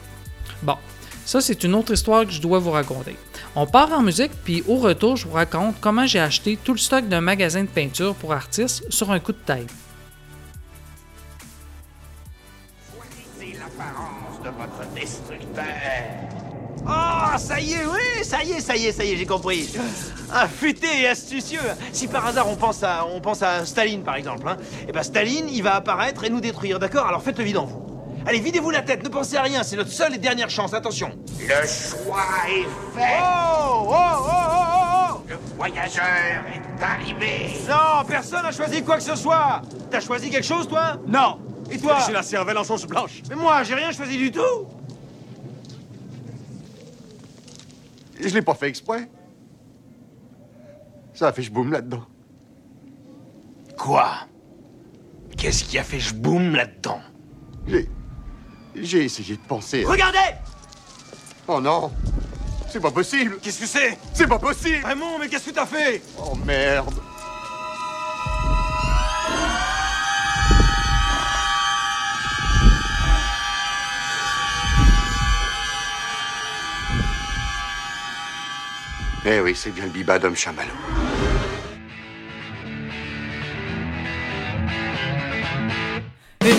Bon, 0.64 0.78
ça 1.26 1.42
c'est 1.42 1.64
une 1.64 1.76
autre 1.76 1.94
histoire 1.94 2.26
que 2.26 2.32
je 2.32 2.42
dois 2.42 2.60
vous 2.60 2.72
raconter. 2.72 3.16
On 3.56 3.68
part 3.68 3.92
en 3.94 4.02
musique, 4.02 4.32
puis 4.44 4.64
au 4.68 4.78
retour, 4.78 5.16
je 5.16 5.28
vous 5.28 5.34
raconte 5.34 5.76
comment 5.80 6.08
j'ai 6.08 6.20
acheté 6.20 6.58
tout 6.58 6.74
le 6.74 6.80
stock 6.80 7.08
d'un 7.08 7.22
magasin 7.22 7.62
de 7.62 7.68
peinture 7.68 8.16
pour 8.16 8.34
artistes 8.34 8.84
sur 8.90 9.12
un 9.12 9.20
coup 9.20 9.32
de 9.32 9.38
tête. 9.38 9.70
C'est 13.40 13.54
l'apparence 13.60 14.42
de 14.44 14.50
votre 14.50 14.94
destructeur. 14.96 15.64
Oh, 16.86 17.38
ça 17.38 17.62
y 17.62 17.74
est, 17.74 17.86
oui, 17.86 18.24
ça 18.24 18.44
y 18.44 18.52
est, 18.52 18.60
ça 18.60 18.76
y 18.76 18.88
est, 18.88 18.92
ça 18.92 19.06
y 19.06 19.12
est, 19.12 19.18
j'ai 19.18 19.26
compris. 19.26 19.70
Affûté 20.34 21.02
et 21.02 21.08
astucieux. 21.08 21.62
Si 21.94 22.08
par 22.08 22.26
hasard 22.26 22.50
on 22.50 22.58
pense 22.58 22.84
à, 22.84 23.06
on 23.06 23.22
pense 23.22 23.42
à 23.42 23.66
Staline, 23.66 24.04
par 24.04 24.16
exemple, 24.16 24.48
hein, 24.50 24.58
et 24.88 24.92
ben 24.92 25.04
Staline, 25.04 25.48
il 25.48 25.64
va 25.64 25.76
apparaître 25.76 26.26
et 26.26 26.30
nous 26.30 26.42
détruire, 26.42 26.80
d'accord? 26.80 27.08
Alors 27.08 27.22
faites 27.22 27.38
le 27.38 27.46
vide 27.46 27.58
en 27.58 27.66
vous. 27.66 27.93
Allez, 28.26 28.40
videz-vous 28.40 28.70
la 28.70 28.82
tête, 28.82 29.04
ne 29.04 29.10
pensez 29.10 29.36
à 29.36 29.42
rien, 29.42 29.64
c'est 29.64 29.76
notre 29.76 29.92
seule 29.92 30.16
et 30.16 30.18
dernière 30.18 30.50
chance, 30.50 30.74
attention. 30.74 31.12
Le 31.40 31.68
choix 31.68 32.24
est 32.48 32.98
fait. 32.98 33.18
Oh, 33.22 33.86
oh, 33.86 33.94
oh, 33.94 34.30
oh, 34.30 35.16
oh, 35.16 35.22
Le 35.28 35.36
voyageur 35.58 36.46
est 36.48 36.84
arrivé. 36.84 37.58
oh 37.66 37.70
Non, 37.70 38.06
personne 38.08 38.44
n'a 38.44 38.52
choisi 38.52 38.82
quoi 38.82 38.96
que 38.96 39.04
ce 39.04 39.16
soit. 39.16 39.62
T'as 39.92 40.00
choisi 40.00 40.30
quelque 40.30 40.46
chose, 40.46 40.70
toi? 40.70 40.98
Non 41.06 41.40
Et 41.70 41.78
toi? 41.78 41.98
J'ai 42.06 42.14
la 42.14 42.24
cervelle 42.24 42.58
en 42.58 42.64
sauce 42.64 42.86
blanche. 42.86 43.22
Mais 43.30 43.36
moi, 43.36 43.64
j'ai 43.64 43.76
rien 43.76 43.92
choisi 43.92 44.18
du 44.18 44.32
tout. 44.32 44.68
Je 48.22 48.34
l'ai 48.34 48.42
pas 48.42 48.54
fait 48.56 48.70
exprès. 48.70 49.10
Ça 51.14 51.28
a 51.28 51.34
fait 51.34 51.50
boum 51.50 51.74
là-dedans. 51.74 52.06
Quoi? 53.78 54.12
Qu'est-ce 55.38 55.66
qui 55.66 55.78
a 55.78 55.84
fait 55.84 56.00
je 56.00 56.14
boum 56.14 56.56
là-dedans? 56.56 57.02
J'ai... 57.68 57.90
J'ai 58.76 59.06
essayé 59.06 59.36
de 59.36 59.42
penser... 59.42 59.84
Regardez! 59.86 60.18
Oh 61.48 61.62
non! 61.62 61.92
C'est 62.72 62.80
pas 62.80 62.92
possible! 62.92 63.38
Qu'est-ce 63.42 63.60
que 63.60 63.68
c'est? 63.68 63.98
C'est 64.14 64.28
pas 64.28 64.40
possible! 64.40 64.84
Raymond, 64.84 65.20
mais 65.20 65.28
qu'est-ce 65.28 65.50
que 65.50 65.52
t'as 65.52 65.66
fait? 65.66 66.02
Oh 66.18 66.36
merde! 66.36 66.94
Eh 79.26 79.40
oui, 79.40 79.56
c'est 79.56 79.72
bien 79.72 79.86
le 79.86 79.92
biba 79.92 80.20
d'homme 80.20 80.36
chamallow. 80.36 80.74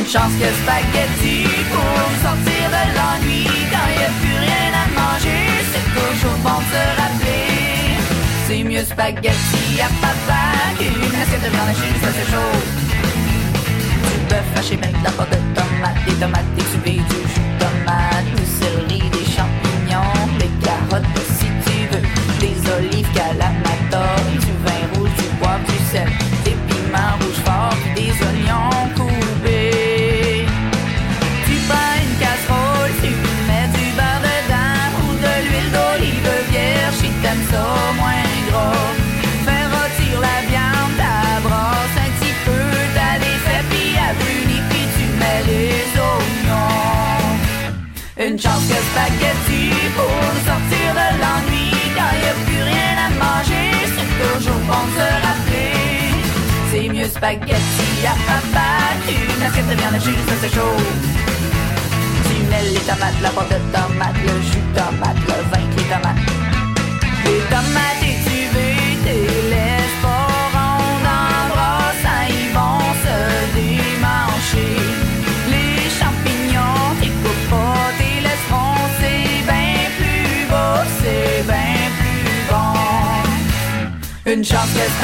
Chance 0.07 0.35
que 0.38 0.47
spaghetti 0.62 1.49
pour 1.73 2.07
sortir 2.23 2.64
de 2.69 2.83
l'ennui 2.95 3.49
quand 3.73 3.88
y 3.88 4.05
a 4.05 4.11
plus 4.21 4.38
rien 4.38 4.71
à 4.83 4.87
manger, 4.95 5.45
c'est 5.73 5.88
toujours 5.99 6.38
bon 6.45 6.61
de 6.61 6.67
se 6.71 6.83
rappeler. 7.01 7.97
C'est 8.47 8.62
mieux 8.62 8.85
spaghetti 8.85 9.81
à 9.81 9.88
papa 10.01 10.43
qu'une 10.79 11.21
assiette 11.21 11.43
de 11.43 11.49
viande 11.49 11.71
hachée 11.71 11.88
juste 11.93 12.05
assez 12.05 12.31
chaud. 12.31 12.55
Du 14.05 14.19
bœuf 14.29 14.45
haché 14.57 14.79
avec 14.81 14.99
de 15.01 15.05
la 15.05 15.11
pâte 15.11 15.31
de 15.31 15.38
tomate, 15.57 16.05
des 16.07 16.14
tomates 16.21 16.59
exhumées, 16.59 17.03
du 17.09 17.21
jus 17.33 17.40
de 17.40 17.64
tomate, 17.64 18.27
du 18.37 18.45
céleri, 18.59 19.11
des 19.11 19.27
champignons, 19.35 20.29
des 20.38 20.53
carottes 20.64 21.05
si 21.38 21.49
tu 21.64 21.77
veux, 21.90 22.05
des 22.40 22.57
olives 22.77 23.11
calamata, 23.14 24.05
du 24.38 24.53
vin 24.64 24.85
rouge, 24.95 25.14
du 25.19 25.29
poivre, 25.40 25.64
du 25.67 25.79
sel, 25.90 26.09
des 26.45 26.57
piments 26.69 27.17
rouges 27.21 27.43
forts, 27.45 27.77
des 27.97 28.12
oignons 28.23 29.04
Une 48.27 48.39
chance 48.39 48.67
que 48.67 48.75
spaghetti 48.75 49.69
pour 49.95 50.09
nous 50.09 50.45
sortir 50.47 50.95
de 50.95 51.09
l'ennui 51.21 51.71
quand 51.95 52.13
y 52.17 52.27
a 52.27 52.35
plus 52.47 52.63
rien 52.63 52.97
à 52.97 53.11
manger, 53.21 53.71
c'est 53.85 54.11
toujours 54.17 54.61
bon 54.61 54.83
de 54.87 54.93
se 54.97 55.09
rappeler. 55.27 55.75
C'est 56.71 56.89
mieux 56.89 57.07
spaghetti 57.07 58.07
à 58.07 58.15
papa 58.25 58.97
qu'une 59.07 59.43
assiette 59.43 59.69
de 59.69 59.75
viande 59.75 59.95
hachée 59.97 60.13
juste 60.13 60.33
assez 60.39 60.55
chaud. 60.55 60.77
Tu 62.25 62.35
mets 62.49 62.73
les 62.73 62.81
tomates, 62.81 63.21
la 63.21 63.29
pâte 63.29 63.51
de 63.51 63.59
tomate, 63.77 64.17
le 64.23 64.41
jus 64.41 64.57
de 64.57 64.79
tomate, 64.79 65.21
le 65.29 65.37
vin, 65.51 65.65
les 65.77 65.85
tomates. 65.85 66.25
Les 67.27 67.41
tomates 67.51 68.24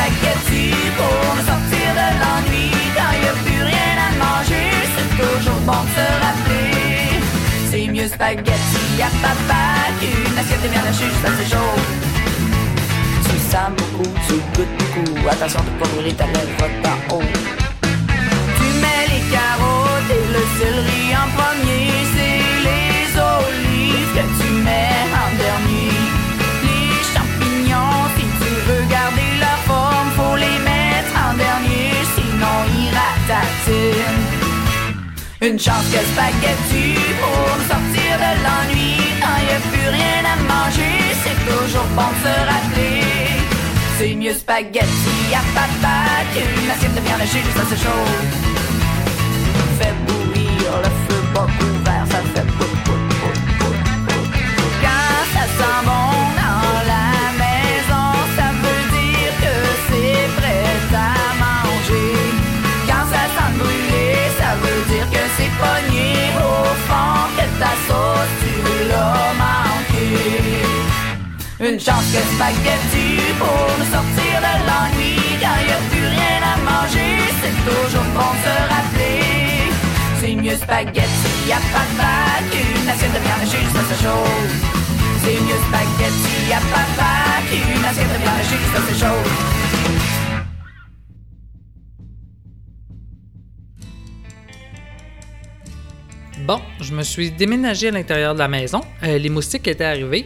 chance 0.01 0.19
que 0.21 0.31
spaghetti 0.31 0.75
pour 0.97 1.35
nous 1.37 1.47
sortir 1.47 1.89
de 1.99 2.09
l'ennui 2.21 2.71
quand 2.95 3.13
y 3.13 3.29
a 3.29 3.33
plus 3.45 3.63
rien 3.63 3.95
à 3.99 4.11
manger, 4.17 4.71
c'est 4.97 5.11
toujours 5.17 5.61
bon 5.67 5.73
de 5.73 5.91
se 5.97 6.07
rappeler. 6.25 7.21
C'est 7.71 7.87
mieux 7.89 8.09
spaghetti 8.09 9.03
à 9.03 9.11
papa 9.23 9.63
qu'une 10.01 10.39
assiette 10.39 10.63
de 10.63 10.69
viande 10.69 10.87
hachée 10.87 11.05
juste 11.05 11.25
assez 11.25 11.51
chaude. 11.51 11.87
Tu 13.25 13.39
sens 13.51 13.71
beaucoup, 13.77 14.11
tu 14.27 14.35
goûtes 14.57 14.77
beaucoup, 14.79 15.29
attention 15.29 15.61
de 15.61 15.83
pas 15.83 15.89
brûler 15.89 16.15
ta 16.15 16.27
lèvre 16.27 16.69
d'en 16.83 17.17
haut. 17.17 17.60
Chance 35.61 35.85
que 35.93 35.99
spaghetti 35.99 36.95
pour 37.21 37.57
nous 37.59 37.69
sortir 37.69 38.13
de 38.25 38.31
l'ennui 38.45 38.97
quand 39.21 39.39
y 39.45 39.53
a 39.53 39.61
plus 39.71 39.89
rien 39.91 40.23
à 40.33 40.37
manger, 40.49 40.97
c'est 41.23 41.39
toujours 41.51 41.89
bon 41.95 42.09
de 42.09 42.21
se 42.25 42.35
rappeler. 42.51 43.03
C'est 43.99 44.15
mieux 44.15 44.33
spaghetti 44.33 45.19
à 45.35 45.43
papa 45.55 45.97
qu'une 46.33 46.71
assiette 46.71 46.95
de 46.95 47.01
viande 47.01 47.21
hachée 47.21 47.43
juste 47.45 47.61
assez 47.61 47.77
chaud. 47.77 48.07
Fais 49.79 49.95
bouillir 50.07 50.73
le 50.85 50.91
feu 51.05 51.21
pas 51.35 51.47
couvert, 51.59 52.07
ça 52.11 52.19
fait 52.35 52.47
pout 52.57 52.80
Une 71.63 71.79
chance 71.79 72.11
que 72.11 72.23
spaghetti 72.37 73.21
pour 73.39 73.69
nous 73.79 73.85
sortir 73.85 74.41
de 74.41 74.53
l'ennui 74.65 75.21
quand 75.39 75.61
y 75.61 75.71
a 75.71 75.77
plus 75.91 76.07
rien 76.07 76.41
à 76.41 76.57
manger, 76.57 77.21
c'est 77.43 77.57
toujours 77.69 78.09
bon 78.15 78.33
de 78.33 78.41
se 78.47 78.55
rappeler. 78.73 79.69
C'est 80.21 80.35
mieux 80.37 80.57
spaghetti 80.57 81.53
à 81.53 81.61
papa 81.71 82.41
qu'une 82.51 82.89
assiette 82.89 83.13
de 83.13 83.19
viande 83.19 83.45
juste 83.45 83.77
assez 83.77 84.03
chaude. 84.03 84.53
C'est 85.23 85.39
mieux 85.39 85.61
spaghetti 85.69 86.51
à 86.51 86.61
papa 86.73 87.13
qu'une 87.51 87.85
assiette 87.85 88.09
de 88.09 88.19
viande 88.23 88.45
juste 88.49 88.75
assez 88.79 88.97
chaude. 88.99 89.31
Bon, 96.47 96.59
je 96.81 96.95
me 96.95 97.03
suis 97.03 97.31
déménagé 97.31 97.89
à 97.89 97.91
l'intérieur 97.91 98.33
de 98.33 98.39
la 98.39 98.49
maison. 98.49 98.81
Euh, 99.03 99.19
les 99.19 99.29
moustiques 99.29 99.69
étaient 99.69 99.85
arrivés. 99.85 100.25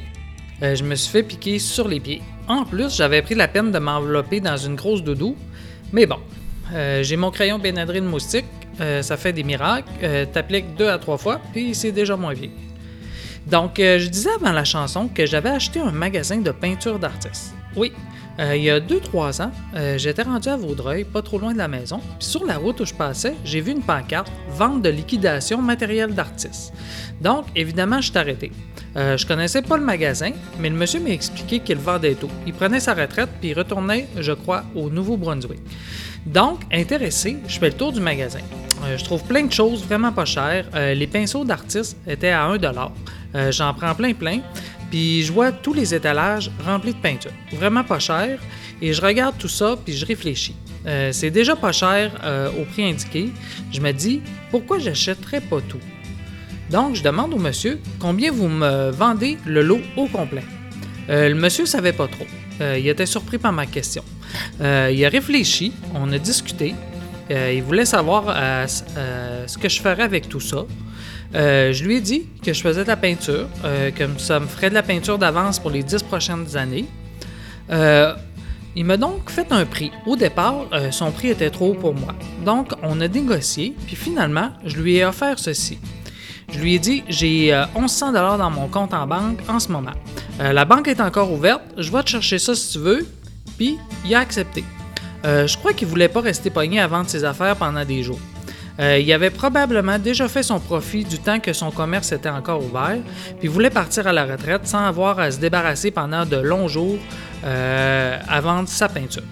Euh, 0.64 0.74
je 0.74 0.83
me 0.83 0.94
suis 0.94 1.12
fait 1.12 1.22
piquer 1.22 1.59
sur 1.59 1.87
les 1.87 2.00
pieds. 2.00 2.22
En 2.48 2.64
plus, 2.64 2.96
j'avais 2.96 3.20
pris 3.20 3.35
la 3.35 3.48
peine 3.48 3.70
de 3.70 3.79
m'envelopper 3.79 4.40
dans 4.40 4.57
une 4.57 4.77
grosse 4.77 5.03
doudou. 5.03 5.37
Mais 5.92 6.07
bon, 6.07 6.16
euh, 6.72 7.03
j'ai 7.03 7.16
mon 7.16 7.31
crayon 7.31 7.59
Benadryl 7.59 8.03
moustique, 8.03 8.46
euh, 8.81 9.03
ça 9.03 9.18
fait 9.18 9.35
des 9.35 9.44
miracles. 9.44 9.88
T'appliques 10.33 10.74
deux 10.77 10.88
à 10.88 10.98
trois 10.98 11.18
fois, 11.18 11.40
puis 11.53 11.74
c'est 11.74 11.92
déjà 11.92 12.16
moins 12.16 12.33
vieux. 12.33 12.50
Donc, 13.46 13.74
je 13.77 14.09
disais 14.09 14.31
avant 14.40 14.53
la 14.53 14.64
chanson 14.64 15.07
que 15.07 15.27
j'avais 15.27 15.50
acheté 15.50 15.79
un 15.79 15.90
magasin 15.90 16.38
de 16.38 16.50
peinture 16.50 16.98
d'artistes. 16.98 17.55
Oui, 17.77 17.92
euh, 18.40 18.57
il 18.57 18.64
y 18.64 18.70
a 18.70 18.81
2-3 18.81 19.42
ans, 19.42 19.53
euh, 19.77 19.97
j'étais 19.97 20.23
rendu 20.23 20.49
à 20.49 20.57
Vaudreuil, 20.57 21.05
pas 21.05 21.23
trop 21.23 21.38
loin 21.38 21.53
de 21.53 21.59
la 21.59 21.68
maison. 21.68 22.01
Puis 22.18 22.29
sur 22.29 22.44
la 22.44 22.57
route 22.57 22.81
où 22.81 22.85
je 22.85 22.94
passais, 22.94 23.35
j'ai 23.44 23.61
vu 23.61 23.73
une 23.73 23.83
pancarte 23.83 24.31
Vente 24.51 24.83
de 24.83 24.88
liquidation 24.88 25.61
matériel 25.62 26.14
d'artistes. 26.14 26.73
Donc, 27.20 27.47
évidemment, 27.55 28.01
je 28.01 28.11
suis 28.11 28.18
arrêté. 28.18 28.53
Euh, 28.97 29.16
je 29.16 29.27
connaissais 29.27 29.62
pas 29.62 29.77
le 29.77 29.85
magasin, 29.85 30.31
mais 30.59 30.68
le 30.68 30.77
monsieur 30.77 31.01
m'a 31.01 31.11
expliqué 31.11 31.61
qu'il 31.61 31.79
vendait 31.79 32.14
tout. 32.14 32.31
Il 32.47 32.53
prenait 32.53 32.81
sa 32.81 32.94
retraite 32.94 33.31
puis 33.40 33.51
il 33.51 33.55
retournait, 33.55 34.09
je 34.16 34.33
crois, 34.33 34.64
au 34.75 34.90
Nouveau-Brunswick. 34.90 35.61
Donc, 36.27 36.61
intéressé, 36.73 37.37
je 37.47 37.59
fais 37.59 37.70
le 37.70 37.77
tour 37.77 37.92
du 37.92 38.01
magasin. 38.01 38.40
Je 38.97 39.05
trouve 39.05 39.23
plein 39.25 39.44
de 39.44 39.53
choses 39.53 39.85
vraiment 39.85 40.12
pas 40.12 40.25
chères. 40.25 40.66
Les 40.75 41.07
pinceaux 41.07 41.44
d'artistes 41.44 41.97
étaient 42.07 42.31
à 42.31 42.44
1 42.44 42.59
Euh, 43.35 43.51
J'en 43.51 43.75
prends 43.75 43.94
plein 43.94 44.12
plein. 44.12 44.40
Puis 44.95 45.25
je 45.25 45.33
vois 45.33 45.51
tous 45.51 45.75
les 45.75 45.93
étalages 45.93 46.53
remplis 46.65 46.93
de 46.93 46.99
peinture. 46.99 47.33
Vraiment 47.51 47.83
pas 47.83 47.99
cher. 47.99 48.39
Et 48.81 48.93
je 48.93 49.03
regarde 49.03 49.35
tout 49.37 49.49
ça 49.49 49.77
puis 49.85 49.93
je 49.93 50.07
réfléchis. 50.07 50.55
Euh, 50.87 51.11
c'est 51.11 51.33
déjà 51.33 51.57
pas 51.57 51.73
cher 51.73 52.13
euh, 52.23 52.49
au 52.61 52.65
prix 52.65 52.89
indiqué. 52.89 53.31
Je 53.73 53.81
me 53.81 53.91
dis, 53.91 54.23
pourquoi 54.53 54.79
j'achèterais 54.79 55.41
pas 55.41 55.61
tout? 55.63 55.81
Donc, 56.71 56.95
je 56.95 57.03
demande 57.03 57.35
au 57.35 57.39
monsieur 57.39 57.81
combien 57.99 58.31
vous 58.31 58.47
me 58.47 58.93
vendez 58.93 59.37
le 59.45 59.63
lot 59.63 59.81
au 59.97 60.07
complet. 60.07 60.45
Euh, 61.11 61.29
le 61.29 61.35
monsieur 61.35 61.67
savait 61.67 61.93
pas 61.93 62.07
trop. 62.07 62.27
Il 62.61 62.87
était 62.87 63.05
surpris 63.05 63.39
par 63.39 63.53
ma 63.53 63.67
question. 63.67 64.05
Il 64.61 65.05
a 65.05 65.09
réfléchi, 65.09 65.73
on 65.93 66.13
a 66.13 66.19
discuté. 66.19 66.73
Il 67.29 67.65
voulait 67.65 67.85
savoir 67.85 68.27
ce 68.69 69.59
que 69.59 69.69
je 69.69 69.81
ferais 69.81 70.05
avec 70.05 70.29
tout 70.29 70.39
ça. 70.39 70.65
Euh, 71.35 71.73
je 71.73 71.85
lui 71.85 71.97
ai 71.97 72.01
dit 72.01 72.27
que 72.44 72.53
je 72.53 72.61
faisais 72.61 72.83
de 72.83 72.88
la 72.88 72.97
peinture, 72.97 73.49
euh, 73.64 73.90
que 73.90 74.05
ça 74.18 74.38
me 74.38 74.47
ferait 74.47 74.70
de 74.70 74.75
la 74.75 74.83
peinture 74.83 75.18
d'avance 75.18 75.59
pour 75.59 75.70
les 75.70 75.83
10 75.83 76.05
prochaines 76.05 76.57
années. 76.57 76.87
Euh, 77.70 78.14
il 78.77 78.85
m'a 78.85 78.97
donc 78.97 79.31
fait 79.31 79.51
un 79.51 79.64
prix. 79.64 79.92
Au 80.07 80.16
départ, 80.16 80.66
son 80.90 81.12
prix 81.12 81.29
était 81.29 81.51
trop 81.51 81.70
haut 81.70 81.75
pour 81.75 81.94
moi. 81.94 82.14
Donc, 82.44 82.73
on 82.83 83.01
a 83.01 83.07
négocié, 83.07 83.75
puis 83.87 83.94
finalement, 83.94 84.51
je 84.64 84.77
lui 84.77 84.97
ai 84.97 85.05
offert 85.05 85.38
ceci. 85.38 85.79
Je 86.53 86.59
lui 86.59 86.75
ai 86.75 86.79
dit 86.79 87.05
j'ai 87.09 87.55
euh, 87.55 87.64
1100 87.77 88.12
dollars 88.12 88.38
dans 88.38 88.51
mon 88.51 88.68
compte 88.68 88.92
en 88.92 89.07
banque 89.07 89.38
en 89.49 89.59
ce 89.61 89.70
moment. 89.70 89.92
La 90.40 90.64
banque 90.64 90.88
est 90.88 91.01
encore 91.01 91.33
ouverte, 91.33 91.62
je 91.79 91.92
vais 91.92 92.03
te 92.03 92.11
chercher 92.11 92.40
ça 92.40 92.55
si 92.57 92.73
tu 92.73 92.79
veux. 92.79 93.07
Puis 93.57 93.79
il 94.05 94.14
a 94.16 94.18
accepté. 94.18 94.64
Je 95.23 95.57
crois 95.57 95.73
qu'il 95.73 95.87
voulait 95.87 96.09
pas 96.09 96.20
rester 96.20 96.51
pogné 96.51 96.81
à 96.81 96.88
vendre 96.88 97.09
ses 97.09 97.23
affaires 97.23 97.55
pendant 97.55 97.85
des 97.85 98.03
jours. 98.03 98.18
Euh, 98.81 98.99
il 98.99 99.13
avait 99.13 99.31
probablement 99.31 99.99
déjà 99.99 100.29
fait 100.29 100.43
son 100.43 100.59
profit 100.59 101.05
du 101.05 101.19
temps 101.19 101.39
que 101.39 101.53
son 101.53 101.71
commerce 101.71 102.11
était 102.13 102.29
encore 102.29 102.65
ouvert, 102.65 102.99
puis 103.39 103.49
voulait 103.49 103.71
partir 103.71 104.07
à 104.07 104.13
la 104.13 104.25
retraite 104.25 104.67
sans 104.67 104.85
avoir 104.85 105.21
à 105.21 105.31
se 105.31 105.39
débarrasser 105.39 105.91
pendant 105.91 106.27
de 106.27 106.37
longs 106.37 106.67
jours 106.67 106.99
euh, 107.45 108.19
à 108.29 108.41
vendre 108.41 108.69
sa 108.69 108.89
peinture. 108.89 109.23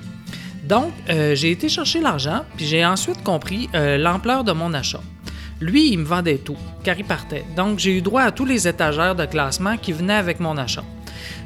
Donc, 0.62 0.92
euh, 1.10 1.34
j'ai 1.34 1.50
été 1.50 1.68
chercher 1.68 2.00
l'argent, 2.00 2.44
puis 2.56 2.66
j'ai 2.66 2.86
ensuite 2.86 3.22
compris 3.24 3.68
euh, 3.74 3.98
l'ampleur 3.98 4.44
de 4.44 4.52
mon 4.52 4.72
achat. 4.74 5.00
Lui, 5.60 5.92
il 5.92 5.98
me 5.98 6.04
vendait 6.04 6.38
tout, 6.38 6.56
car 6.84 6.96
il 6.98 7.04
partait. 7.04 7.44
Donc, 7.56 7.78
j'ai 7.78 7.98
eu 7.98 8.00
droit 8.00 8.22
à 8.22 8.30
tous 8.32 8.44
les 8.44 8.66
étagères 8.66 9.14
de 9.14 9.24
classement 9.26 9.76
qui 9.76 9.92
venaient 9.92 10.14
avec 10.14 10.40
mon 10.40 10.56
achat. 10.56 10.84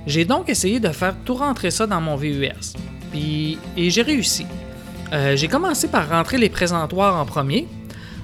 J'ai 0.06 0.24
donc 0.24 0.48
essayé 0.48 0.80
de 0.80 0.88
faire 0.88 1.14
tout 1.24 1.34
rentrer 1.34 1.70
ça 1.70 1.86
dans 1.86 2.00
mon 2.00 2.16
VUS. 2.16 2.74
Puis, 3.10 3.58
et 3.76 3.90
j'ai 3.90 4.02
réussi. 4.02 4.46
Euh, 5.12 5.36
j'ai 5.36 5.48
commencé 5.48 5.88
par 5.88 6.08
rentrer 6.08 6.38
les 6.38 6.48
présentoirs 6.48 7.16
en 7.16 7.24
premier. 7.24 7.66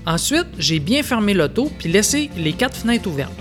Ensuite, 0.07 0.47
j'ai 0.59 0.81
bien 0.81 1.03
fermé 1.03 1.33
l'auto 1.33 1.71
puis 1.79 1.88
laissé 1.88 2.31
les 2.37 2.53
quatre 2.53 2.77
fenêtres 2.77 3.09
ouvertes. 3.09 3.33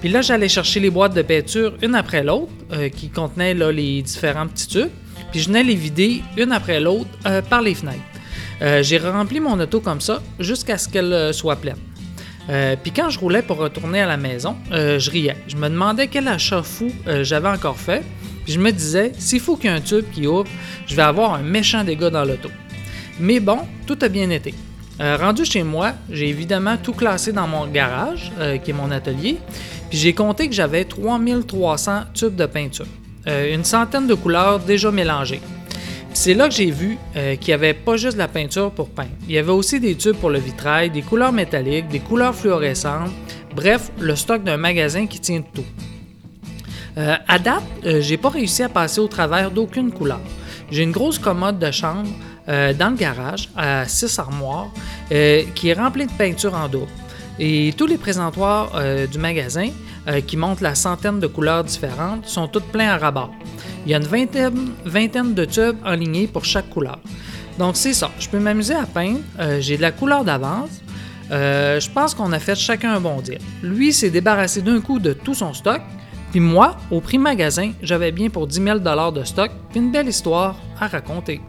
Puis 0.00 0.08
là, 0.08 0.22
j'allais 0.22 0.48
chercher 0.48 0.80
les 0.80 0.88
boîtes 0.88 1.14
de 1.14 1.22
peinture 1.22 1.74
une 1.82 1.94
après 1.94 2.24
l'autre, 2.24 2.50
euh, 2.72 2.88
qui 2.88 3.10
contenaient 3.10 3.52
les 3.54 4.00
différents 4.00 4.46
petits 4.46 4.66
tubes. 4.66 4.88
Puis 5.30 5.40
je 5.40 5.48
venais 5.48 5.62
les 5.62 5.74
vider 5.74 6.22
une 6.38 6.52
après 6.52 6.80
l'autre 6.80 7.10
euh, 7.26 7.42
par 7.42 7.60
les 7.60 7.74
fenêtres. 7.74 7.98
Euh, 8.62 8.82
j'ai 8.82 8.98
rempli 8.98 9.40
mon 9.40 9.60
auto 9.60 9.80
comme 9.80 10.00
ça 10.00 10.22
jusqu'à 10.38 10.78
ce 10.78 10.88
qu'elle 10.88 11.32
soit 11.34 11.56
pleine. 11.56 11.78
Puis 12.82 12.90
quand 12.90 13.10
je 13.10 13.18
roulais 13.20 13.42
pour 13.42 13.58
retourner 13.58 14.00
à 14.00 14.08
la 14.08 14.16
maison, 14.16 14.56
je 14.72 15.08
riais. 15.08 15.36
Je 15.46 15.54
me 15.54 15.68
demandais 15.68 16.08
quel 16.08 16.26
achat 16.26 16.64
fou 16.64 16.90
j'avais 17.22 17.48
encore 17.48 17.78
fait. 17.78 18.02
Puis 18.42 18.54
je 18.54 18.58
me 18.58 18.72
disais, 18.72 19.12
s'il 19.16 19.38
faut 19.38 19.54
qu'il 19.54 19.70
y 19.70 19.72
ait 19.72 19.76
un 19.76 19.80
tube 19.80 20.04
qui 20.12 20.26
ouvre, 20.26 20.50
je 20.88 20.96
vais 20.96 21.02
avoir 21.02 21.34
un 21.34 21.42
méchant 21.42 21.84
dégât 21.84 22.10
dans 22.10 22.24
l'auto. 22.24 22.48
Mais 23.20 23.38
bon, 23.38 23.58
tout 23.86 23.98
a 24.02 24.08
bien 24.08 24.30
été. 24.30 24.52
Euh, 25.00 25.16
rendu 25.16 25.46
chez 25.46 25.62
moi, 25.62 25.92
j'ai 26.10 26.28
évidemment 26.28 26.76
tout 26.76 26.92
classé 26.92 27.32
dans 27.32 27.48
mon 27.48 27.66
garage, 27.66 28.32
euh, 28.38 28.58
qui 28.58 28.70
est 28.70 28.74
mon 28.74 28.90
atelier, 28.90 29.38
puis 29.88 29.96
j'ai 29.96 30.12
compté 30.12 30.46
que 30.46 30.54
j'avais 30.54 30.84
3300 30.84 32.02
tubes 32.12 32.36
de 32.36 32.44
peinture, 32.44 32.86
euh, 33.26 33.54
une 33.54 33.64
centaine 33.64 34.06
de 34.06 34.14
couleurs 34.14 34.58
déjà 34.58 34.90
mélangées. 34.90 35.40
C'est 36.12 36.34
là 36.34 36.48
que 36.48 36.54
j'ai 36.54 36.72
vu 36.72 36.98
qu'il 37.14 37.46
n'y 37.46 37.54
avait 37.54 37.72
pas 37.72 37.96
juste 37.96 38.14
de 38.14 38.18
la 38.18 38.26
peinture 38.26 38.72
pour 38.72 38.90
peindre. 38.90 39.10
Il 39.28 39.34
y 39.34 39.38
avait 39.38 39.52
aussi 39.52 39.78
des 39.78 39.94
tubes 39.94 40.16
pour 40.16 40.28
le 40.28 40.40
vitrail, 40.40 40.90
des 40.90 41.02
couleurs 41.02 41.30
métalliques, 41.30 41.86
des 41.86 42.00
couleurs 42.00 42.34
fluorescentes, 42.34 43.12
bref, 43.54 43.92
le 44.00 44.16
stock 44.16 44.42
d'un 44.42 44.56
magasin 44.56 45.06
qui 45.06 45.20
tient 45.20 45.40
tout. 45.40 45.64
À 46.96 47.38
date, 47.38 47.62
j'ai 48.00 48.16
pas 48.16 48.28
réussi 48.28 48.64
à 48.64 48.68
passer 48.68 49.00
au 49.00 49.06
travers 49.06 49.52
d'aucune 49.52 49.92
couleur. 49.92 50.20
J'ai 50.72 50.82
une 50.82 50.90
grosse 50.90 51.20
commode 51.20 51.60
de 51.60 51.70
chambre 51.70 52.08
euh, 52.50 52.72
dans 52.72 52.90
le 52.90 52.96
garage 52.96 53.48
à 53.56 53.86
six 53.86 54.18
armoires 54.18 54.72
euh, 55.12 55.44
qui 55.54 55.68
est 55.68 55.74
remplie 55.74 56.06
de 56.06 56.12
peinture 56.12 56.52
en 56.54 56.68
double. 56.68 56.90
Et 57.38 57.72
tous 57.76 57.86
les 57.86 57.96
présentoirs 57.96 58.72
euh, 58.74 59.06
du 59.06 59.18
magasin 59.18 59.68
qui 60.26 60.36
montrent 60.36 60.62
la 60.62 60.74
centaine 60.74 61.20
de 61.20 61.26
couleurs 61.26 61.62
différentes 61.62 62.26
sont 62.26 62.48
toutes 62.48 62.64
pleins 62.64 62.88
à 62.88 62.96
rabat. 62.96 63.30
Il 63.84 63.92
y 63.92 63.94
a 63.94 63.98
une 63.98 64.06
vingtaine, 64.84 65.34
de 65.34 65.44
tubes 65.44 65.76
alignés 65.84 66.26
pour 66.26 66.44
chaque 66.44 66.68
couleur. 66.70 66.98
Donc 67.58 67.76
c'est 67.76 67.92
ça, 67.92 68.10
je 68.18 68.28
peux 68.28 68.40
m'amuser 68.40 68.74
à 68.74 68.86
peindre, 68.86 69.20
j'ai 69.60 69.76
de 69.76 69.82
la 69.82 69.92
couleur 69.92 70.24
d'avance. 70.24 70.70
Je 71.30 71.90
pense 71.90 72.14
qu'on 72.14 72.32
a 72.32 72.38
fait 72.40 72.56
chacun 72.56 72.94
un 72.94 73.00
bon 73.00 73.20
deal. 73.20 73.38
Lui 73.62 73.92
s'est 73.92 74.10
débarrassé 74.10 74.62
d'un 74.62 74.80
coup 74.80 74.98
de 74.98 75.12
tout 75.12 75.34
son 75.34 75.52
stock, 75.52 75.82
puis 76.30 76.40
moi, 76.40 76.76
au 76.90 77.00
prix 77.00 77.18
magasin, 77.18 77.72
j'avais 77.82 78.10
bien 78.10 78.30
pour 78.30 78.46
10 78.46 78.62
000 78.62 78.78
de 78.78 79.24
stock, 79.24 79.50
puis 79.70 79.80
une 79.80 79.92
belle 79.92 80.08
histoire 80.08 80.56
à 80.80 80.88
raconter. 80.88 81.40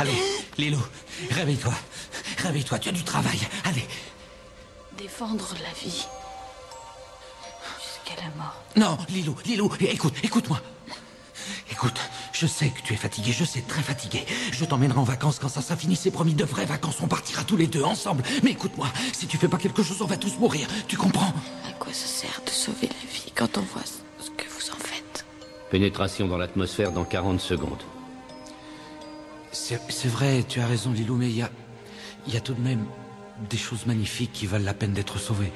Allez, 0.00 0.16
Lilou, 0.56 0.80
réveille-toi. 1.30 1.74
Réveille-toi, 2.38 2.78
tu 2.78 2.88
as 2.88 2.92
du 2.92 3.04
travail. 3.04 3.38
Allez. 3.64 3.86
Défendre 4.96 5.46
la 5.62 5.78
vie. 5.78 6.06
Jusqu'à 7.76 8.22
la 8.22 8.30
mort. 8.34 8.56
Non, 8.76 8.96
Lilou, 9.10 9.36
Lilou, 9.44 9.70
écoute, 9.80 10.14
écoute-moi. 10.22 10.58
Écoute, 11.70 12.00
je 12.32 12.46
sais 12.46 12.70
que 12.70 12.80
tu 12.80 12.94
es 12.94 12.96
fatigué, 12.96 13.32
je 13.32 13.44
sais, 13.44 13.60
très 13.60 13.82
fatigué. 13.82 14.24
Je 14.52 14.64
t'emmènerai 14.64 14.98
en 14.98 15.04
vacances 15.04 15.38
quand 15.38 15.50
ça 15.50 15.60
sera 15.60 15.76
fini, 15.76 15.96
c'est 15.96 16.10
promis, 16.10 16.32
de 16.32 16.44
vraies 16.44 16.64
vacances. 16.64 16.96
On 17.02 17.06
partira 17.06 17.44
tous 17.44 17.58
les 17.58 17.66
deux 17.66 17.82
ensemble. 17.84 18.22
Mais 18.42 18.52
écoute-moi, 18.52 18.88
si 19.12 19.26
tu 19.26 19.36
fais 19.36 19.48
pas 19.48 19.58
quelque 19.58 19.82
chose, 19.82 20.00
on 20.00 20.06
va 20.06 20.16
tous 20.16 20.38
mourir. 20.38 20.66
Tu 20.88 20.96
comprends? 20.96 21.34
À 21.68 21.72
quoi 21.78 21.92
ça 21.92 22.06
sert 22.06 22.40
de 22.46 22.50
sauver 22.50 22.88
la 22.88 23.12
vie 23.12 23.32
quand 23.34 23.58
on 23.58 23.62
voit 23.62 23.82
ce 23.84 24.24
ce 24.24 24.30
que 24.30 24.48
vous 24.48 24.70
en 24.70 24.78
faites? 24.78 25.26
Pénétration 25.70 26.26
dans 26.26 26.38
l'atmosphère 26.38 26.90
dans 26.90 27.04
40 27.04 27.38
secondes. 27.38 27.82
C'est 29.52 30.08
vrai, 30.08 30.44
tu 30.48 30.60
as 30.60 30.66
raison, 30.66 30.92
Lilou, 30.92 31.16
mais 31.16 31.28
il 31.28 31.36
y 31.36 31.42
a, 31.42 31.50
il 32.26 32.34
y 32.34 32.36
a 32.36 32.40
tout 32.40 32.54
de 32.54 32.60
même 32.60 32.84
des 33.48 33.56
choses 33.56 33.86
magnifiques 33.86 34.32
qui 34.32 34.46
valent 34.46 34.64
la 34.64 34.74
peine 34.74 34.92
d'être 34.92 35.18
sauvées. 35.18 35.52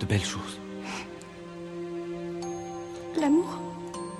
De 0.00 0.06
belles 0.06 0.24
choses. 0.24 0.60
L'amour? 3.20 3.58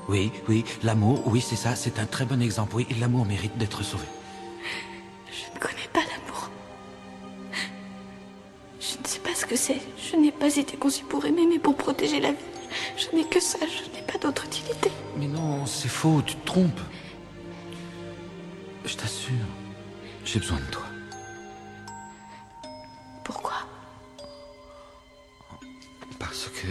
Oui, 0.09 0.33
oui, 0.49 0.65
l'amour, 0.83 1.23
oui, 1.27 1.41
c'est 1.41 1.57
ça, 1.57 1.77
c'est 1.77 1.99
un 2.01 2.07
très 2.07 2.25
bon 2.25 2.43
exemple. 2.43 2.75
Oui, 2.75 2.87
l'amour 2.99 3.27
mérite 3.27 3.57
d'être 3.59 3.85
sauvé. 3.85 4.07
Je 5.31 5.55
ne 5.55 5.61
connais 5.61 5.89
pas 5.93 6.01
l'amour. 6.01 6.51
Je 8.81 8.99
ne 9.01 9.07
sais 9.07 9.21
pas 9.21 9.35
ce 9.35 9.47
que 9.47 9.55
c'est. 9.55 9.81
Je 10.11 10.17
n'ai 10.17 10.33
pas 10.33 10.57
été 10.57 10.77
conçue 10.77 11.05
pour 11.05 11.25
aimer, 11.27 11.47
mais 11.49 11.59
pour 11.59 11.77
protéger 11.77 12.21
la 12.21 12.33
vie. 12.33 12.39
Je 12.97 13.17
n'ai 13.17 13.25
que 13.25 13.39
ça, 13.39 13.59
je 13.61 13.97
n'ai 13.97 14.05
pas 14.05 14.19
d'autre 14.19 14.47
utilité. 14.47 14.91
Mais 15.17 15.27
non, 15.27 15.67
c'est 15.67 15.89
faux, 15.89 16.23
tu 16.27 16.35
te 16.35 16.47
trompes. 16.47 16.81
Je 18.89 18.97
t'assure, 18.97 19.35
j'ai 20.25 20.41
besoin 20.41 20.57
de 20.57 20.71
toi. 20.71 20.87
Pourquoi? 23.23 23.53
Parce 26.19 26.49
que. 26.49 26.69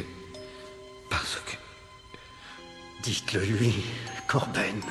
Parce 1.12 1.36
que. 1.46 1.56
Dites-le 3.04 3.46
lui, 3.46 3.86
Corben. 4.26 4.82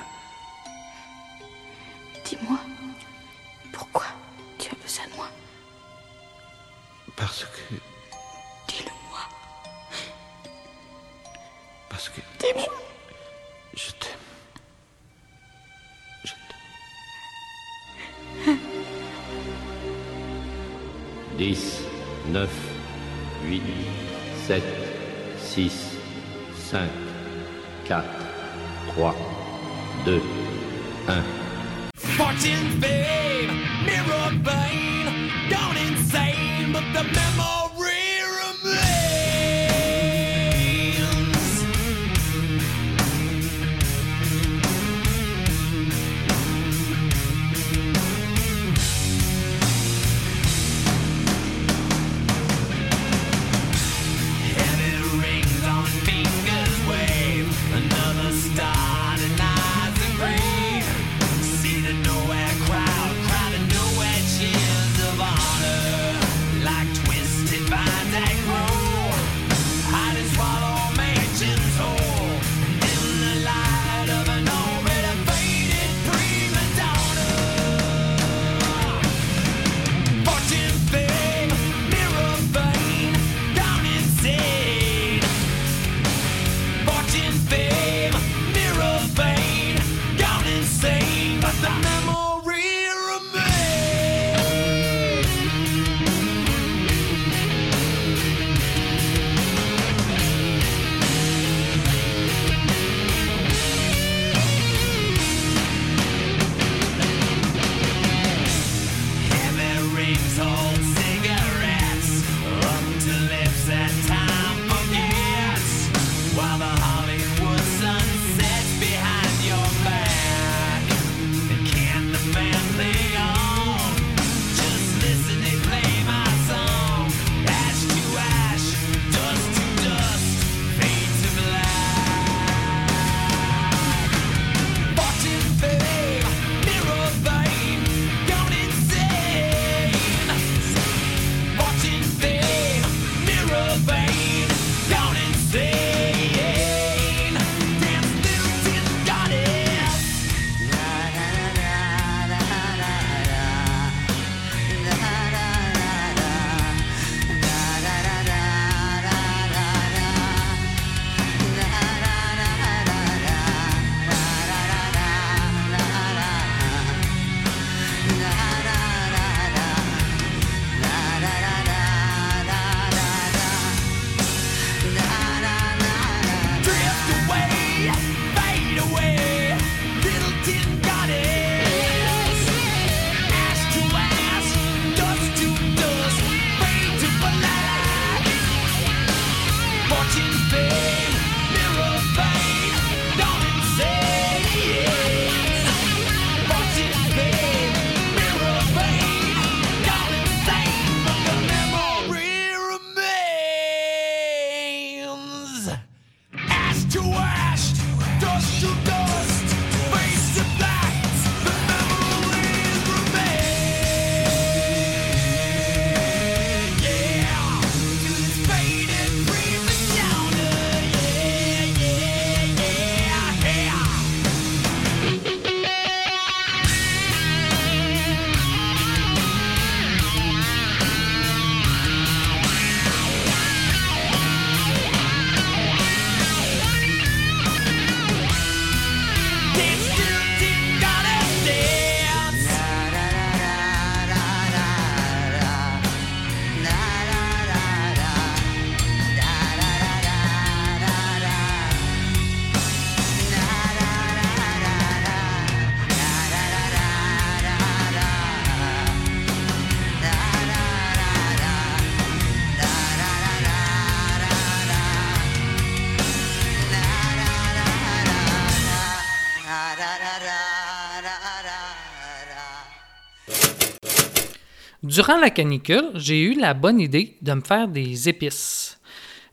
Durant 274.96 275.18
la 275.18 275.28
canicule, 275.28 275.90
j'ai 275.96 276.22
eu 276.22 276.32
la 276.40 276.54
bonne 276.54 276.80
idée 276.80 277.16
de 277.20 277.34
me 277.34 277.42
faire 277.42 277.68
des 277.68 278.08
épices. 278.08 278.78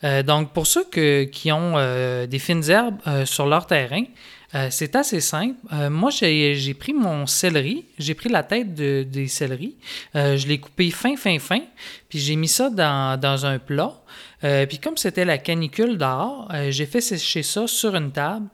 Euh, 0.03 0.21
donc, 0.21 0.51
pour 0.51 0.67
ceux 0.67 0.83
qui 0.83 1.51
ont 1.53 1.75
euh, 1.77 2.27
des 2.27 2.37
fines 2.39 2.69
herbes 2.69 2.97
euh, 3.07 3.25
sur 3.25 3.45
leur 3.45 3.65
terrain, 3.65 4.03
c'est 4.69 4.95
assez 4.95 5.19
simple. 5.19 5.55
Moi, 5.89 6.11
j'ai 6.11 6.75
pris 6.77 6.93
mon 6.93 7.25
céleri, 7.25 7.85
j'ai 7.97 8.13
pris 8.13 8.29
la 8.29 8.43
tête 8.43 8.75
de- 8.75 9.01
des 9.01 9.27
céleris, 9.27 9.75
je 10.13 10.47
l'ai 10.47 10.59
coupé 10.59 10.91
fin, 10.91 11.15
fin, 11.15 11.39
fin, 11.39 11.61
puis 12.07 12.19
j'ai 12.19 12.35
mis 12.35 12.47
ça 12.47 12.69
dans, 12.69 13.19
dans 13.19 13.47
un 13.47 13.57
plat. 13.57 13.93
Puis 14.69 14.77
comme 14.77 14.95
c'était 14.95 15.25
la 15.25 15.39
canicule 15.39 15.97
dehors, 15.97 16.51
j'ai 16.69 16.85
fait 16.85 17.01
sécher 17.01 17.41
ça 17.41 17.65
sur 17.65 17.95
une 17.95 18.11
table 18.11 18.47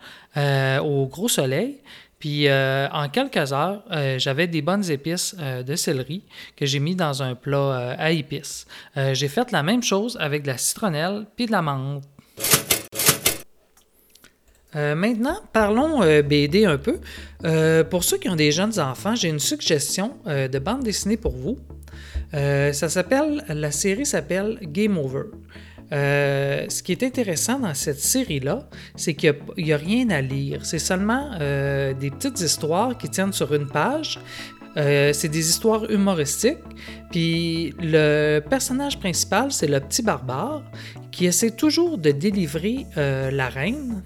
au 0.81 1.05
gros 1.07 1.27
soleil. 1.27 1.79
Puis 2.19 2.47
euh, 2.47 2.87
en 2.91 3.07
quelques 3.07 3.53
heures, 3.53 3.81
euh, 3.91 4.19
j'avais 4.19 4.47
des 4.47 4.61
bonnes 4.61 4.89
épices 4.91 5.35
euh, 5.39 5.63
de 5.63 5.75
céleri 5.75 6.23
que 6.57 6.65
j'ai 6.65 6.79
mis 6.79 6.95
dans 6.95 7.23
un 7.23 7.33
plat 7.33 7.95
à 7.97 8.11
épices. 8.11 8.67
J'ai 9.13 9.29
fait 9.29 9.51
la 9.51 9.63
même 9.63 9.81
chose 9.81 10.17
avec 10.19 10.43
de 10.43 10.47
la 10.47 10.57
citronnelle 10.57 11.25
puis 11.35 11.45
de 11.45 11.51
la 11.51 11.61
menthe. 11.61 12.03
Maintenant, 14.73 15.39
parlons 15.51 15.99
BD 16.21 16.65
un 16.65 16.77
peu. 16.77 16.99
Pour 17.89 18.03
ceux 18.03 18.17
qui 18.17 18.29
ont 18.29 18.35
des 18.35 18.51
jeunes 18.51 18.79
enfants, 18.79 19.15
j'ai 19.15 19.29
une 19.29 19.39
suggestion 19.39 20.17
de 20.25 20.59
bande 20.59 20.83
dessinée 20.83 21.17
pour 21.17 21.31
vous. 21.31 21.57
Ça 22.33 22.89
s'appelle, 22.89 23.43
la 23.47 23.71
série 23.71 24.05
s'appelle 24.05 24.59
Game 24.61 24.97
Over. 24.97 25.23
Euh, 25.91 26.65
ce 26.69 26.83
qui 26.83 26.91
est 26.91 27.03
intéressant 27.03 27.59
dans 27.59 27.73
cette 27.73 27.99
série-là, 27.99 28.67
c'est 28.95 29.13
qu'il 29.15 29.35
n'y 29.57 29.73
a, 29.73 29.77
rien 29.77 30.09
à 30.09 30.21
lire. 30.21 30.65
C'est 30.65 30.79
seulement 30.79 31.31
euh, 31.39 31.93
des 31.93 32.11
petites 32.11 32.39
histoires 32.41 32.97
qui 32.97 33.09
tiennent 33.09 33.33
sur 33.33 33.53
une 33.53 33.67
page. 33.67 34.19
Euh, 34.77 35.13
c'est 35.13 35.29
des 35.29 35.49
histoires 35.49 35.89
humoristiques. 35.89 36.57
Puis 37.11 37.73
le 37.79 38.39
personnage 38.39 38.99
principal, 38.99 39.51
c'est 39.51 39.67
le 39.67 39.79
petit 39.79 40.03
barbare 40.03 40.63
qui 41.11 41.25
essaie 41.25 41.51
toujours 41.51 41.97
de 41.97 42.11
délivrer 42.11 42.85
la 42.95 43.49
reine. 43.49 44.03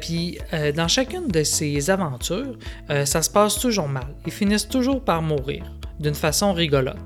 Puis 0.00 0.38
dans 0.74 0.88
chacune 0.88 1.28
de 1.28 1.42
ses 1.42 1.90
aventures, 1.90 2.58
ça 3.04 3.20
se 3.20 3.28
passe 3.28 3.58
toujours 3.58 3.86
mal. 3.86 4.06
Ils 4.24 4.32
finissent 4.32 4.68
toujours 4.68 5.04
par 5.04 5.20
mourir 5.20 5.62
d'une 6.00 6.14
façon 6.14 6.54
rigolote. 6.54 6.96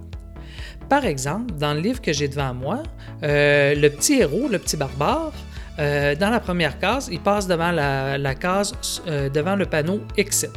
Par 0.89 1.07
exemple, 1.07 1.55
dans 1.55 1.75
le 1.75 1.81
livre 1.81 2.01
que 2.01 2.13
j'ai 2.13 2.29
devant 2.29 2.55
moi, 2.55 2.83
euh, 3.23 3.75
le 3.75 3.89
petit 3.91 4.21
héros, 4.21 4.49
le 4.51 4.59
petit 4.59 4.77
barbare, 4.77 5.33
euh, 5.79 6.15
dans 6.15 6.31
la 6.31 6.41
première 6.41 6.79
case, 6.79 7.09
il 7.11 7.21
passe 7.21 7.47
devant 7.47 7.71
la, 7.71 8.35
case, 8.35 8.75
euh, 9.07 9.29
devant 9.29 9.57
le 9.57 9.67
panneau 9.67 10.01
Exit. 10.17 10.51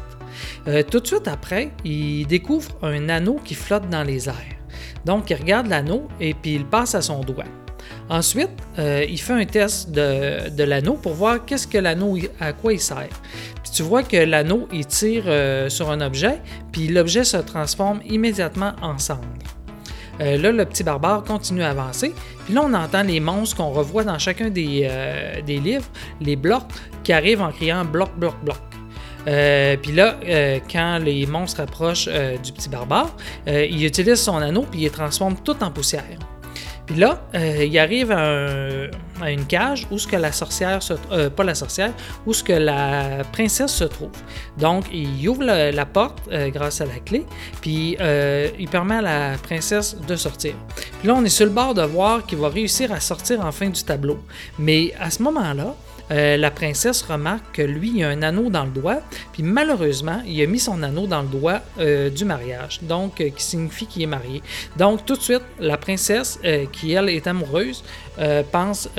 Tout 0.91 0.99
de 0.99 1.07
suite 1.07 1.27
après, 1.27 1.71
il 1.83 2.27
découvre 2.27 2.69
un 2.83 3.09
anneau 3.09 3.39
qui 3.43 3.55
flotte 3.55 3.89
dans 3.89 4.03
les 4.03 4.29
airs. 4.29 4.35
Donc, 5.03 5.29
il 5.31 5.35
regarde 5.35 5.67
l'anneau 5.67 6.07
et 6.19 6.35
puis 6.35 6.55
il 6.55 6.65
passe 6.65 6.93
à 6.93 7.01
son 7.01 7.21
doigt. 7.21 7.45
Ensuite, 8.09 8.51
il 8.77 9.17
fait 9.17 9.33
un 9.33 9.45
test 9.45 9.89
de, 9.89 10.63
l'anneau 10.63 10.93
pour 10.93 11.13
voir 11.13 11.43
qu'est-ce 11.45 11.65
que 11.65 11.79
à 12.39 12.53
quoi 12.53 12.73
il 12.73 12.79
sert. 12.79 13.09
Puis 13.63 13.71
tu 13.73 13.81
vois 13.81 14.03
que 14.03 14.17
l'anneau, 14.17 14.67
il 14.71 14.85
tire 14.85 15.23
sur 15.69 15.89
un 15.89 16.01
objet, 16.01 16.39
puis 16.71 16.89
l'objet 16.89 17.23
se 17.23 17.37
transforme 17.37 18.01
immédiatement 18.05 18.73
en 18.81 18.99
cendre. 18.99 19.56
Euh, 20.21 20.37
là, 20.37 20.51
le 20.51 20.65
petit 20.65 20.83
barbare 20.83 21.23
continue 21.23 21.63
à 21.63 21.69
avancer. 21.69 22.13
Puis 22.45 22.53
là, 22.53 22.61
on 22.65 22.73
entend 22.73 23.03
les 23.03 23.19
monstres 23.19 23.57
qu'on 23.57 23.71
revoit 23.71 24.03
dans 24.03 24.17
chacun 24.19 24.49
des, 24.49 24.87
euh, 24.89 25.41
livres, 25.41 25.85
les 26.21 26.35
blocs 26.35 26.63
qui 27.03 27.13
arrivent 27.13 27.41
en 27.41 27.51
criant 27.51 27.85
bloc, 27.85 28.09
bloc, 28.17 28.35
bloc. 28.43 28.57
Euh, 29.27 29.75
puis 29.77 29.91
là, 29.91 30.15
quand 30.71 30.99
les 30.99 31.25
monstres 31.25 31.59
approchent 31.59 32.07
du 32.07 32.51
petit 32.53 32.69
barbare, 32.69 33.13
il 33.45 33.83
utilise 33.83 34.21
son 34.21 34.37
anneau 34.37 34.65
puis 34.69 34.81
il 34.81 34.83
les 34.85 34.89
transforme 34.89 35.35
tout 35.43 35.61
en 35.61 35.69
poussière. 35.69 36.17
Puis 36.87 36.95
là, 36.95 37.21
euh, 37.35 37.65
il 37.65 37.77
arrive 37.77 38.11
à, 38.11 38.19
un- 38.19 38.89
à 39.21 39.29
une 39.31 39.45
cage 39.45 39.85
où 39.91 39.97
ce 39.99 40.07
que 40.07 40.15
la 40.15 40.31
sorcière, 40.31 40.81
se, 40.81 40.93
euh, 41.11 41.29
pas 41.29 41.43
la 41.43 41.53
sorcière, 41.53 41.91
où 42.25 42.33
ce 42.33 42.41
que 42.43 42.53
la 42.53 43.23
princesse 43.33 43.73
se 43.73 43.83
trouve. 43.83 44.11
Donc, 44.57 44.85
il 44.93 45.27
ouvre 45.27 45.43
la, 45.43 45.85
porte 45.85 46.19
euh, 46.31 46.49
grâce 46.49 46.79
à 46.81 46.85
la 46.85 46.99
clé, 47.03 47.25
puis 47.61 47.97
il 48.59 48.69
permet 48.69 48.95
à 48.95 49.01
la 49.01 49.37
princesse 49.37 49.97
de 50.07 50.15
sortir. 50.15 50.53
Puis 50.99 51.07
là, 51.09 51.15
on 51.15 51.23
est 51.25 51.29
sur 51.29 51.45
le 51.45 51.51
bord 51.51 51.73
de 51.73 51.81
voir 51.83 52.25
qu'il 52.25 52.37
va 52.37 52.47
réussir 52.49 52.91
à 52.93 52.99
sortir 53.01 53.41
enfin 53.45 53.69
du 53.69 53.83
tableau. 53.83 54.19
Mais 54.57 54.93
à 54.99 55.11
ce 55.11 55.21
moment-là, 55.23 55.75
euh, 56.11 56.37
la 56.37 56.51
princesse 56.51 57.01
remarque 57.01 57.43
que 57.53 57.61
lui, 57.61 57.91
il 57.95 58.03
a 58.03 58.09
un 58.09 58.21
anneau 58.21 58.49
dans 58.49 58.63
le 58.63 58.71
doigt, 58.71 59.01
puis 59.33 59.43
malheureusement, 59.43 60.21
il 60.25 60.41
a 60.41 60.47
mis 60.47 60.59
son 60.59 60.81
anneau 60.83 61.07
dans 61.07 61.21
le 61.21 61.27
doigt 61.27 61.61
euh, 61.79 62.09
du 62.09 62.25
mariage, 62.25 62.79
donc 62.83 63.19
euh, 63.19 63.29
qui 63.29 63.43
signifie 63.43 63.87
qu'il 63.87 64.03
est 64.03 64.07
marié. 64.07 64.41
Donc 64.77 65.05
tout 65.05 65.15
de 65.15 65.21
suite, 65.21 65.43
la 65.59 65.77
princesse, 65.77 66.39
qui 66.71 66.93
elle 66.93 67.09
est 67.09 67.27
amoureuse, 67.27 67.83
pense 68.51 68.89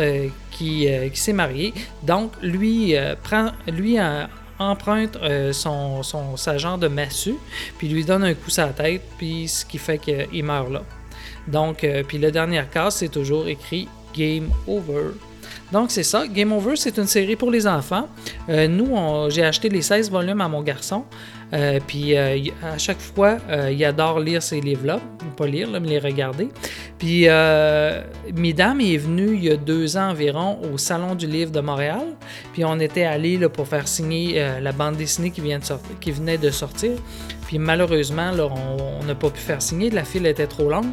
qu'il 0.51 1.11
s'est 1.15 1.33
marié. 1.33 1.73
Donc 2.03 2.33
lui 2.43 2.95
prend, 3.23 3.51
lui 3.67 3.97
emprunte 4.59 5.19
son, 5.53 6.03
son 6.03 6.37
sa 6.37 6.59
genre 6.59 6.79
de 6.79 6.89
massue, 6.89 7.37
puis 7.79 7.89
lui 7.89 8.05
donne 8.05 8.25
un 8.25 8.35
coup 8.35 8.51
sur 8.51 8.67
la 8.67 8.73
tête, 8.73 9.03
puis 9.19 9.49
ce 9.49 9.65
qui 9.65 9.79
fait 9.79 9.99
qu'il 9.99 10.45
meurt 10.45 10.71
là. 10.71 10.83
Donc, 11.47 11.87
puis 12.07 12.19
la 12.19 12.31
dernière 12.31 12.69
case, 12.71 12.97
c'est 12.97 13.09
toujours 13.09 13.49
écrit 13.49 13.89
Game 14.15 14.51
Over. 14.67 15.13
Donc, 15.73 15.91
c'est 15.91 16.03
ça. 16.03 16.27
Game 16.27 16.53
Over, 16.53 16.77
c'est 16.77 16.97
une 16.97 17.07
série 17.07 17.37
pour 17.37 17.51
les 17.51 17.67
enfants. 17.67 18.09
Euh, 18.49 18.67
nous, 18.69 18.89
j'ai 19.31 19.45
acheté 19.45 19.69
les 19.69 19.83
16 19.83 20.11
volumes 20.11 20.41
à 20.41 20.49
mon 20.49 20.63
garçon. 20.63 21.05
Euh, 21.53 21.79
puis, 21.87 22.17
euh, 22.17 22.39
à 22.63 22.79
chaque 22.79 23.01
fois, 23.01 23.39
il 23.71 23.83
adore 23.85 24.21
lire 24.21 24.43
ces 24.43 24.61
livres-là. 24.61 25.01
Pas 25.37 25.47
lire, 25.47 25.69
mais 25.71 25.81
les 25.81 25.99
regarder. 25.99 26.49
Puis, 26.99 27.27
Mesdames 28.35 28.81
est 28.81 28.97
venue 28.97 29.35
il 29.35 29.45
y 29.45 29.51
a 29.51 29.57
deux 29.57 29.97
ans 29.97 30.11
environ 30.11 30.59
au 30.73 30.79
Salon 30.79 31.15
du 31.15 31.27
Livre 31.27 31.51
de 31.51 31.61
Montréal. 31.61 32.07
Puis, 32.53 32.65
on 32.65 32.79
était 32.81 33.05
allé 33.05 33.39
pour 33.49 33.69
faire 33.69 33.87
signer 33.89 34.43
la 34.61 34.73
bande 34.73 34.97
dessinée 34.97 35.31
qui, 35.31 35.41
vient 35.41 35.59
de 35.59 35.65
qui 36.01 36.13
venait 36.13 36.39
de 36.39 36.51
sortir. 36.51 36.93
Puis 37.49 37.59
malheureusement, 37.59 38.31
on 39.01 39.05
n'a 39.05 39.15
pas 39.15 39.31
pu 39.31 39.41
faire 39.41 39.63
signer. 39.63 39.89
La 39.89 40.05
file 40.05 40.27
était 40.27 40.47
trop 40.47 40.69
longue 40.69 40.93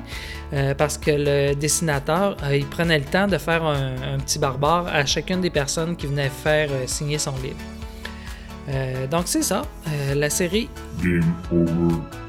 euh, 0.54 0.74
parce 0.74 0.98
que 0.98 1.12
le 1.12 1.54
dessinateur, 1.54 2.38
euh, 2.44 2.62
prenait 2.72 2.98
le 2.98 3.04
temps 3.04 3.28
de 3.28 3.38
faire 3.38 3.66
un, 3.66 4.18
petit 4.20 4.40
barbare 4.40 4.88
à 4.88 5.06
chacune 5.06 5.42
des 5.42 5.50
personnes 5.50 5.98
qui 5.98 6.08
venaient 6.08 6.30
faire 6.30 6.70
euh, 6.72 6.88
signer 6.88 7.20
son 7.20 7.34
livre. 7.44 7.60
Donc 9.12 9.24
c'est 9.26 9.44
ça, 9.44 9.62
la 10.16 10.30
série 10.32 10.70
Game 11.00 11.36
over. 11.52 12.25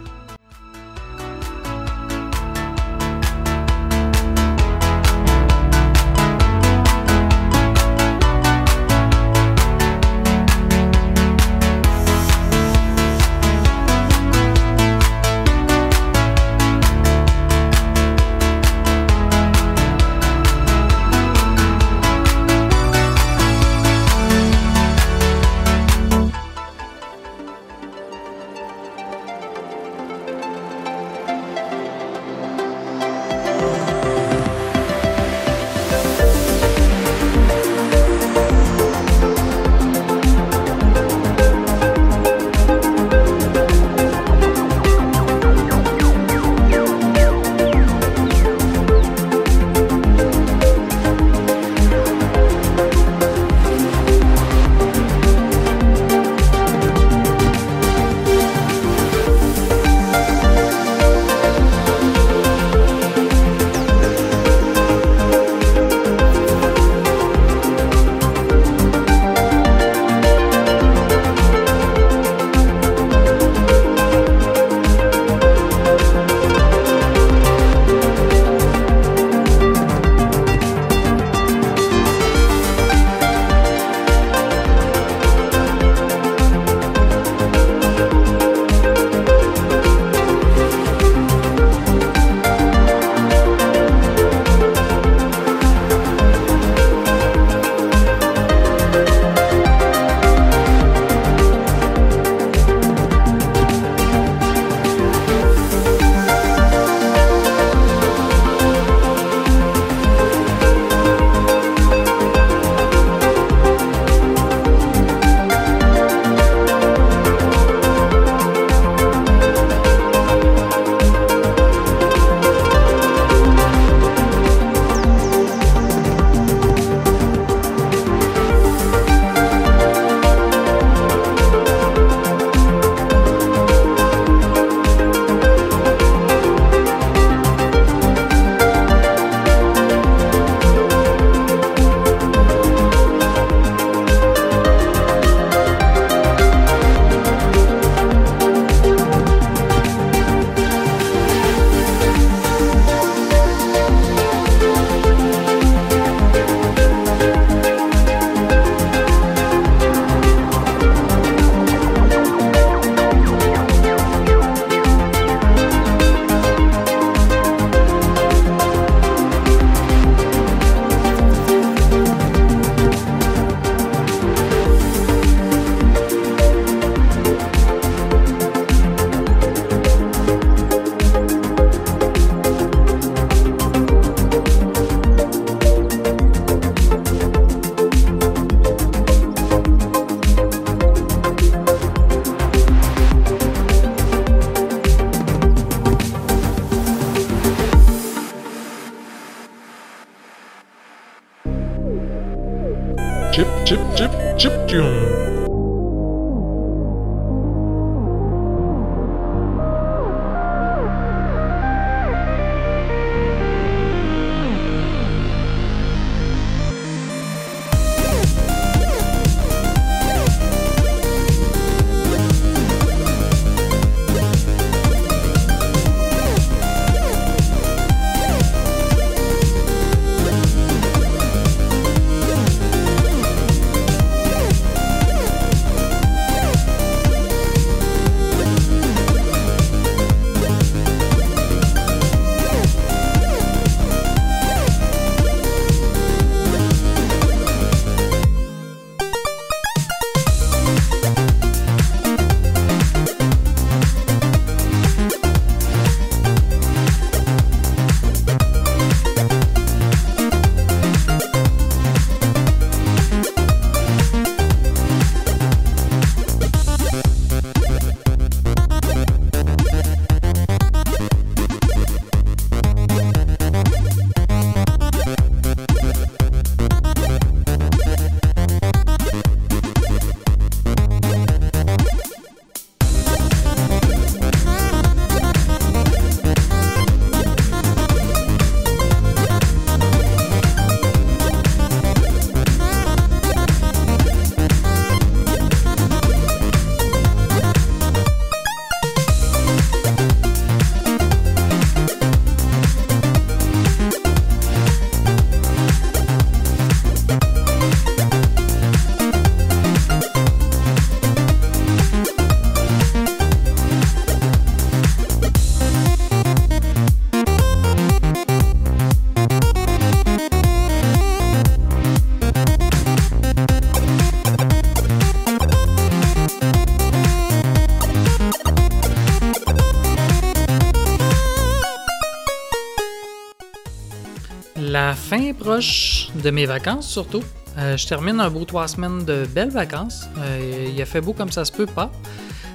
Proche 335.38 336.08
de 336.22 336.30
mes 336.30 336.46
vacances, 336.46 336.88
surtout. 336.88 337.22
Euh, 337.58 337.76
je 337.76 337.86
termine 337.86 338.20
un 338.20 338.30
beau 338.30 338.44
trois 338.44 338.68
semaines 338.68 339.04
de 339.04 339.24
belles 339.26 339.50
vacances. 339.50 340.08
Euh, 340.18 340.70
il 340.72 340.80
a 340.80 340.84
fait 340.84 341.00
beau 341.00 341.12
comme 341.12 341.30
ça 341.30 341.44
se 341.44 341.52
peut 341.52 341.66
pas. 341.66 341.90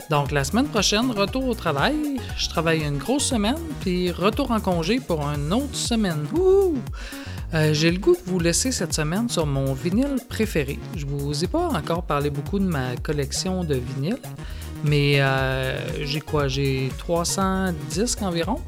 Donc, 0.10 0.32
la 0.32 0.44
semaine 0.44 0.68
prochaine, 0.68 1.10
retour 1.12 1.48
au 1.48 1.54
travail. 1.54 1.96
Je 2.38 2.50
travaille 2.50 2.84
une 2.84 2.98
grosse 2.98 3.26
semaine, 3.26 3.58
puis 3.80 4.12
retour 4.12 4.52
en 4.52 4.60
congé 4.60 5.00
pour 5.00 5.22
une 5.22 5.54
autre 5.54 5.76
semaine. 5.76 6.28
Euh, 7.54 7.74
J'ai 7.74 7.92
le 7.92 7.98
goût 7.98 8.16
de 8.16 8.30
vous 8.30 8.40
laisser 8.40 8.72
cette 8.72 8.94
semaine 8.94 9.30
sur 9.30 9.46
mon 9.46 9.74
vinyle 9.74 10.18
préféré. 10.30 10.80
Je 10.96 11.06
vous 11.06 11.44
ai 11.44 11.48
pas 11.48 11.68
encore 11.68 12.04
parlé 12.04 12.30
beaucoup 12.30 12.60
de 12.60 12.66
ma 12.66 12.96
collection 13.02 13.64
de 13.64 13.76
vinyles, 13.76 14.20
mais 14.84 15.22
j'ai 16.02 16.22
quoi? 16.22 16.48
J'ai 16.48 16.92
300 16.98 17.74
disques 17.90 18.22
environ. 18.22 18.60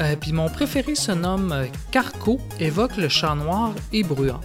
Euh, 0.00 0.14
Puis 0.20 0.32
mon 0.32 0.48
préféré 0.48 0.94
se 0.94 1.12
nomme 1.12 1.52
euh, 1.52 1.64
Carco, 1.90 2.38
évoque 2.60 2.96
le 2.96 3.08
chant 3.08 3.36
noir 3.36 3.72
et 3.92 4.02
Bruant. 4.02 4.40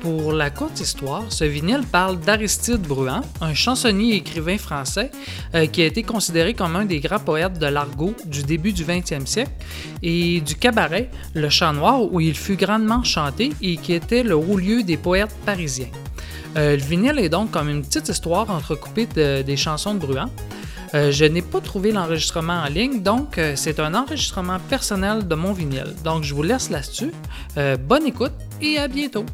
Pour 0.00 0.32
la 0.32 0.50
courte 0.50 0.78
histoire, 0.80 1.24
ce 1.28 1.42
vinyle 1.44 1.82
parle 1.90 2.20
d'Aristide 2.20 2.80
Bruant, 2.82 3.22
un 3.40 3.52
chansonnier 3.52 4.12
et 4.14 4.16
écrivain 4.18 4.56
français 4.56 5.10
euh, 5.56 5.66
qui 5.66 5.82
a 5.82 5.86
été 5.86 6.04
considéré 6.04 6.54
comme 6.54 6.76
un 6.76 6.84
des 6.84 7.00
grands 7.00 7.18
poètes 7.18 7.58
de 7.58 7.66
l'argot 7.66 8.14
du 8.24 8.44
début 8.44 8.72
du 8.72 8.84
20e 8.84 9.26
siècle, 9.26 9.50
et 10.02 10.40
du 10.40 10.54
cabaret 10.54 11.10
Le 11.34 11.48
Chant 11.48 11.72
Noir, 11.72 12.00
où 12.12 12.20
il 12.20 12.34
fut 12.36 12.54
grandement 12.56 13.02
chanté 13.02 13.50
et 13.60 13.76
qui 13.76 13.92
était 13.92 14.22
le 14.22 14.36
haut 14.36 14.56
lieu 14.56 14.84
des 14.84 14.96
poètes 14.96 15.34
parisiens. 15.44 15.88
Le 16.56 16.76
vinyle 16.76 17.18
est 17.18 17.28
donc 17.28 17.50
comme 17.52 17.68
une 17.68 17.82
petite 17.82 18.08
histoire 18.08 18.50
entrecoupée 18.50 19.06
de- 19.14 19.42
des 19.42 19.56
chansons 19.56 19.94
de 19.94 19.98
Bruant. 19.98 20.30
Euh, 20.94 21.10
je 21.10 21.24
n'ai 21.24 21.42
pas 21.42 21.60
trouvé 21.60 21.92
l'enregistrement 21.92 22.62
en 22.62 22.68
ligne, 22.68 23.02
donc 23.02 23.38
euh, 23.38 23.52
c'est 23.56 23.78
un 23.80 23.94
enregistrement 23.94 24.58
personnel 24.68 25.26
de 25.26 25.34
mon 25.34 25.52
vinyle. 25.52 25.94
Donc 26.04 26.24
je 26.24 26.34
vous 26.34 26.42
laisse 26.42 26.70
là-dessus. 26.70 27.12
Euh, 27.56 27.76
bonne 27.76 28.06
écoute 28.06 28.32
et 28.60 28.78
à 28.78 28.88
bientôt. 28.88 29.26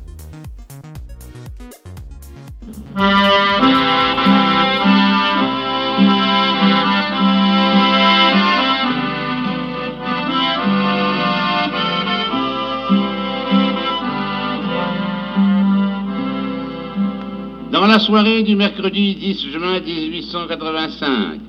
Dans 17.74 17.88
la 17.88 17.98
soirée 17.98 18.44
du 18.44 18.54
mercredi 18.54 19.16
10 19.16 19.50
juin 19.50 19.80
1885, 19.80 21.40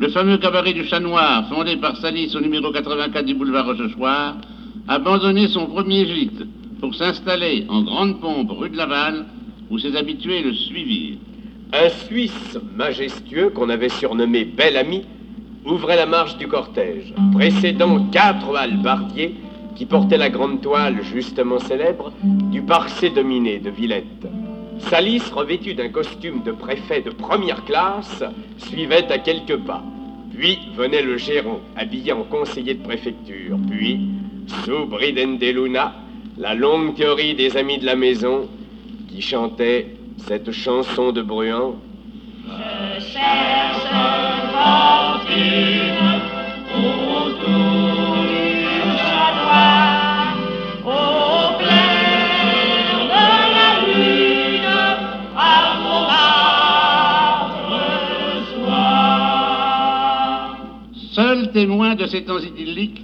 le 0.00 0.08
fameux 0.08 0.36
cabaret 0.38 0.72
du 0.72 0.84
Chat 0.84 0.98
Noir, 0.98 1.48
fondé 1.48 1.76
par 1.76 1.96
Salis 1.98 2.34
au 2.34 2.40
numéro 2.40 2.72
84 2.72 3.24
du 3.24 3.34
boulevard 3.34 3.66
Rochechouart, 3.66 4.34
abandonnait 4.88 5.46
son 5.46 5.66
premier 5.66 6.06
gîte 6.06 6.42
pour 6.80 6.92
s'installer 6.96 7.66
en 7.68 7.82
grande 7.82 8.20
pompe 8.20 8.50
rue 8.50 8.70
de 8.70 8.76
Laval, 8.76 9.26
où 9.70 9.78
ses 9.78 9.94
habitués 9.94 10.42
le 10.42 10.54
suivirent. 10.54 11.18
Un 11.72 11.88
Suisse 12.04 12.58
majestueux 12.74 13.50
qu'on 13.50 13.68
avait 13.68 13.90
surnommé 13.90 14.44
Bel 14.44 14.76
Ami 14.76 15.02
ouvrait 15.64 15.94
la 15.94 16.06
marche 16.06 16.36
du 16.36 16.48
cortège, 16.48 17.14
précédant 17.32 18.06
quatre 18.06 18.56
hallebardiers 18.56 19.36
qui 19.76 19.86
portaient 19.86 20.18
la 20.18 20.30
grande 20.30 20.62
toile 20.62 21.00
justement 21.14 21.60
célèbre 21.60 22.12
du 22.50 22.60
Parcé 22.60 23.10
dominé 23.10 23.60
de 23.60 23.70
Villette. 23.70 24.26
Salis, 24.88 25.22
revêtu 25.32 25.74
d'un 25.74 25.88
costume 25.88 26.42
de 26.42 26.52
préfet 26.52 27.00
de 27.02 27.10
première 27.10 27.64
classe, 27.64 28.24
suivait 28.58 29.10
à 29.10 29.18
quelques 29.18 29.58
pas. 29.58 29.82
Puis 30.36 30.58
venait 30.76 31.02
le 31.02 31.16
géron, 31.16 31.60
habillé 31.76 32.12
en 32.12 32.24
conseiller 32.24 32.74
de 32.74 32.82
préfecture. 32.82 33.58
Puis, 33.68 34.00
sous 34.64 34.86
Bridende 34.86 35.40
Luna, 35.40 35.94
la 36.38 36.54
longue 36.54 36.94
théorie 36.94 37.34
des 37.34 37.56
amis 37.56 37.78
de 37.78 37.86
la 37.86 37.96
maison, 37.96 38.48
qui 39.08 39.20
chantait 39.20 39.96
cette 40.26 40.50
chanson 40.52 41.12
de 41.12 41.22
Bruant. 41.22 41.76
Témoin 61.60 61.94
de 61.94 62.06
ces 62.06 62.24
temps 62.24 62.38
idylliques, 62.38 63.02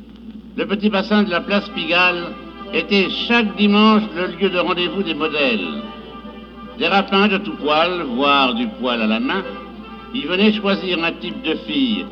le 0.57 0.65
petit 0.67 0.89
bassin 0.89 1.25
de 1.25 1.31
la 1.31 1.43
place 1.43 1.69
Pigalle 1.75 2.25
était 2.73 3.11
chaque 3.29 3.55
dimanche 3.59 4.05
le 4.17 4.29
lieu 4.29 4.49
de 4.49 4.59
rendez-vous 4.59 5.03
des 5.03 5.13
modèles. 5.13 5.83
Des 6.79 6.89
rapins 6.89 7.29
de 7.29 7.37
tout 7.37 7.57
poil, 7.63 8.03
voire 8.17 8.55
du 8.55 8.67
poil 8.79 9.03
à 9.03 9.07
la 9.07 9.21
main, 9.21 9.43
y 10.15 10.23
venaient 10.23 10.55
choisir 10.55 11.05
un 11.05 11.13
type 11.13 11.43
de 11.43 11.55
fille, 11.67 12.07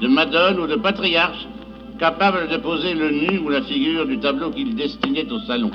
de 0.00 0.08
madone 0.08 0.60
ou 0.60 0.66
de 0.66 0.76
patriarche, 0.76 1.46
capable 1.98 2.48
de 2.48 2.56
poser 2.56 2.94
le 2.94 3.10
nu 3.10 3.38
ou 3.40 3.50
la 3.50 3.60
figure 3.60 4.06
du 4.06 4.18
tableau 4.20 4.50
qu'il 4.52 4.74
destinait 4.74 5.30
au 5.30 5.40
salon. 5.40 5.70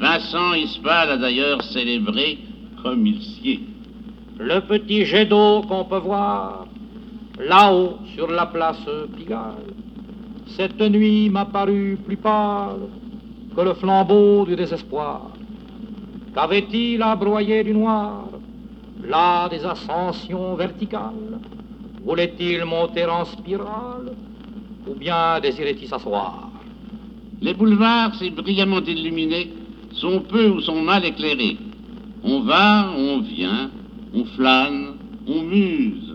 Vincent 0.00 0.52
Ispal 0.54 1.10
a 1.10 1.16
d'ailleurs 1.16 1.62
célébré 1.62 2.38
quatre 2.82 2.96
mille 2.96 3.22
sieds. 3.22 3.60
Le 4.40 4.60
petit 4.62 5.04
jet 5.04 5.26
d'eau 5.26 5.62
qu'on 5.62 5.84
peut 5.84 5.98
voir 5.98 6.65
là-haut 7.38 7.98
sur 8.14 8.30
la 8.30 8.46
place 8.46 8.88
Pigalle. 9.16 9.74
Cette 10.48 10.80
nuit 10.80 11.28
m'a 11.28 11.44
paru 11.44 11.98
plus 12.04 12.16
pâle 12.16 12.88
que 13.54 13.60
le 13.60 13.74
flambeau 13.74 14.44
du 14.46 14.56
désespoir. 14.56 15.30
Qu'avait-il 16.34 17.02
à 17.02 17.16
broyer 17.16 17.64
du 17.64 17.72
noir 17.72 18.28
Là 19.02 19.48
des 19.48 19.64
ascensions 19.64 20.54
verticales? 20.54 21.40
Voulait-il 22.04 22.64
monter 22.64 23.04
en 23.06 23.24
spirale 23.24 24.12
Ou 24.86 24.94
bien 24.94 25.40
désirait-il 25.40 25.88
s'asseoir? 25.88 26.50
Les 27.40 27.52
boulevards, 27.52 28.14
si 28.14 28.30
brillamment 28.30 28.80
illuminés, 28.80 29.52
sont 29.92 30.20
peu 30.20 30.48
ou 30.50 30.60
sont 30.60 30.82
mal 30.82 31.04
éclairés. 31.04 31.58
On 32.22 32.40
va, 32.40 32.90
on 32.96 33.20
vient, 33.20 33.70
on 34.14 34.24
flâne, 34.24 34.94
on 35.26 35.42
muse. 35.42 36.05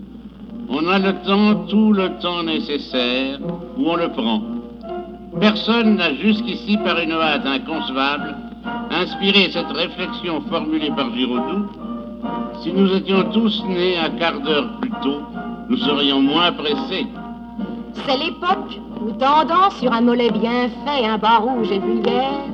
On 0.68 0.86
a 0.88 0.98
le 0.98 1.12
temps, 1.24 1.66
tout 1.68 1.92
le 1.92 2.10
temps 2.20 2.42
nécessaire, 2.42 3.38
ou 3.76 3.88
on 3.88 3.96
le 3.96 4.08
prend. 4.08 4.42
Personne 5.40 5.96
n'a 5.96 6.14
jusqu'ici, 6.14 6.76
par 6.78 6.98
une 6.98 7.12
hâte 7.12 7.46
inconcevable, 7.46 8.36
inspiré 8.90 9.50
cette 9.50 9.72
réflexion 9.72 10.40
formulée 10.42 10.90
par 10.96 11.12
Giraudoux. 11.14 11.66
Si 12.62 12.72
nous 12.72 12.92
étions 12.94 13.24
tous 13.32 13.64
nés 13.68 13.98
un 13.98 14.10
quart 14.10 14.40
d'heure 14.40 14.68
plus 14.80 14.90
tôt, 15.02 15.20
nous 15.68 15.76
serions 15.78 16.20
moins 16.20 16.52
pressés. 16.52 17.06
C'est 18.06 18.16
l'époque 18.16 18.78
où, 19.00 19.10
tendant 19.12 19.70
sur 19.80 19.92
un 19.92 20.00
mollet 20.00 20.30
bien 20.30 20.68
fait 20.84 21.06
un 21.06 21.18
bas 21.18 21.38
rouge 21.38 21.70
et 21.70 21.78
vulgaire, 21.78 22.46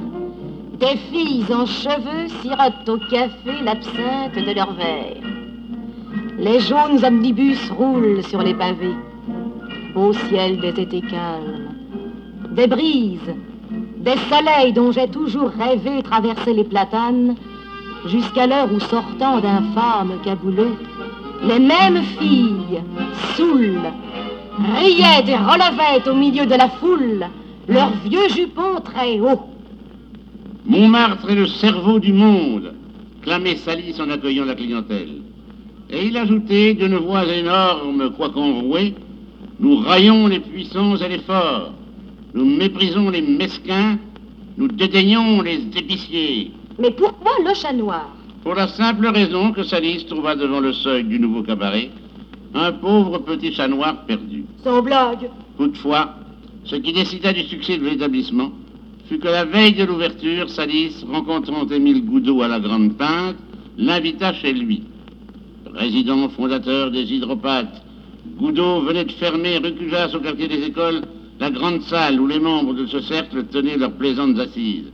des 0.78 0.96
filles 1.10 1.44
en 1.52 1.66
cheveux 1.66 2.28
sirotent 2.40 2.88
au 2.88 2.98
café 3.10 3.62
l'absinthe 3.64 4.36
de 4.36 4.54
leur 4.54 4.72
verre. 4.74 5.37
Les 6.38 6.60
jaunes 6.60 7.04
omnibus 7.04 7.68
roulent 7.70 8.22
sur 8.22 8.40
les 8.42 8.54
pavés, 8.54 8.94
au 9.96 10.12
ciel 10.12 10.60
des 10.60 10.68
étés 10.68 11.00
calmes. 11.00 11.74
Des 12.52 12.68
brises, 12.68 13.34
des 13.98 14.16
soleils 14.30 14.72
dont 14.72 14.92
j'ai 14.92 15.08
toujours 15.08 15.50
rêvé 15.50 16.00
traverser 16.04 16.54
les 16.54 16.62
platanes, 16.62 17.34
jusqu'à 18.06 18.46
l'heure 18.46 18.72
où, 18.72 18.78
sortant 18.78 19.40
d'infâmes 19.40 20.12
cabouleux, 20.24 20.76
les 21.42 21.58
mêmes 21.58 22.02
filles, 22.20 22.82
saoules, 23.36 23.90
riaient 24.76 25.24
et 25.26 25.36
relevaient 25.36 26.08
au 26.08 26.14
milieu 26.14 26.46
de 26.46 26.54
la 26.54 26.68
foule 26.68 27.26
leurs 27.66 27.92
vieux 28.04 28.28
jupons 28.28 28.80
très 28.84 29.18
hauts. 29.18 29.42
Montmartre 30.66 31.30
est 31.30 31.34
le 31.34 31.48
cerveau 31.48 31.98
du 31.98 32.12
monde, 32.12 32.74
clamait 33.22 33.56
Salis 33.56 34.00
en 34.00 34.08
accueillant 34.10 34.44
la 34.44 34.54
clientèle. 34.54 35.22
Et 35.90 36.06
il 36.06 36.16
ajoutait 36.16 36.74
d'une 36.74 36.96
voix 36.96 37.24
énorme, 37.24 38.10
quoique 38.16 38.38
enrouée, 38.38 38.94
nous 39.58 39.76
raillons 39.76 40.26
les 40.26 40.40
puissants 40.40 40.96
et 40.96 41.08
les 41.08 41.18
forts, 41.20 41.72
nous 42.34 42.44
méprisons 42.44 43.10
les 43.10 43.22
mesquins, 43.22 43.98
nous 44.56 44.68
dédaignons 44.68 45.40
les 45.40 45.60
épiciers. 45.76 46.52
Mais 46.78 46.90
pourquoi 46.90 47.32
le 47.44 47.54
chat 47.54 47.72
noir? 47.72 48.08
Pour 48.42 48.54
la 48.54 48.68
simple 48.68 49.06
raison 49.08 49.52
que 49.52 49.62
Salis 49.62 50.04
trouva 50.06 50.36
devant 50.36 50.60
le 50.60 50.72
seuil 50.72 51.04
du 51.04 51.18
nouveau 51.18 51.42
cabaret 51.42 51.90
un 52.54 52.72
pauvre 52.72 53.18
petit 53.18 53.52
chat 53.52 53.68
noir 53.68 54.04
perdu. 54.06 54.44
Sans 54.64 54.82
blague. 54.82 55.30
Toutefois, 55.56 56.14
ce 56.64 56.76
qui 56.76 56.92
décida 56.92 57.32
du 57.32 57.42
succès 57.42 57.78
de 57.78 57.84
l'établissement 57.84 58.52
fut 59.08 59.18
que 59.18 59.28
la 59.28 59.44
veille 59.44 59.74
de 59.74 59.84
l'ouverture, 59.84 60.50
Salis, 60.50 61.04
rencontrant 61.10 61.66
Émile 61.66 62.04
Goudot 62.04 62.42
à 62.42 62.48
la 62.48 62.60
Grande 62.60 62.96
Pinte, 62.96 63.36
l'invita 63.76 64.32
chez 64.34 64.52
lui. 64.52 64.82
Résident 65.78 66.28
fondateur 66.30 66.90
des 66.90 67.04
hydropathes, 67.04 67.84
Goudot 68.36 68.80
venait 68.80 69.04
de 69.04 69.12
fermer 69.12 69.58
rue 69.58 69.74
Cujas 69.74 70.12
au 70.12 70.18
quartier 70.18 70.48
des 70.48 70.64
écoles 70.64 71.02
la 71.38 71.50
grande 71.50 71.82
salle 71.82 72.20
où 72.20 72.26
les 72.26 72.40
membres 72.40 72.74
de 72.74 72.84
ce 72.86 73.00
cercle 73.00 73.44
tenaient 73.44 73.76
leurs 73.76 73.92
plaisantes 73.92 74.36
assises. 74.40 74.90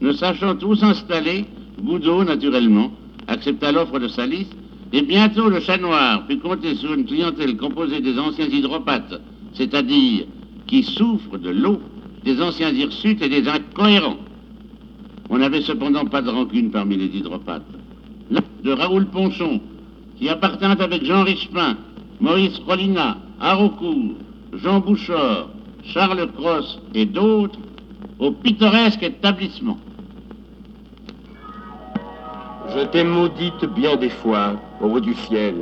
Ne 0.00 0.12
sachant 0.12 0.56
où 0.62 0.76
s'installer, 0.76 1.46
Goudot, 1.82 2.22
naturellement, 2.22 2.92
accepta 3.26 3.72
l'offre 3.72 3.98
de 3.98 4.06
Salis, 4.06 4.46
et 4.92 5.02
bientôt 5.02 5.48
le 5.48 5.58
chat 5.58 5.78
noir 5.78 6.24
put 6.28 6.38
compter 6.38 6.76
sur 6.76 6.94
une 6.94 7.06
clientèle 7.06 7.56
composée 7.56 8.00
des 8.00 8.16
anciens 8.16 8.46
hydropathes, 8.46 9.20
c'est-à-dire 9.54 10.26
qui 10.68 10.84
souffrent 10.84 11.38
de 11.38 11.50
l'eau, 11.50 11.80
des 12.24 12.40
anciens 12.40 12.70
hirsutes 12.70 13.20
et 13.20 13.28
des 13.28 13.48
incohérents. 13.48 14.18
On 15.28 15.38
n'avait 15.38 15.62
cependant 15.62 16.04
pas 16.04 16.22
de 16.22 16.30
rancune 16.30 16.70
parmi 16.70 16.96
les 16.96 17.06
hydropathes. 17.06 17.66
De 18.62 18.72
Raoul 18.72 19.06
Ponchon, 19.06 19.60
qui 20.20 20.28
appartint 20.28 20.76
avec 20.78 21.04
Jean 21.04 21.24
Richepin, 21.24 21.76
Maurice 22.20 22.60
Rollina, 22.66 23.16
Haraucourt, 23.40 24.16
Jean 24.52 24.80
Bouchard, 24.80 25.48
Charles 25.82 26.30
Cross 26.36 26.78
et 26.94 27.06
d'autres 27.06 27.58
au 28.18 28.30
pittoresque 28.30 29.02
établissement. 29.02 29.78
Je 32.76 32.84
t'ai 32.84 33.02
maudite 33.02 33.64
bien 33.74 33.96
des 33.96 34.10
fois, 34.10 34.56
au 34.82 35.00
du 35.00 35.14
ciel, 35.14 35.54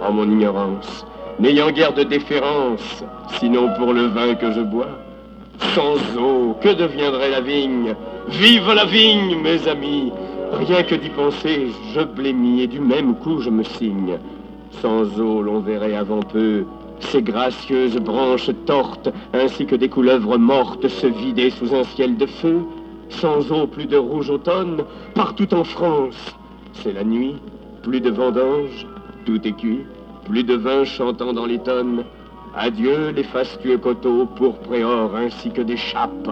en 0.00 0.12
mon 0.12 0.30
ignorance, 0.30 1.04
n'ayant 1.40 1.72
guère 1.72 1.92
de 1.92 2.04
déférence, 2.04 3.04
sinon 3.40 3.70
pour 3.76 3.92
le 3.92 4.06
vin 4.06 4.36
que 4.36 4.52
je 4.52 4.60
bois. 4.60 5.00
Sans 5.74 5.96
eau, 6.16 6.56
que 6.62 6.72
deviendrait 6.72 7.30
la 7.30 7.40
vigne? 7.40 7.94
Vive 8.28 8.72
la 8.72 8.84
vigne, 8.84 9.36
mes 9.42 9.66
amis 9.66 10.12
Rien 10.52 10.82
que 10.82 10.94
d'y 10.94 11.10
penser, 11.10 11.68
je 11.94 12.00
blémis 12.00 12.62
et 12.62 12.66
du 12.66 12.80
même 12.80 13.16
coup 13.16 13.40
je 13.40 13.50
me 13.50 13.62
signe. 13.62 14.18
Sans 14.80 15.20
eau, 15.20 15.42
l'on 15.42 15.60
verrait 15.60 15.96
avant 15.96 16.20
peu 16.20 16.64
ces 17.00 17.22
gracieuses 17.22 17.96
branches 17.96 18.50
tortes, 18.64 19.10
ainsi 19.32 19.66
que 19.66 19.76
des 19.76 19.88
couleuvres 19.88 20.38
mortes 20.38 20.88
se 20.88 21.06
vider 21.06 21.50
sous 21.50 21.74
un 21.74 21.84
ciel 21.84 22.16
de 22.16 22.26
feu. 22.26 22.62
Sans 23.08 23.52
eau, 23.52 23.66
plus 23.66 23.86
de 23.86 23.96
rouge 23.96 24.30
automne, 24.30 24.82
partout 25.14 25.52
en 25.54 25.64
France. 25.64 26.34
C'est 26.72 26.92
la 26.92 27.04
nuit, 27.04 27.36
plus 27.82 28.00
de 28.00 28.10
vendanges, 28.10 28.86
tout 29.24 29.46
est 29.46 29.52
cuit, 29.52 29.84
plus 30.24 30.42
de 30.42 30.54
vin 30.54 30.84
chantant 30.84 31.32
dans 31.32 31.46
les 31.46 31.58
tonnes. 31.58 32.04
Adieu 32.56 33.10
les 33.14 33.24
fastueux 33.24 33.78
coteaux, 33.78 34.28
or, 34.40 35.16
ainsi 35.16 35.50
que 35.50 35.62
des 35.62 35.76
chapes. 35.76 36.30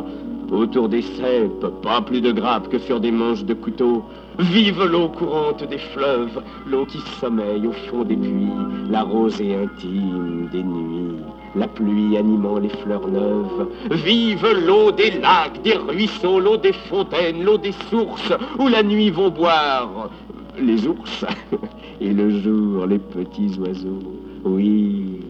Autour 0.54 0.88
des 0.88 1.02
cèpes, 1.02 1.66
pas 1.82 2.00
plus 2.00 2.20
de 2.20 2.30
grappes 2.30 2.68
que 2.68 2.78
sur 2.78 3.00
des 3.00 3.10
manches 3.10 3.44
de 3.44 3.54
couteau. 3.54 4.04
Vive 4.38 4.84
l'eau 4.84 5.08
courante 5.08 5.68
des 5.68 5.78
fleuves, 5.78 6.40
l'eau 6.70 6.86
qui 6.86 6.98
sommeille 7.20 7.66
au 7.66 7.72
fond 7.72 8.04
des 8.04 8.16
puits, 8.16 8.52
la 8.88 9.02
rosée 9.02 9.56
intime 9.56 10.48
des 10.52 10.62
nuits, 10.62 11.16
la 11.56 11.66
pluie 11.66 12.16
animant 12.16 12.58
les 12.58 12.68
fleurs 12.68 13.08
neuves. 13.08 13.66
Vive 13.90 14.46
l'eau 14.64 14.92
des 14.92 15.10
lacs, 15.20 15.60
des 15.62 15.74
ruisseaux, 15.74 16.38
l'eau 16.38 16.56
des 16.56 16.72
fontaines, 16.72 17.42
l'eau 17.42 17.58
des 17.58 17.74
sources, 17.90 18.32
où 18.58 18.68
la 18.68 18.84
nuit 18.84 19.10
vont 19.10 19.30
boire 19.30 20.08
les 20.56 20.86
ours 20.86 21.24
et 22.00 22.12
le 22.12 22.30
jour 22.42 22.86
les 22.86 23.00
petits 23.00 23.58
oiseaux. 23.58 24.14
Oui, 24.44 25.20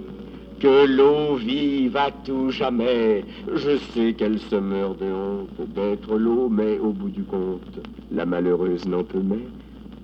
que 0.64 0.86
l'eau 0.86 1.34
vive 1.34 1.94
à 1.94 2.10
tout 2.10 2.48
jamais. 2.48 3.22
Je 3.54 3.76
sais 3.92 4.14
qu'elle 4.14 4.38
se 4.38 4.56
meurt 4.56 4.98
de 4.98 5.12
honte 5.12 5.60
d'être 5.74 6.16
l'eau, 6.16 6.48
mais 6.48 6.78
au 6.78 6.90
bout 6.90 7.10
du 7.10 7.22
compte, 7.22 7.80
la 8.10 8.24
malheureuse 8.24 8.88
n'en 8.88 9.04
peut 9.04 9.20
mais. 9.22 9.46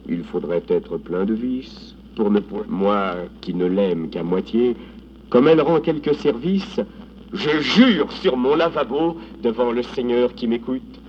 Il 0.06 0.22
faudrait 0.22 0.62
être 0.68 0.98
plein 0.98 1.24
de 1.24 1.32
vices 1.32 1.96
pour 2.14 2.30
ne 2.30 2.40
point. 2.40 2.66
Moi, 2.68 3.14
qui 3.40 3.54
ne 3.54 3.64
l'aime 3.64 4.10
qu'à 4.10 4.22
moitié, 4.22 4.76
comme 5.30 5.48
elle 5.48 5.62
rend 5.62 5.80
quelques 5.80 6.14
services, 6.16 6.80
je 7.32 7.60
jure 7.60 8.12
sur 8.12 8.36
mon 8.36 8.54
lavabo, 8.54 9.16
devant 9.42 9.72
le 9.72 9.82
Seigneur 9.82 10.34
qui 10.34 10.46
m'écoute, 10.46 11.00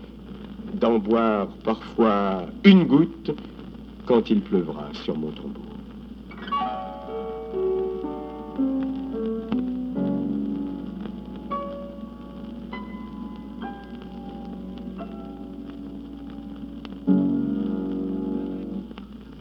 d'en 0.75 0.97
boire 0.97 1.49
parfois 1.65 2.45
une 2.63 2.85
goutte 2.85 3.31
quand 4.05 4.29
il 4.29 4.39
pleuvra 4.39 4.87
sur 4.93 5.17
mon 5.17 5.31
tombeau. 5.31 5.70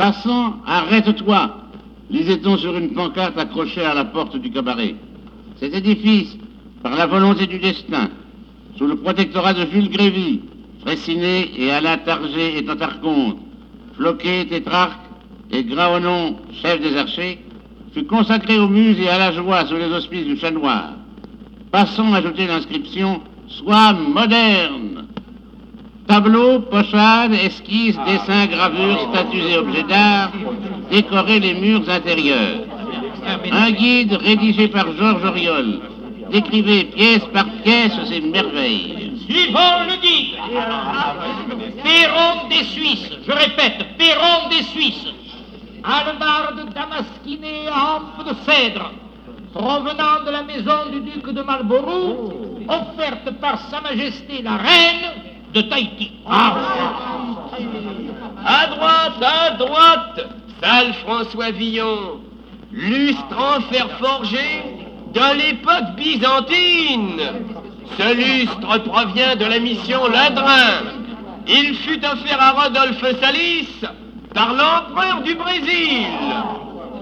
Passant, 0.00 0.56
arrête-toi 0.66 1.56
lisait-on 2.08 2.56
sur 2.56 2.74
une 2.74 2.94
pancarte 2.94 3.38
accrochée 3.38 3.84
à 3.84 3.92
la 3.92 4.06
porte 4.06 4.34
du 4.34 4.50
cabaret. 4.50 4.94
Cet 5.58 5.74
édifice, 5.74 6.38
par 6.82 6.96
la 6.96 7.06
volonté 7.06 7.46
du 7.46 7.58
destin, 7.58 8.08
sous 8.78 8.86
le 8.86 8.96
protectorat 8.96 9.52
de 9.52 9.66
Jules 9.70 9.90
Grévy, 9.90 10.40
Fraissinet 10.80 11.50
et 11.54 11.70
Alain 11.70 11.98
Targé 11.98 12.56
étant 12.56 12.80
archonte, 12.80 13.40
Floquet, 13.98 14.46
tétrarque, 14.46 15.02
et 15.50 15.64
Graonon, 15.64 16.36
chef 16.62 16.80
des 16.80 16.96
archers, 16.96 17.38
fut 17.92 18.06
consacré 18.06 18.58
aux 18.58 18.68
muses 18.68 18.98
et 18.98 19.08
à 19.10 19.18
la 19.18 19.32
joie 19.32 19.66
sous 19.66 19.76
les 19.76 19.92
auspices 19.92 20.24
du 20.24 20.38
chat 20.38 20.50
noir. 20.50 20.94
Passons 21.70 22.14
ajouter 22.14 22.46
l'inscription 22.46 23.20
Sois 23.48 23.92
moderne. 23.92 25.08
Tableaux, 26.10 26.58
pochades, 26.62 27.34
esquisses, 27.34 27.96
dessins, 28.04 28.46
gravures, 28.46 28.98
statues 29.12 29.48
et 29.48 29.58
objets 29.58 29.84
d'art 29.84 30.32
décoraient 30.90 31.38
les 31.38 31.54
murs 31.54 31.88
intérieurs. 31.88 32.64
Un 33.52 33.70
guide 33.70 34.14
rédigé 34.14 34.66
par 34.66 34.86
Georges 34.96 35.24
Auriol 35.24 35.80
décrivait 36.32 36.84
pièce 36.96 37.24
par 37.32 37.44
pièce 37.62 37.92
ces 38.08 38.22
merveilles. 38.22 39.12
Suivons 39.24 39.86
le 39.86 40.00
guide. 40.02 40.34
Perron 41.84 42.48
des 42.48 42.64
Suisses, 42.64 43.12
je 43.24 43.30
répète, 43.30 43.96
Perron 43.96 44.48
des 44.50 44.64
Suisses. 44.64 45.14
Albarde 45.84 46.74
damasquinée 46.74 47.68
à 47.72 47.94
hampe 47.94 48.28
de 48.28 48.34
cèdre, 48.50 48.90
provenant 49.54 50.24
de 50.26 50.30
la 50.32 50.42
maison 50.42 50.90
du 50.90 51.08
duc 51.08 51.32
de 51.32 51.42
Marlborough, 51.42 52.32
offerte 52.68 53.30
par 53.40 53.60
Sa 53.70 53.80
Majesté 53.80 54.42
la 54.42 54.56
Reine 54.56 55.29
de 55.52 55.60
Tahiti. 55.62 56.12
À 58.46 58.66
droite, 58.66 59.22
à 59.22 59.50
droite, 59.56 60.20
salle 60.62 60.94
François 61.04 61.50
Villon, 61.50 62.20
lustre 62.72 63.36
en 63.36 63.60
fer 63.72 63.88
forgé 63.98 64.62
de 65.12 65.36
l'époque 65.38 65.96
byzantine. 65.96 67.20
Ce 67.98 68.14
lustre 68.14 68.78
provient 68.84 69.36
de 69.36 69.44
la 69.44 69.58
mission 69.58 70.06
Ladrin. 70.06 71.00
Il 71.46 71.74
fut 71.76 72.04
offert 72.04 72.40
à 72.40 72.50
Rodolphe 72.52 73.20
Salis 73.20 73.68
par 74.32 74.54
l'empereur 74.54 75.22
du 75.22 75.34
Brésil 75.34 76.06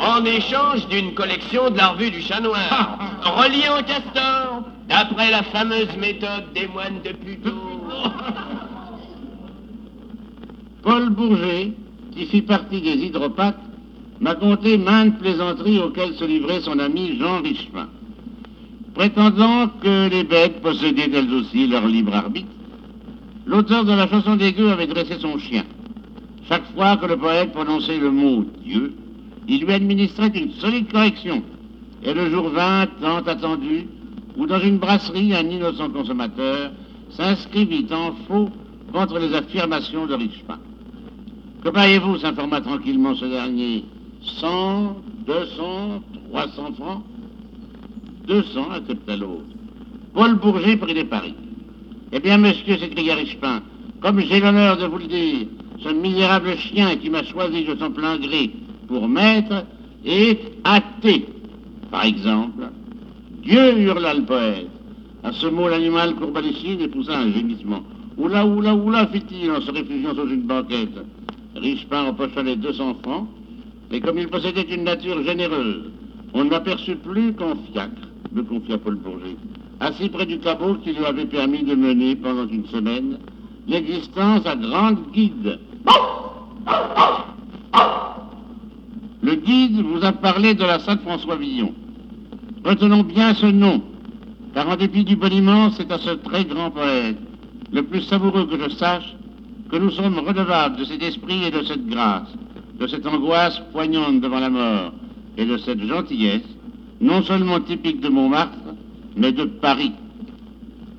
en 0.00 0.24
échange 0.24 0.86
d'une 0.88 1.14
collection 1.14 1.70
de 1.70 1.76
la 1.76 1.88
revue 1.88 2.10
du 2.10 2.22
chat 2.22 2.40
noir, 2.40 2.98
reliée 3.22 3.68
en 3.68 3.82
castor, 3.82 4.62
d'après 4.88 5.30
la 5.30 5.42
fameuse 5.42 5.94
méthode 5.96 6.52
des 6.54 6.66
moines 6.68 7.02
de 7.02 7.12
Pluto. 7.12 7.77
Paul 10.82 11.10
Bourget, 11.10 11.72
qui 12.12 12.26
fit 12.26 12.42
partie 12.42 12.80
des 12.80 12.96
hydropathes, 12.96 13.60
m'a 14.20 14.34
conté 14.34 14.78
maintes 14.78 15.18
plaisanteries 15.18 15.80
auxquelles 15.80 16.14
se 16.14 16.24
livrait 16.24 16.60
son 16.60 16.78
ami 16.78 17.16
Jean 17.18 17.42
Richepin. 17.42 17.88
Prétendant 18.94 19.68
que 19.80 20.08
les 20.08 20.24
bêtes 20.24 20.60
possédaient 20.60 21.10
elles 21.12 21.32
aussi 21.32 21.68
leur 21.68 21.86
libre 21.86 22.14
arbitre, 22.14 22.48
l'auteur 23.46 23.84
de 23.84 23.92
la 23.92 24.08
chanson 24.08 24.36
des 24.36 24.52
gueux 24.52 24.70
avait 24.70 24.86
dressé 24.86 25.18
son 25.20 25.38
chien. 25.38 25.64
Chaque 26.48 26.66
fois 26.74 26.96
que 26.96 27.06
le 27.06 27.16
poète 27.16 27.52
prononçait 27.52 27.98
le 27.98 28.10
mot 28.10 28.44
Dieu, 28.64 28.94
il 29.46 29.64
lui 29.64 29.72
administrait 29.72 30.28
une 30.28 30.52
solide 30.52 30.90
correction. 30.90 31.42
Et 32.02 32.14
le 32.14 32.30
jour 32.30 32.48
vint, 32.50 32.86
tant 33.00 33.18
attendu, 33.18 33.88
où 34.36 34.46
dans 34.46 34.60
une 34.60 34.78
brasserie, 34.78 35.34
un 35.34 35.48
innocent 35.48 35.90
consommateur 35.90 36.70
s'inscrivit 37.10 37.86
en 37.90 38.12
faux 38.26 38.50
contre 38.92 39.18
les 39.18 39.34
affirmations 39.34 40.06
de 40.06 40.14
Richepin. 40.14 40.58
Que 41.62 41.70
payez-vous 41.70 42.18
s'informa 42.18 42.60
tranquillement 42.60 43.14
ce 43.14 43.24
dernier? 43.24 43.84
100, 44.40 44.96
200, 45.26 46.02
300 46.30 46.72
francs? 46.74 47.02
200, 48.26 48.70
accepta 48.72 49.16
l'autre. 49.16 49.44
Paul 50.14 50.36
Bourget 50.36 50.76
prit 50.76 50.94
des 50.94 51.04
paris. 51.04 51.34
Eh 52.12 52.20
bien, 52.20 52.38
monsieur, 52.38 52.78
s'écria 52.78 53.14
Richepin, 53.14 53.62
comme 54.00 54.20
j'ai 54.20 54.40
l'honneur 54.40 54.76
de 54.76 54.86
vous 54.86 54.98
le 54.98 55.06
dire, 55.06 55.46
ce 55.82 55.90
misérable 55.90 56.56
chien 56.56 56.96
qui 56.96 57.10
m'a 57.10 57.24
choisi 57.24 57.64
de 57.64 57.76
son 57.76 57.90
plein 57.90 58.16
gré 58.18 58.50
pour 58.88 59.08
maître 59.08 59.64
est 60.04 60.40
athée. 60.64 61.26
Par 61.90 62.04
exemple, 62.04 62.70
Dieu 63.42 63.78
hurla 63.78 64.14
le 64.14 64.24
poète. 64.24 64.77
À 65.24 65.32
ce 65.32 65.46
mot, 65.46 65.68
l'animal 65.68 66.14
courba 66.14 66.40
les 66.40 66.52
cils 66.54 66.80
et 66.80 66.88
poussa 66.88 67.18
un 67.18 67.32
gémissement. 67.32 67.82
Oula, 68.16 68.46
oula, 68.46 68.74
oula, 68.74 69.06
fit-il 69.08 69.50
en 69.50 69.60
se 69.60 69.70
réfugiant 69.70 70.14
sous 70.14 70.28
une 70.28 70.42
banquette. 70.42 70.98
Richepin 71.56 72.04
empocha 72.04 72.42
les 72.42 72.56
200 72.56 72.96
francs, 73.02 73.28
et 73.90 74.00
comme 74.00 74.18
il 74.18 74.28
possédait 74.28 74.74
une 74.74 74.84
nature 74.84 75.22
généreuse, 75.22 75.90
on 76.34 76.44
ne 76.44 76.50
l'aperçut 76.50 76.96
plus 76.96 77.32
qu'en 77.34 77.56
fiacre, 77.70 78.08
me 78.32 78.42
confia 78.42 78.78
Paul 78.78 78.96
Bourget, 78.96 79.36
assis 79.80 80.08
près 80.08 80.26
du 80.26 80.38
cabot 80.38 80.74
qui 80.84 80.92
lui 80.92 81.04
avait 81.04 81.26
permis 81.26 81.62
de 81.62 81.74
mener 81.74 82.16
pendant 82.16 82.46
une 82.46 82.66
semaine 82.66 83.18
l'existence 83.66 84.46
à 84.46 84.56
grande 84.56 85.10
guide. 85.12 85.58
Le 89.22 89.34
guide 89.34 89.80
vous 89.80 90.04
a 90.04 90.12
parlé 90.12 90.54
de 90.54 90.64
la 90.64 90.78
Sainte-François 90.78 91.36
Villon. 91.36 91.74
Retenons 92.64 93.02
bien 93.02 93.34
ce 93.34 93.46
nom, 93.46 93.82
car 94.54 94.68
en 94.68 94.76
dépit 94.76 95.04
du 95.04 95.16
boniment, 95.16 95.70
c'est 95.70 95.90
à 95.92 95.98
ce 95.98 96.10
très 96.10 96.44
grand 96.44 96.70
poète, 96.70 97.18
le 97.72 97.82
plus 97.82 98.02
savoureux 98.02 98.46
que 98.46 98.58
je 98.58 98.70
sache, 98.76 99.14
que 99.70 99.76
nous 99.76 99.90
sommes 99.90 100.18
redevables 100.18 100.76
de 100.76 100.84
cet 100.84 101.02
esprit 101.02 101.44
et 101.44 101.50
de 101.50 101.62
cette 101.62 101.86
grâce, 101.86 102.28
de 102.78 102.86
cette 102.86 103.06
angoisse 103.06 103.60
poignante 103.72 104.20
devant 104.20 104.40
la 104.40 104.50
mort 104.50 104.92
et 105.36 105.44
de 105.44 105.56
cette 105.58 105.82
gentillesse, 105.82 106.48
non 107.00 107.22
seulement 107.22 107.60
typique 107.60 108.00
de 108.00 108.08
Montmartre, 108.08 108.58
mais 109.16 109.32
de 109.32 109.44
Paris. 109.44 109.92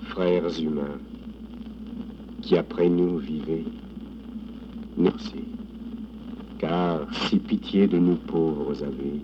Frères 0.09 0.59
humains, 0.59 0.99
qui 2.41 2.57
après 2.57 2.89
nous 2.89 3.17
vivez, 3.17 3.65
merci. 4.97 5.43
Car 6.59 7.01
si 7.11 7.37
pitié 7.37 7.87
de 7.87 7.97
nous 7.97 8.15
pauvres 8.15 8.83
avez, 8.83 9.21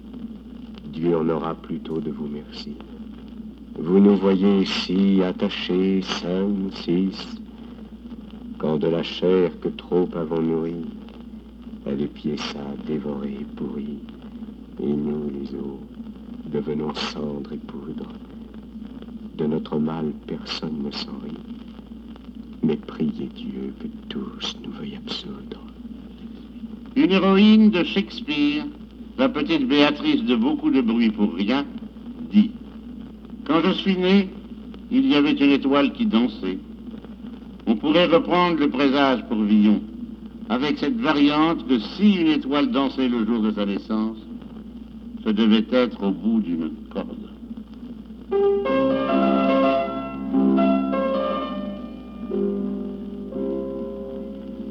Dieu 0.92 1.18
en 1.18 1.28
aura 1.30 1.54
plutôt 1.54 2.00
de 2.00 2.12
vous 2.12 2.28
merci. 2.28 2.76
Vous 3.78 4.00
nous 4.00 4.16
voyez 4.16 4.62
ici 4.62 5.22
attachés, 5.22 6.02
cinq, 6.02 6.74
six, 6.74 7.38
quand 8.58 8.78
de 8.78 8.88
la 8.88 9.04
chair 9.04 9.52
que 9.60 9.68
trop 9.68 10.08
avons 10.16 10.42
nourrie, 10.42 10.86
elle 11.86 12.02
est 12.02 12.14
piéça, 12.14 12.64
dévorée, 12.88 13.46
pourrie, 13.58 14.00
et 14.82 14.94
nous, 14.94 15.30
les 15.30 15.54
os, 15.56 15.80
devenons 16.46 16.94
cendre 16.96 17.52
et 17.52 17.58
poudre. 17.58 18.08
De 19.36 19.46
notre 19.46 19.78
mal, 19.78 20.14
personne 20.26 20.82
ne 20.82 20.92
s'en 20.92 21.20
rit, 21.22 21.38
mais 22.64 22.78
priez 22.78 23.28
Dieu 23.36 23.74
que 23.80 23.88
tous 24.08 24.58
nous 24.64 24.72
veuillent 24.72 24.96
absoudre. 24.96 25.60
Une 26.96 27.12
héroïne 27.12 27.72
de 27.72 27.84
Shakespeare, 27.84 28.66
la 29.18 29.28
petite 29.28 29.68
Béatrice 29.68 30.24
de 30.24 30.36
beaucoup 30.38 30.72
de 30.72 30.80
bruit 30.80 31.12
pour 31.12 31.34
rien, 31.34 31.66
Quand 33.46 33.62
je 33.64 33.72
suis 33.74 33.98
né, 33.98 34.30
il 34.92 35.08
y 35.08 35.16
avait 35.16 35.34
une 35.34 35.52
étoile 35.52 35.92
qui 35.94 36.06
dansait. 36.06 36.58
On 37.68 37.76
pourrait 37.76 38.06
reprendre 38.06 38.60
le 38.60 38.70
présage 38.70 39.24
pour 39.28 39.42
Villon, 39.42 39.82
avec 40.50 40.78
cette 40.78 41.00
variante 41.00 41.68
que 41.68 41.80
si 41.80 42.16
une 42.16 42.28
étoile 42.28 42.72
dansait 42.72 43.08
le 43.08 43.26
jour 43.26 43.42
de 43.42 43.52
sa 43.52 43.66
naissance, 43.66 44.18
ce 45.24 45.30
devait 45.30 45.66
être 45.72 46.04
au 46.04 46.12
bout 46.12 46.40
d'une 46.40 46.72
corde. 46.92 47.18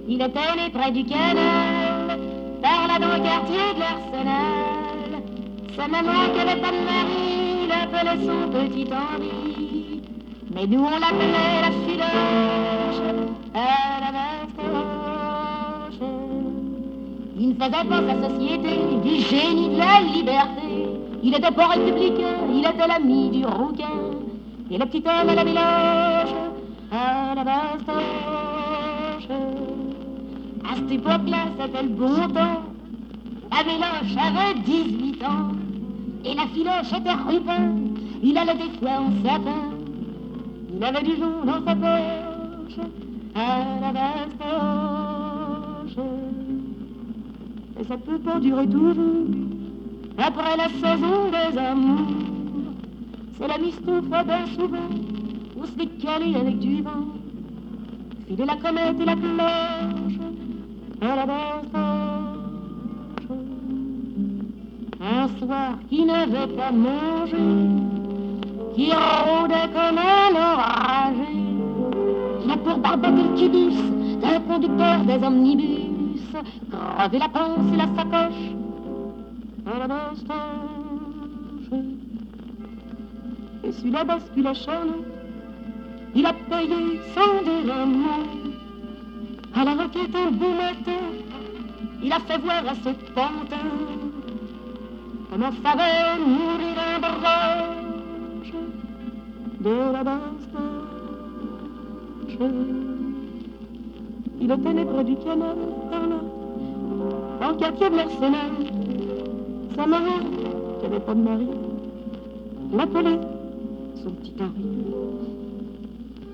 Il 0.08 0.20
était 0.20 0.56
né 0.56 0.70
près 0.72 0.92
du 0.92 1.04
canal, 1.04 2.18
par 2.62 2.86
là 2.86 2.98
dans 3.00 3.16
le 3.16 3.22
quartier 3.22 3.74
de 3.74 3.80
l'Arsenal. 3.80 5.22
Sa 5.76 5.88
maman 5.88 6.12
avait 6.38 6.60
pas 6.60 6.70
de 6.70 7.43
son 8.24 8.50
petit 8.50 8.86
Henri. 8.92 10.02
Mais 10.54 10.66
nous 10.66 10.80
on 10.80 10.98
l'appelait 10.98 11.60
la 11.62 11.70
filoche 11.86 13.02
à 13.54 14.00
la 14.00 14.10
bastoche. 14.16 16.00
Il 17.36 17.48
ne 17.48 17.54
faisait 17.54 17.88
pas 17.88 18.02
sa 18.08 18.28
société 18.28 18.72
du 19.02 19.14
génie 19.20 19.70
de 19.70 19.78
la 19.78 20.00
liberté. 20.00 20.88
Il 21.22 21.34
était 21.34 21.50
pas 21.50 21.68
républicain, 21.68 22.36
il 22.52 22.60
était 22.60 22.86
l'ami 22.86 23.30
du 23.30 23.44
rouquin. 23.46 24.00
Et 24.70 24.78
le 24.78 24.86
petit 24.86 25.02
homme 25.06 25.28
à 25.28 25.34
la 25.34 25.44
méloche 25.44 26.34
à 26.92 27.34
la 27.34 27.44
bastoche. 27.44 28.04
À 30.64 30.76
cette 30.76 30.92
époque-là, 30.92 31.46
c'était 31.58 31.82
le 31.82 31.88
bon 31.88 32.28
temps. 32.28 32.62
La 33.50 33.62
Méloche 33.62 34.16
avait 34.16 34.60
18 34.60 35.22
ans. 35.24 35.52
Et 36.24 36.34
la 36.34 36.46
filoche 36.48 36.92
était 36.92 37.12
rupin. 37.12 37.83
Il 38.26 38.38
allait 38.38 38.54
des 38.54 38.70
fois 38.78 39.00
en 39.00 39.10
sapin. 39.22 39.68
Il 40.74 40.82
avait 40.82 41.02
du 41.02 41.14
jaune 41.16 41.44
dans 41.44 41.62
sa 41.62 41.76
poche. 41.76 42.78
À 43.34 43.66
la 43.82 43.92
bastoche. 43.92 45.98
Et 47.78 47.84
ça 47.84 47.98
peut 47.98 48.18
pas 48.18 48.40
durer 48.40 48.66
toujours. 48.66 49.26
Après 50.16 50.56
la 50.56 50.70
saison 50.70 51.30
des 51.30 51.58
amours. 51.58 52.08
C'est 53.36 53.46
la 53.46 53.58
mistouffe 53.58 54.08
bien 54.08 54.46
souvent. 54.56 54.88
Où 55.56 55.66
se 55.66 55.72
décaler 55.72 56.34
avec 56.34 56.60
du 56.60 56.80
vent. 56.80 57.08
Filer 58.26 58.46
la 58.46 58.56
comète 58.56 58.98
et 59.00 59.04
la 59.04 59.16
cloche 59.16 60.18
à 61.02 61.16
la 61.16 61.26
bastoche. 61.26 61.68
Un 65.02 65.28
soir 65.38 65.74
qui 65.90 66.06
n'avait 66.06 66.46
pas 66.56 66.72
mangé, 66.72 67.36
qui 68.74 68.90
rôdait 68.92 69.70
comme 69.72 69.98
un 69.98 70.34
enragé, 70.34 71.32
il 72.44 72.50
a 72.50 72.56
pour 72.56 72.78
barboter 72.78 73.22
le 73.22 73.34
kibus 73.36 73.94
le 74.34 74.40
conducteur 74.40 75.04
des 75.04 75.24
omnibus, 75.24 76.22
crevé 76.96 77.18
la 77.18 77.28
panse 77.28 77.72
et 77.72 77.76
la 77.76 77.86
sacoche. 77.96 78.44
À 79.66 79.78
la 79.78 79.86
bastoche. 79.86 80.30
Et 83.64 83.72
sur 83.72 83.92
la 83.92 84.04
bascule 84.04 84.54
Charlot, 84.54 85.04
il 86.14 86.26
a 86.26 86.32
payé 86.32 87.00
un 87.16 87.86
mot. 87.86 88.24
À 89.54 89.64
la 89.64 89.72
requête 89.72 90.14
un 90.14 90.30
beau 90.32 90.50
matin, 90.50 91.04
il 92.02 92.12
a 92.12 92.18
fait 92.20 92.38
voir 92.38 92.62
à 92.68 92.74
ce 92.74 92.90
pantin. 93.14 93.70
Comment 95.30 95.52
savait 95.62 96.18
mourir 96.18 96.76
un 96.96 97.00
barrage 97.00 97.83
de 99.64 99.92
la 99.92 100.04
bastoche. 100.04 100.50
Il 104.40 104.50
était 104.50 104.74
né 104.74 104.84
près 104.84 105.04
du 105.04 105.16
par 105.16 105.36
là, 105.36 105.54
en 107.48 107.54
quartier 107.54 107.88
de 107.88 107.94
mercenaires. 107.94 108.52
Sa 109.74 109.86
maman, 109.86 110.18
qui 110.78 110.84
n'avait 110.84 111.00
pas 111.00 111.14
de 111.14 111.20
mari, 111.20 111.48
l'appelait 112.72 113.20
son 114.02 114.10
petit 114.10 114.34
Henri. 114.38 114.64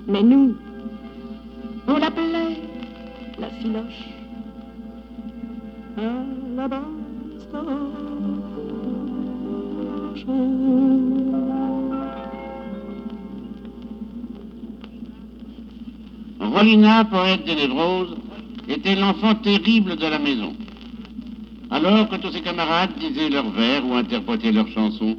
Mais 0.07 0.23
nous, 0.23 0.55
on 1.87 1.97
l'appelait 1.97 2.57
la 3.39 3.49
filoche. 3.49 4.09
À 5.97 6.01
la 6.55 6.67
Rolina, 16.53 17.05
poète 17.05 17.47
de 17.47 17.53
névrose, 17.53 18.13
était 18.67 18.95
l'enfant 18.95 19.35
terrible 19.35 19.95
de 19.95 20.05
la 20.05 20.19
maison. 20.19 20.51
Alors 21.69 22.09
que 22.09 22.17
tous 22.17 22.31
ses 22.31 22.41
camarades 22.41 22.91
disaient 22.99 23.29
leurs 23.29 23.49
vers 23.51 23.87
ou 23.87 23.93
interprétaient 23.93 24.51
leurs 24.51 24.67
chansons, 24.67 25.15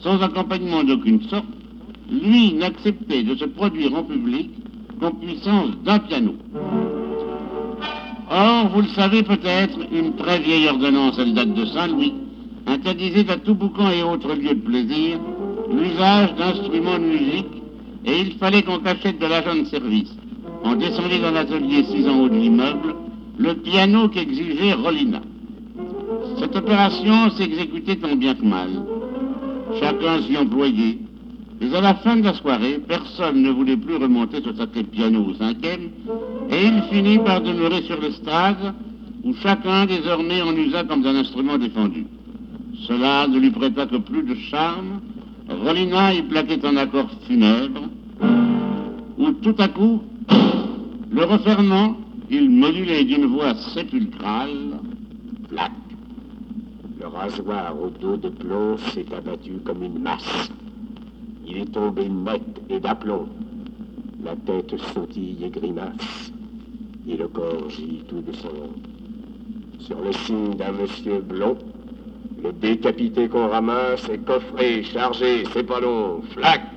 sans 0.00 0.22
accompagnement 0.22 0.82
d'aucune 0.82 1.22
sorte, 1.28 1.44
lui 2.10 2.54
n'acceptait 2.54 3.22
de 3.22 3.34
se 3.34 3.44
produire 3.44 3.94
en 3.94 4.02
public 4.02 4.50
qu'en 4.98 5.10
puissance 5.10 5.72
d'un 5.84 5.98
piano. 5.98 6.34
Or, 8.30 8.68
vous 8.68 8.80
le 8.80 8.88
savez 8.88 9.22
peut-être, 9.22 9.78
une 9.92 10.16
très 10.16 10.38
vieille 10.38 10.68
ordonnance, 10.68 11.18
elle 11.18 11.34
date 11.34 11.52
de 11.52 11.66
Saint-Louis, 11.66 12.14
interdisait 12.66 13.30
à 13.30 13.36
tout 13.36 13.54
boucan 13.54 13.90
et 13.90 14.02
autres 14.02 14.34
lieux 14.34 14.54
de 14.54 14.60
plaisir 14.60 15.18
l'usage 15.70 16.34
d'instruments 16.36 16.98
de 16.98 17.04
musique, 17.04 17.46
et 18.06 18.20
il 18.20 18.32
fallait 18.38 18.62
qu'on 18.62 18.78
cachette 18.78 19.20
de 19.20 19.26
l'agent 19.26 19.54
de 19.54 19.64
service, 19.64 20.16
en 20.64 20.76
descendait 20.76 21.18
dans 21.18 21.30
l'atelier 21.30 21.84
six 21.84 22.08
en 22.08 22.20
haut 22.20 22.28
de 22.28 22.36
l'immeuble, 22.36 22.94
le 23.38 23.54
piano 23.54 24.08
qu'exigeait 24.08 24.74
Rolina. 24.74 25.20
Cette 26.38 26.56
opération 26.56 27.30
s'exécutait 27.30 27.96
tant 27.96 28.16
bien 28.16 28.34
que 28.34 28.44
mal. 28.44 28.70
Chacun 29.80 30.22
s'y 30.22 30.36
employait, 30.36 30.98
mais 31.60 31.74
à 31.74 31.80
la 31.80 31.94
fin 31.94 32.16
de 32.16 32.24
la 32.24 32.34
soirée, 32.34 32.80
personne 32.86 33.42
ne 33.42 33.50
voulait 33.50 33.76
plus 33.76 33.96
remonter 33.96 34.38
ce 34.44 34.52
sacré 34.54 34.82
piano 34.82 35.24
au 35.24 35.34
cinquième, 35.34 35.90
et 36.50 36.66
il 36.66 36.82
finit 36.90 37.18
par 37.18 37.40
demeurer 37.40 37.82
sur 37.82 38.00
l'estrade, 38.00 38.74
où 39.24 39.32
chacun 39.34 39.86
désormais 39.86 40.42
en 40.42 40.54
usa 40.56 40.84
comme 40.84 41.02
d'un 41.02 41.16
instrument 41.16 41.58
défendu. 41.58 42.06
Cela 42.86 43.28
ne 43.28 43.38
lui 43.38 43.50
prêta 43.50 43.86
que 43.86 43.96
plus 43.96 44.24
de 44.24 44.34
charme. 44.50 45.00
Rolina 45.48 46.14
y 46.14 46.22
plaquait 46.22 46.64
un 46.64 46.76
accord 46.76 47.08
funèbre, 47.26 47.82
où 49.22 49.32
tout 49.34 49.54
à 49.58 49.68
coup, 49.68 50.02
le 51.10 51.24
refermant, 51.24 51.96
il 52.28 52.50
modulait 52.50 53.04
d'une 53.04 53.26
voix 53.26 53.54
sépulcrale, 53.54 54.80
Plaque. 55.48 55.70
Le 57.00 57.06
rasoir 57.06 57.74
au 57.80 57.90
dos 57.90 58.16
de 58.16 58.28
plomb 58.28 58.76
s'est 58.78 59.06
abattu 59.14 59.58
comme 59.64 59.82
une 59.82 60.00
masse. 60.00 60.50
Il 61.46 61.58
est 61.58 61.72
tombé 61.72 62.08
net 62.08 62.42
et 62.68 62.80
d'aplomb. 62.80 63.28
La 64.24 64.34
tête 64.36 64.74
sautille 64.94 65.44
et 65.44 65.50
grimace. 65.50 66.32
Et 67.08 67.16
le 67.16 67.28
corps 67.28 67.68
gît 67.70 68.04
tout 68.08 68.22
de 68.22 68.32
sang. 68.32 68.70
Sur 69.80 70.00
le 70.00 70.12
signe 70.12 70.54
d'un 70.54 70.72
monsieur 70.72 71.20
blond, 71.20 71.58
le 72.42 72.52
décapité 72.52 73.28
qu'on 73.28 73.48
ramasse 73.48 74.08
est 74.08 74.24
coffré, 74.24 74.82
chargé, 74.84 75.44
c'est 75.52 75.64
pas 75.64 75.80
long, 75.80 76.22
flac. 76.30 76.71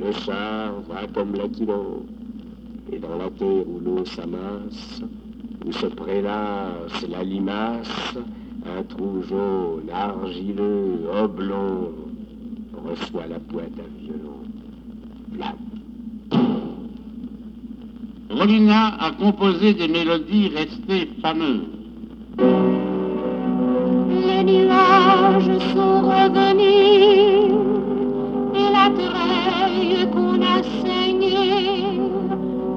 Le 0.00 0.12
char 0.12 0.80
va 0.88 1.06
comme 1.14 1.34
l'aquilon. 1.34 2.06
Et 2.90 2.98
dans 2.98 3.16
la 3.18 3.28
terre 3.30 3.68
où 3.68 3.80
l'eau 3.84 4.04
s'amasse, 4.06 5.02
où 5.66 5.72
se 5.72 5.86
prélasse 5.86 7.06
la 7.08 7.22
limace, 7.22 8.16
un 8.66 8.82
trou 8.84 9.22
jaune, 9.28 9.90
argileux, 9.92 11.06
oblong, 11.22 11.92
reçoit 12.82 13.26
la 13.26 13.38
pointe 13.40 13.78
à 13.78 13.88
violon. 14.00 14.40
Flac. 15.34 15.56
Rolina 18.30 18.94
a 19.00 19.10
composé 19.12 19.74
des 19.74 19.88
mélodies 19.88 20.48
restées 20.48 21.10
fameuses. 21.20 21.66
Les 24.08 24.44
nuages 24.44 25.58
sont 25.74 26.00
revenus 26.08 27.54
et 28.54 28.72
la 28.72 28.88
treille 28.94 29.39
qu'on 30.50 30.58
a 30.58 30.62
saignée 30.82 32.00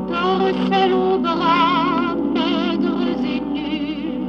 torcelle 0.09 0.93
aux 0.93 1.17
bras 1.17 2.15
maigres 2.33 3.07
et 3.25 3.39
nus 3.39 4.19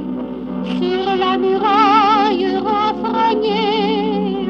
sur 0.79 1.15
la 1.15 1.37
muraille 1.37 2.57
renfrognée. 2.57 4.49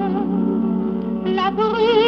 La 1.25 1.51
brume 1.51 2.04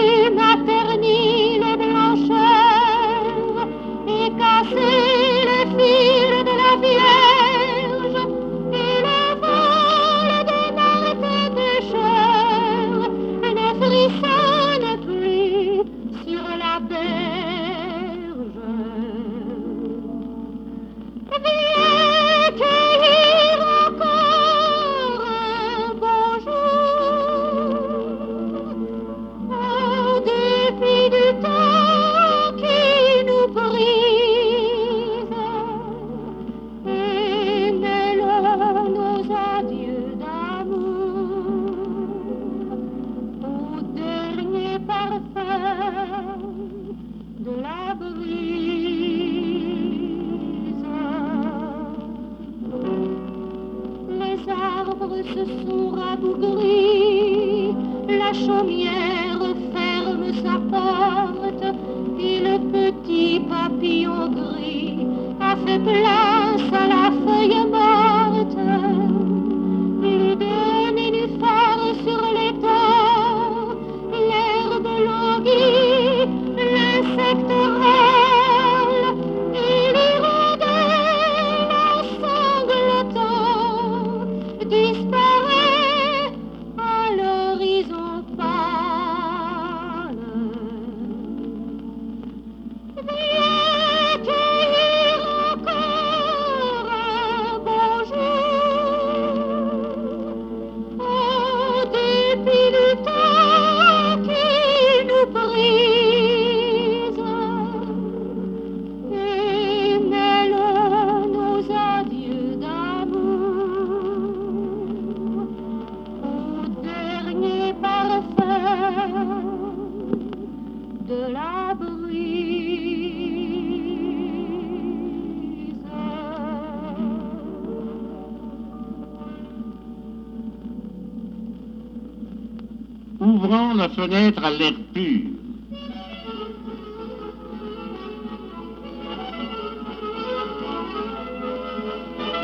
fenêtre 133.90 134.44
à 134.44 134.52
l'air 134.52 134.74
pur. 134.94 135.22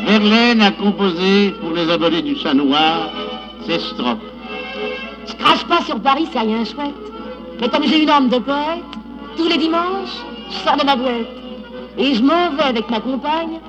Verlaine 0.05 0.61
a 0.61 0.71
composé 0.71 1.51
pour 1.61 1.71
les 1.71 1.89
abonnés 1.89 2.21
du 2.21 2.35
Chat 2.35 2.53
Noir 2.53 3.09
ces 3.65 3.79
strophes. 3.79 4.17
Je 5.27 5.33
crache 5.35 5.63
pas 5.65 5.81
sur 5.81 5.99
Paris, 6.01 6.27
c'est 6.31 6.39
rien 6.39 6.65
chouette. 6.65 6.93
Mais 7.61 7.69
comme 7.69 7.83
j'ai 7.83 8.03
une 8.03 8.09
âme 8.09 8.29
de 8.29 8.39
poète, 8.39 8.83
tous 9.37 9.47
les 9.47 9.57
dimanches, 9.57 10.17
je 10.51 10.57
sors 10.57 10.77
de 10.77 10.85
ma 10.85 10.95
boîte. 10.95 11.27
Et 11.97 12.13
je 12.15 12.21
m'en 12.21 12.49
vais 12.51 12.63
avec 12.63 12.89
ma 12.89 12.99
compagne 12.99 13.59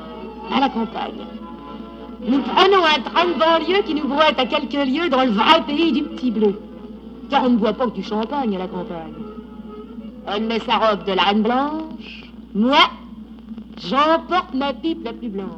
à 0.55 0.61
la 0.61 0.69
campagne. 0.69 1.25
Nous 2.27 2.41
prenons 2.41 2.85
un 2.85 3.01
train 3.03 3.27
de 3.27 3.39
banlieue 3.39 3.83
qui 3.87 3.95
nous 3.95 4.09
brouette 4.09 4.39
à 4.39 4.47
quelques 4.47 4.73
lieues 4.73 5.09
dans 5.11 5.25
le 5.25 5.31
vrai 5.31 5.63
pays 5.67 5.93
du 5.93 6.03
petit 6.03 6.31
bleu. 6.31 6.59
Car 7.31 7.45
on 7.45 7.51
ne 7.51 7.57
boit 7.57 7.73
pas 7.73 7.87
que 7.87 7.95
du 7.95 8.03
champagne 8.03 8.55
à 8.57 8.59
la 8.59 8.69
campagne. 8.69 9.15
Elle 10.27 10.45
met 10.45 10.61
sa 10.61 10.77
robe 10.79 11.05
de 11.05 11.13
la 11.13 11.23
reine 11.23 11.43
blanche. 11.43 12.25
Moi, 12.55 12.79
j'emporte 13.79 14.55
ma 14.55 14.73
pipe 14.73 15.05
la 15.05 15.13
plus 15.13 15.29
blanche. 15.29 15.49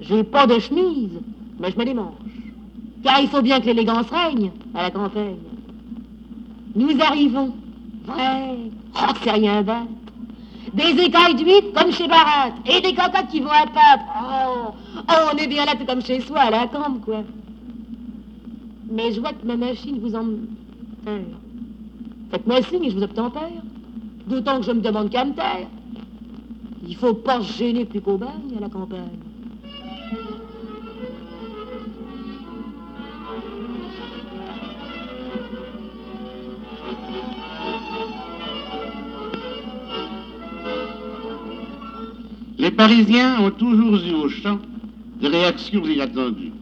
J'ai 0.00 0.24
pas 0.24 0.46
de 0.46 0.58
chemise, 0.58 1.20
mais 1.58 1.70
je 1.70 1.78
me 1.78 1.84
les 1.84 1.94
manche. 1.94 2.14
Car 3.02 3.20
il 3.20 3.28
faut 3.28 3.42
bien 3.42 3.60
que 3.60 3.66
l'élégance 3.66 4.10
règne 4.10 4.50
à 4.74 4.82
la 4.82 4.90
campagne. 4.90 5.36
Nous 6.74 7.00
arrivons. 7.00 7.54
Ouais, 8.08 8.70
oh, 8.96 9.12
c'est 9.22 9.30
rien 9.30 9.62
battre. 9.62 9.86
Des 10.72 11.02
écailles 11.04 11.36
d'huîtres 11.36 11.72
comme 11.72 11.92
chez 11.92 12.08
Barat. 12.08 12.50
Et 12.66 12.80
des 12.80 12.94
cocottes 12.94 13.28
qui 13.30 13.40
vont 13.40 13.50
à 13.50 13.66
pape. 13.66 14.00
Oh, 14.20 14.74
oh, 15.08 15.30
on 15.32 15.36
est 15.36 15.46
bien 15.46 15.64
là 15.64 15.72
tout 15.78 15.86
comme 15.86 16.02
chez 16.02 16.20
soi, 16.20 16.40
à 16.40 16.50
la 16.50 16.66
campe, 16.66 17.04
quoi. 17.04 17.22
Mais 18.90 19.12
je 19.12 19.20
vois 19.20 19.32
que 19.32 19.46
ma 19.46 19.56
machine 19.56 19.98
vous 20.00 20.14
en... 20.14 20.26
Faites-moi 22.30 22.62
signe 22.62 22.84
et 22.84 22.90
je 22.90 22.96
vous 22.96 23.02
obtempère. 23.02 23.62
D'autant 24.26 24.60
que 24.60 24.66
je 24.66 24.72
me 24.72 24.80
demande 24.80 25.10
qu'à 25.10 25.24
me 25.24 25.34
taire. 25.34 25.68
Il 26.86 26.96
faut 26.96 27.14
pas 27.14 27.42
se 27.42 27.58
gêner 27.58 27.84
plus 27.84 28.00
qu'au 28.00 28.18
bagne 28.18 28.56
à 28.56 28.60
la 28.60 28.68
campagne. 28.68 29.18
Les 42.58 42.70
Parisiens 42.70 43.40
ont 43.40 43.50
toujours 43.50 43.96
eu 43.96 44.12
au 44.14 44.28
champ 44.28 44.58
des 45.20 45.28
réactions 45.28 45.84
inattendues. 45.84 46.52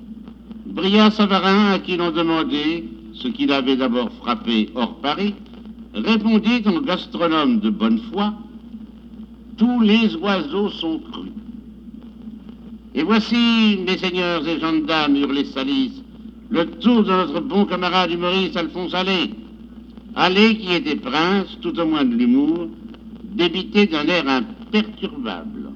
Brillat 0.73 1.11
Savarin, 1.11 1.73
à 1.73 1.79
qui 1.81 1.99
l'on 1.99 2.13
demandait 2.13 2.85
ce 3.13 3.29
qu'il 3.29 3.53
avait 3.53 3.77
d'abord 3.77 4.11
frappé 4.13 4.71
hors 4.75 4.95
Paris, 5.03 5.35
répondit 5.93 6.63
en 6.65 6.81
gastronome 6.81 7.61
de 7.61 7.69
bonne 7.69 7.99
foi 8.11 8.33
Tous 9.59 9.83
les 9.83 10.17
oiseaux 10.17 10.71
sont 10.71 10.99
crus. 10.99 11.33
Et 12.95 13.03
voici, 13.03 13.81
mes 13.87 13.99
seigneurs 13.99 14.49
et 14.49 14.59
gendarmes, 14.59 15.17
hurlait 15.17 15.45
Salis, 15.45 16.03
le 16.49 16.65
tour 16.65 17.05
de 17.05 17.11
notre 17.11 17.41
bon 17.41 17.67
camarade 17.67 18.11
humoriste 18.11 18.57
Alphonse 18.57 18.95
Allais. 18.95 19.29
Allais 20.15 20.57
qui 20.57 20.73
était 20.73 20.97
prince, 20.97 21.59
tout 21.61 21.79
au 21.79 21.85
moins 21.85 22.05
de 22.05 22.15
l'humour, 22.15 22.69
débité 23.25 23.87
d'un 23.87 24.07
air 24.07 24.25
imperturbable. 24.27 25.71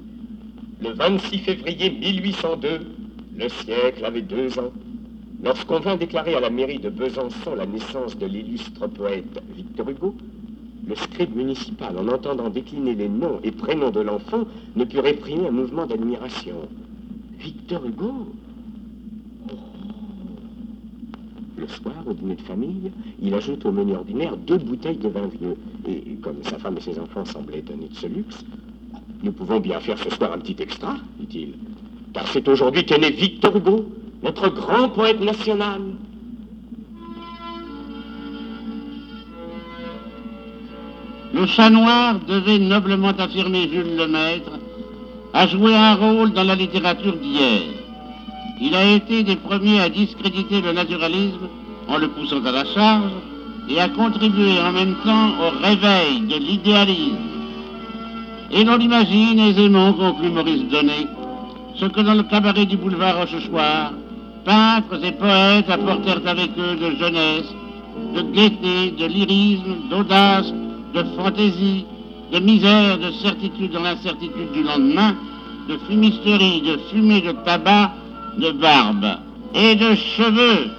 Le 0.81 0.93
26 0.93 1.37
février 1.37 1.91
1802, 1.91 2.96
le 3.37 3.49
siècle 3.49 4.03
avait 4.03 4.21
deux 4.21 4.57
ans. 4.59 4.71
Lorsqu'on 5.43 5.79
vint 5.79 5.97
déclarer 5.97 6.33
à 6.33 6.39
la 6.39 6.49
mairie 6.49 6.79
de 6.79 6.89
Besançon 6.89 7.55
la 7.55 7.67
naissance 7.67 8.17
de 8.17 8.25
l'illustre 8.25 8.87
poète 8.87 9.41
Victor 9.55 9.89
Hugo, 9.89 10.15
le 10.87 10.95
scribe 10.95 11.35
municipal, 11.35 11.95
en 11.97 12.07
entendant 12.07 12.49
décliner 12.49 12.95
les 12.95 13.09
noms 13.09 13.39
et 13.43 13.51
prénoms 13.51 13.91
de 13.91 13.99
l'enfant, 13.99 14.45
ne 14.75 14.83
put 14.83 14.99
réprimer 14.99 15.47
un 15.47 15.51
mouvement 15.51 15.85
d'admiration. 15.85 16.67
Victor 17.37 17.85
Hugo? 17.85 18.11
Le 21.57 21.67
soir, 21.67 22.03
au 22.07 22.13
dîner 22.13 22.35
de 22.35 22.41
famille, 22.41 22.91
il 23.21 23.33
ajoute 23.33 23.65
au 23.65 23.71
menu 23.71 23.95
ordinaire 23.95 24.37
deux 24.37 24.57
bouteilles 24.57 24.97
de 24.97 25.09
vin 25.09 25.27
vieux. 25.27 25.57
Et 25.87 26.15
comme 26.21 26.41
sa 26.43 26.57
femme 26.57 26.77
et 26.77 26.81
ses 26.81 26.97
enfants 26.99 27.25
semblaient 27.25 27.59
étonnés 27.59 27.89
de 27.89 27.95
ce 27.95 28.07
luxe, 28.07 28.45
nous 29.23 29.31
pouvons 29.31 29.59
bien 29.59 29.79
faire 29.79 29.97
ce 29.97 30.09
soir 30.09 30.33
un 30.33 30.39
petit 30.39 30.55
extra, 30.61 30.95
dit-il. 31.19 31.55
Car 32.17 32.25
c'est 32.33 32.47
aujourd'hui 32.47 32.83
qu'est 32.83 32.97
né 32.97 33.11
Victor 33.11 33.55
Hugo, 33.55 33.85
notre 34.23 34.49
grand 34.49 34.89
poète 34.89 35.21
national. 35.21 35.81
Le 41.31 41.45
chat 41.45 41.69
noir 41.69 42.15
devait 42.27 42.57
noblement 42.57 43.13
affirmer 43.19 43.69
Jules 43.69 43.95
Lemaître 43.95 44.49
a 45.35 45.45
joué 45.45 45.75
un 45.75 45.93
rôle 45.93 46.33
dans 46.33 46.43
la 46.43 46.55
littérature 46.55 47.17
d'hier. 47.17 47.61
Il 48.59 48.73
a 48.73 48.83
été 48.83 49.21
des 49.21 49.35
premiers 49.35 49.81
à 49.81 49.89
discréditer 49.89 50.61
le 50.61 50.71
naturalisme 50.71 51.47
en 51.87 51.97
le 51.99 52.07
poussant 52.07 52.43
à 52.43 52.51
la 52.51 52.65
charge 52.65 53.11
et 53.69 53.79
a 53.79 53.89
contribué 53.89 54.59
en 54.59 54.71
même 54.71 54.95
temps 55.05 55.33
au 55.39 55.63
réveil 55.63 56.21
de 56.21 56.35
l'idéalisme. 56.35 57.17
Et 58.49 58.63
l'on 58.63 58.79
imagine 58.79 59.37
aisément, 59.37 59.93
conclut 59.93 60.31
Maurice 60.31 60.67
Donnet, 60.71 61.05
ce 61.79 61.85
que 61.85 62.01
dans 62.01 62.15
le 62.15 62.23
cabaret 62.23 62.65
du 62.65 62.77
boulevard 62.77 63.17
Rochechouart, 63.19 63.93
peintres 64.45 65.03
et 65.03 65.11
poètes 65.11 65.69
apportèrent 65.69 66.25
avec 66.25 66.51
eux 66.57 66.75
de 66.75 66.95
jeunesse, 66.95 67.53
de 68.15 68.21
gaieté, 68.33 68.91
de 68.97 69.05
lyrisme, 69.05 69.89
d'audace, 69.89 70.51
de 70.93 71.03
fantaisie, 71.15 71.85
de 72.31 72.39
misère, 72.39 72.97
de 72.97 73.11
certitude 73.23 73.71
dans 73.71 73.83
l'incertitude 73.83 74.51
du 74.53 74.63
lendemain, 74.63 75.15
de 75.69 75.77
fumisterie, 75.87 76.61
de 76.61 76.77
fumée 76.89 77.21
de 77.21 77.31
tabac, 77.45 77.91
de 78.37 78.51
barbe 78.51 79.05
et 79.53 79.75
de 79.75 79.95
cheveux. 79.95 80.71